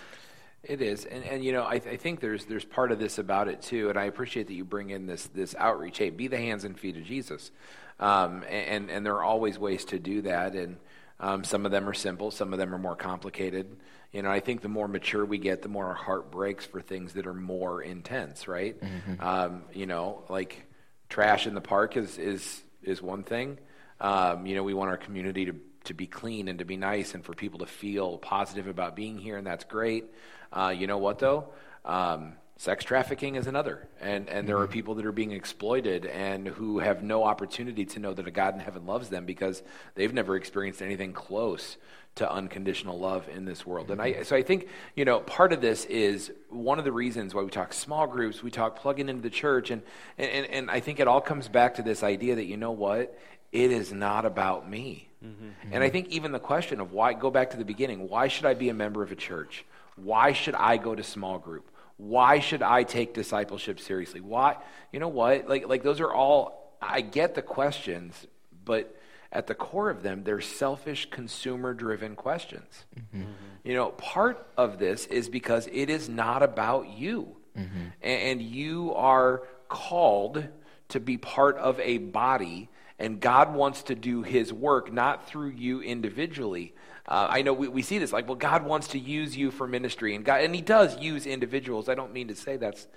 It 0.63 0.81
is, 0.81 1.05
and 1.05 1.23
and 1.23 1.45
you 1.45 1.53
know, 1.53 1.63
I, 1.63 1.75
I 1.75 1.97
think 1.97 2.19
there's 2.19 2.45
there's 2.45 2.65
part 2.65 2.91
of 2.91 2.99
this 2.99 3.19
about 3.19 3.47
it 3.47 3.61
too, 3.61 3.89
and 3.89 3.97
I 3.97 4.05
appreciate 4.05 4.47
that 4.47 4.53
you 4.53 4.65
bring 4.65 4.89
in 4.89 5.05
this 5.05 5.27
this 5.27 5.55
outreach. 5.57 5.97
Hey, 5.97 6.09
be 6.09 6.27
the 6.27 6.37
hands 6.37 6.65
and 6.65 6.77
feet 6.77 6.97
of 6.97 7.05
Jesus, 7.05 7.51
um, 7.99 8.43
and 8.49 8.89
and 8.91 9.05
there 9.05 9.15
are 9.15 9.23
always 9.23 9.57
ways 9.57 9.85
to 9.85 9.99
do 9.99 10.23
that, 10.23 10.55
and 10.55 10.77
um, 11.19 11.43
some 11.43 11.65
of 11.65 11.71
them 11.71 11.87
are 11.87 11.93
simple, 11.93 12.31
some 12.31 12.51
of 12.53 12.59
them 12.59 12.73
are 12.75 12.77
more 12.77 12.95
complicated. 12.95 13.77
You 14.11 14.21
know, 14.23 14.31
I 14.31 14.39
think 14.39 14.61
the 14.61 14.69
more 14.69 14.87
mature 14.87 15.25
we 15.25 15.37
get, 15.37 15.61
the 15.61 15.69
more 15.69 15.87
our 15.87 15.93
heart 15.93 16.31
breaks 16.31 16.65
for 16.65 16.81
things 16.81 17.13
that 17.13 17.27
are 17.27 17.33
more 17.33 17.81
intense, 17.81 18.47
right? 18.47 18.75
Um, 19.19 19.63
you 19.73 19.85
know, 19.85 20.23
like 20.29 20.63
trash 21.09 21.47
in 21.47 21.53
the 21.53 21.61
park 21.61 21.97
is 21.97 22.17
is 22.17 22.61
is 22.83 23.01
one 23.01 23.23
thing. 23.23 23.57
Um, 23.99 24.45
you 24.45 24.55
know, 24.55 24.63
we 24.63 24.73
want 24.73 24.89
our 24.89 24.97
community 24.97 25.45
to 25.45 25.55
to 25.85 25.93
be 25.93 26.07
clean 26.07 26.47
and 26.47 26.59
to 26.59 26.65
be 26.65 26.77
nice 26.77 27.13
and 27.13 27.23
for 27.23 27.33
people 27.33 27.59
to 27.59 27.65
feel 27.65 28.17
positive 28.17 28.67
about 28.67 28.95
being 28.95 29.17
here, 29.17 29.37
and 29.37 29.47
that's 29.47 29.63
great. 29.63 30.05
Uh, 30.51 30.73
you 30.77 30.87
know 30.87 30.97
what 30.97 31.19
though? 31.19 31.49
Um, 31.85 32.33
sex 32.57 32.83
trafficking 32.83 33.35
is 33.35 33.47
another, 33.47 33.87
and 34.01 34.27
and 34.29 34.47
there 34.47 34.57
are 34.57 34.65
mm-hmm. 34.65 34.73
people 34.73 34.95
that 34.95 35.05
are 35.05 35.11
being 35.11 35.31
exploited 35.31 36.05
and 36.05 36.47
who 36.47 36.79
have 36.79 37.03
no 37.03 37.23
opportunity 37.23 37.85
to 37.85 37.99
know 37.99 38.13
that 38.13 38.27
a 38.27 38.31
God 38.31 38.55
in 38.55 38.59
heaven 38.59 38.85
loves 38.85 39.09
them 39.09 39.25
because 39.25 39.63
they've 39.95 40.13
never 40.13 40.35
experienced 40.35 40.81
anything 40.81 41.13
close 41.13 41.77
to 42.15 42.31
unconditional 42.31 42.97
love 42.97 43.29
in 43.29 43.45
this 43.45 43.65
world. 43.65 43.91
And 43.91 44.01
I 44.01 44.11
mm-hmm. 44.11 44.23
so 44.23 44.35
I 44.35 44.41
think 44.41 44.67
you 44.95 45.05
know 45.05 45.19
part 45.19 45.53
of 45.53 45.61
this 45.61 45.85
is 45.85 46.31
one 46.49 46.79
of 46.79 46.85
the 46.85 46.91
reasons 46.91 47.33
why 47.33 47.43
we 47.43 47.49
talk 47.49 47.73
small 47.73 48.07
groups, 48.07 48.43
we 48.43 48.51
talk 48.51 48.77
plugging 48.77 49.07
into 49.07 49.21
the 49.21 49.29
church, 49.29 49.71
and 49.71 49.83
and 50.17 50.45
and 50.47 50.71
I 50.71 50.79
think 50.79 50.99
it 50.99 51.07
all 51.07 51.21
comes 51.21 51.47
back 51.47 51.75
to 51.75 51.83
this 51.83 52.03
idea 52.03 52.35
that 52.35 52.45
you 52.45 52.57
know 52.57 52.71
what 52.71 53.17
it 53.51 53.71
is 53.71 53.93
not 53.93 54.25
about 54.25 54.69
me. 54.69 55.07
Mm-hmm. 55.23 55.73
And 55.73 55.83
I 55.83 55.89
think 55.89 56.09
even 56.09 56.31
the 56.31 56.39
question 56.39 56.79
of 56.79 56.91
why, 56.91 57.13
go 57.13 57.31
back 57.31 57.51
to 57.51 57.57
the 57.57 57.65
beginning, 57.65 58.09
why 58.09 58.27
should 58.27 58.45
I 58.45 58.53
be 58.53 58.69
a 58.69 58.73
member 58.73 59.01
of 59.01 59.11
a 59.11 59.15
church? 59.15 59.65
Why 59.95 60.33
should 60.33 60.53
I 60.53 60.77
go 60.77 60.93
to 60.93 61.03
small 61.03 61.39
group? 61.39 61.71
Why 61.97 62.39
should 62.39 62.61
I 62.61 62.83
take 62.83 63.13
discipleship 63.13 63.79
seriously? 63.79 64.21
Why, 64.21 64.57
you 64.91 64.99
know 64.99 65.07
what? 65.07 65.49
Like, 65.49 65.67
like 65.67 65.83
those 65.83 65.99
are 65.99 66.13
all, 66.13 66.77
I 66.81 67.01
get 67.01 67.35
the 67.35 67.41
questions, 67.41 68.27
but 68.63 68.95
at 69.31 69.47
the 69.47 69.55
core 69.55 69.89
of 69.89 70.03
them, 70.03 70.23
they're 70.23 70.39
selfish, 70.39 71.09
consumer 71.09 71.73
driven 71.73 72.15
questions. 72.15 72.85
Mm-hmm. 72.95 73.23
You 73.63 73.73
know, 73.73 73.89
part 73.89 74.47
of 74.55 74.77
this 74.77 75.05
is 75.07 75.27
because 75.27 75.67
it 75.71 75.89
is 75.89 76.07
not 76.07 76.43
about 76.43 76.89
you. 76.89 77.35
Mm-hmm. 77.57 77.79
And, 78.01 78.21
and 78.21 78.41
you 78.41 78.93
are 78.93 79.43
called 79.67 80.47
to 80.89 80.99
be 80.99 81.17
part 81.17 81.57
of 81.57 81.79
a 81.79 81.97
body 81.97 82.69
And 82.99 83.19
God 83.19 83.53
wants 83.53 83.83
to 83.83 83.95
do 83.95 84.23
his 84.23 84.51
work 84.51 84.91
not 84.91 85.27
through 85.27 85.49
you 85.49 85.81
individually. 85.81 86.73
Uh, 87.07 87.27
I 87.29 87.41
know 87.41 87.53
we, 87.53 87.67
we 87.69 87.81
see 87.81 87.99
this 87.99 88.11
like, 88.11 88.27
well, 88.27 88.35
God 88.35 88.65
wants 88.65 88.89
to 88.89 88.99
use 88.99 89.37
you 89.37 89.49
for 89.51 89.67
ministry, 89.67 90.15
and 90.15 90.25
God, 90.25 90.41
and 90.41 90.53
He 90.53 90.61
does 90.61 90.99
use 90.99 91.25
individuals. 91.25 91.87
I 91.87 91.95
don't 91.95 92.13
mean 92.13 92.27
to 92.27 92.35
say 92.35 92.57
that's 92.57 92.87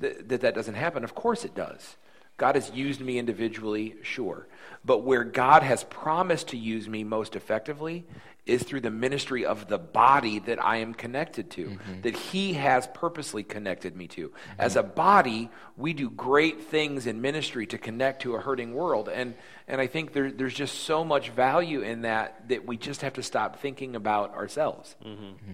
that 0.00 0.28
that, 0.28 0.40
that 0.40 0.54
doesn't 0.54 0.74
happen. 0.74 1.04
Of 1.04 1.14
course, 1.14 1.44
it 1.44 1.54
does. 1.54 1.96
God 2.42 2.56
has 2.56 2.72
used 2.72 3.00
me 3.00 3.20
individually, 3.20 3.94
sure. 4.02 4.48
But 4.84 5.04
where 5.04 5.22
God 5.22 5.62
has 5.62 5.84
promised 5.84 6.48
to 6.48 6.56
use 6.56 6.88
me 6.88 7.04
most 7.04 7.36
effectively 7.36 8.04
is 8.46 8.64
through 8.64 8.80
the 8.80 8.90
ministry 8.90 9.46
of 9.46 9.68
the 9.68 9.78
body 9.78 10.40
that 10.40 10.60
I 10.60 10.78
am 10.78 10.92
connected 10.92 11.52
to, 11.52 11.66
mm-hmm. 11.66 12.00
that 12.00 12.16
He 12.16 12.54
has 12.54 12.88
purposely 12.94 13.44
connected 13.44 13.94
me 13.94 14.08
to. 14.08 14.30
Mm-hmm. 14.30 14.60
As 14.60 14.74
a 14.74 14.82
body, 14.82 15.50
we 15.76 15.92
do 15.92 16.10
great 16.10 16.64
things 16.64 17.06
in 17.06 17.20
ministry 17.20 17.64
to 17.66 17.78
connect 17.78 18.22
to 18.22 18.34
a 18.34 18.40
hurting 18.40 18.74
world. 18.74 19.08
And, 19.08 19.36
and 19.68 19.80
I 19.80 19.86
think 19.86 20.12
there, 20.12 20.32
there's 20.32 20.52
just 20.52 20.80
so 20.80 21.04
much 21.04 21.30
value 21.30 21.82
in 21.82 22.02
that 22.02 22.48
that 22.48 22.66
we 22.66 22.76
just 22.76 23.02
have 23.02 23.12
to 23.12 23.22
stop 23.22 23.60
thinking 23.60 23.94
about 23.94 24.34
ourselves. 24.34 24.96
Mm-hmm. 25.06 25.52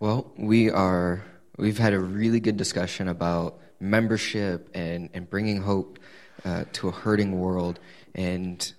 Well, 0.00 0.34
we 0.36 0.68
are, 0.68 1.24
we've 1.56 1.78
had 1.78 1.94
a 1.94 1.98
really 1.98 2.40
good 2.40 2.58
discussion 2.58 3.08
about 3.08 3.58
membership 3.80 4.68
and, 4.74 5.10
and 5.14 5.28
bringing 5.28 5.62
hope 5.62 5.98
uh, 6.44 6.64
to 6.74 6.88
a 6.88 6.90
hurting 6.90 7.38
world. 7.38 7.78
And 8.14 8.72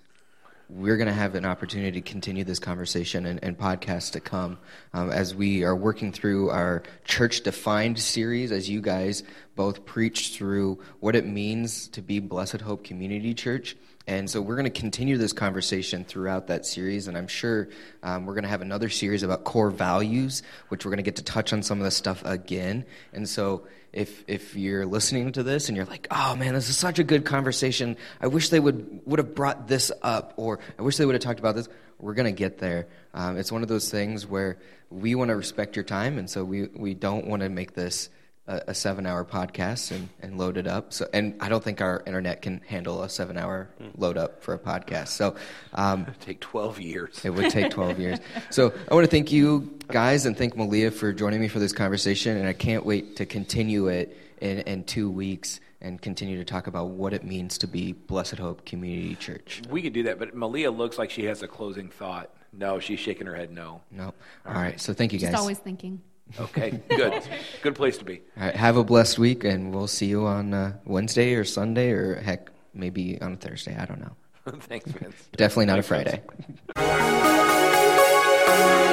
we're 0.68 0.96
going 0.96 1.06
to 1.06 1.12
have 1.12 1.34
an 1.36 1.44
opportunity 1.44 2.00
to 2.00 2.10
continue 2.10 2.42
this 2.42 2.58
conversation 2.58 3.26
and, 3.26 3.42
and 3.42 3.56
podcasts 3.56 4.12
to 4.12 4.20
come 4.20 4.58
um, 4.92 5.10
as 5.10 5.34
we 5.34 5.62
are 5.62 5.76
working 5.76 6.12
through 6.12 6.50
our 6.50 6.82
church 7.04 7.42
defined 7.42 7.98
series 7.98 8.50
as 8.50 8.68
you 8.68 8.80
guys 8.80 9.22
both 9.54 9.86
preach 9.86 10.30
through 10.30 10.80
what 10.98 11.14
it 11.14 11.24
means 11.24 11.86
to 11.88 12.02
be 12.02 12.18
blessed 12.18 12.60
hope 12.60 12.82
community 12.82 13.32
church 13.32 13.76
and 14.08 14.30
so 14.30 14.40
we're 14.40 14.54
going 14.54 14.70
to 14.70 14.80
continue 14.80 15.18
this 15.18 15.32
conversation 15.32 16.04
throughout 16.04 16.46
that 16.46 16.64
series, 16.64 17.08
and 17.08 17.18
I'm 17.18 17.26
sure 17.26 17.68
um, 18.04 18.24
we're 18.24 18.34
going 18.34 18.44
to 18.44 18.48
have 18.48 18.62
another 18.62 18.88
series 18.88 19.24
about 19.24 19.42
core 19.42 19.70
values, 19.70 20.44
which 20.68 20.84
we're 20.84 20.90
going 20.90 20.98
to 20.98 21.02
get 21.02 21.16
to 21.16 21.24
touch 21.24 21.52
on 21.52 21.60
some 21.60 21.78
of 21.78 21.84
this 21.84 21.96
stuff 21.96 22.24
again. 22.24 22.84
And 23.12 23.28
so 23.28 23.66
if 23.96 24.24
if 24.28 24.54
you're 24.54 24.84
listening 24.84 25.32
to 25.32 25.42
this 25.42 25.68
and 25.68 25.76
you're 25.76 25.86
like, 25.86 26.06
oh 26.10 26.36
man, 26.36 26.52
this 26.52 26.68
is 26.68 26.76
such 26.76 26.98
a 26.98 27.04
good 27.04 27.24
conversation. 27.24 27.96
I 28.20 28.26
wish 28.26 28.50
they 28.50 28.60
would 28.60 29.00
would 29.06 29.18
have 29.18 29.34
brought 29.34 29.68
this 29.68 29.90
up, 30.02 30.34
or 30.36 30.60
I 30.78 30.82
wish 30.82 30.98
they 30.98 31.06
would 31.06 31.14
have 31.14 31.22
talked 31.22 31.40
about 31.40 31.56
this. 31.56 31.68
We're 31.98 32.14
to 32.14 32.32
get 32.32 32.58
there. 32.58 32.88
Um, 33.14 33.38
it's 33.38 33.50
one 33.50 33.62
of 33.62 33.68
those 33.68 33.90
things 33.90 34.26
where 34.26 34.58
we 34.90 35.14
want 35.14 35.30
to 35.30 35.36
respect 35.36 35.76
your 35.76 35.84
time, 35.84 36.18
and 36.18 36.28
so 36.28 36.44
we 36.44 36.66
we 36.66 36.92
don't 36.92 37.26
want 37.26 37.40
to 37.40 37.48
make 37.48 37.72
this 37.72 38.10
a, 38.48 38.62
a 38.68 38.74
seven 38.74 39.06
hour 39.06 39.24
podcast 39.24 39.90
and, 39.90 40.08
and 40.20 40.38
load 40.38 40.56
it 40.56 40.66
up. 40.66 40.92
So, 40.92 41.08
and 41.12 41.34
I 41.40 41.48
don't 41.48 41.62
think 41.62 41.80
our 41.80 42.02
internet 42.06 42.42
can 42.42 42.60
handle 42.66 43.02
a 43.02 43.08
seven 43.08 43.36
hour 43.36 43.68
load 43.96 44.16
up 44.16 44.42
for 44.42 44.54
a 44.54 44.58
podcast. 44.58 45.08
So, 45.08 45.36
um, 45.74 46.02
it 46.02 46.06
would 46.06 46.20
take 46.20 46.40
12 46.40 46.80
years. 46.80 47.24
It 47.24 47.30
would 47.30 47.50
take 47.50 47.70
12 47.70 47.98
years. 47.98 48.18
So, 48.50 48.72
I 48.90 48.94
want 48.94 49.04
to 49.04 49.10
thank 49.10 49.32
you 49.32 49.78
guys 49.88 50.26
and 50.26 50.36
thank 50.36 50.56
Malia 50.56 50.90
for 50.90 51.12
joining 51.12 51.40
me 51.40 51.48
for 51.48 51.58
this 51.58 51.72
conversation. 51.72 52.36
And 52.36 52.46
I 52.46 52.52
can't 52.52 52.84
wait 52.84 53.16
to 53.16 53.26
continue 53.26 53.88
it 53.88 54.16
in, 54.40 54.60
in 54.60 54.84
two 54.84 55.10
weeks 55.10 55.60
and 55.80 56.00
continue 56.00 56.38
to 56.38 56.44
talk 56.44 56.66
about 56.66 56.88
what 56.88 57.12
it 57.12 57.22
means 57.24 57.58
to 57.58 57.66
be 57.66 57.92
Blessed 57.92 58.38
Hope 58.38 58.64
Community 58.64 59.14
Church. 59.14 59.62
We 59.68 59.82
could 59.82 59.92
do 59.92 60.04
that, 60.04 60.18
but 60.18 60.34
Malia 60.34 60.70
looks 60.70 60.98
like 60.98 61.10
she 61.10 61.24
has 61.24 61.42
a 61.42 61.48
closing 61.48 61.88
thought. 61.88 62.30
No, 62.52 62.80
she's 62.80 62.98
shaking 62.98 63.26
her 63.26 63.34
head 63.34 63.52
no. 63.52 63.82
No. 63.90 64.14
All 64.46 64.54
right. 64.54 64.80
So 64.80 64.94
thank 64.94 65.12
you 65.12 65.18
guys. 65.18 65.30
Just 65.30 65.40
always 65.40 65.58
thinking. 65.58 66.00
Okay, 66.38 66.80
good. 66.88 67.22
good 67.62 67.74
place 67.74 67.98
to 67.98 68.04
be. 68.04 68.20
All 68.36 68.44
right, 68.44 68.56
have 68.56 68.76
a 68.76 68.84
blessed 68.84 69.18
week, 69.18 69.44
and 69.44 69.74
we'll 69.74 69.86
see 69.86 70.06
you 70.06 70.26
on 70.26 70.52
uh, 70.52 70.76
Wednesday 70.84 71.34
or 71.34 71.44
Sunday 71.44 71.90
or 71.90 72.16
heck, 72.16 72.50
maybe 72.74 73.20
on 73.20 73.34
a 73.34 73.36
Thursday. 73.36 73.76
I 73.76 73.86
don't 73.86 74.00
know. 74.00 74.16
Thanks, 74.60 74.90
Vince. 74.90 75.28
Definitely 75.36 75.66
not 75.66 75.84
Thanks, 75.84 75.86
a 75.86 76.22
Friday. 76.74 78.80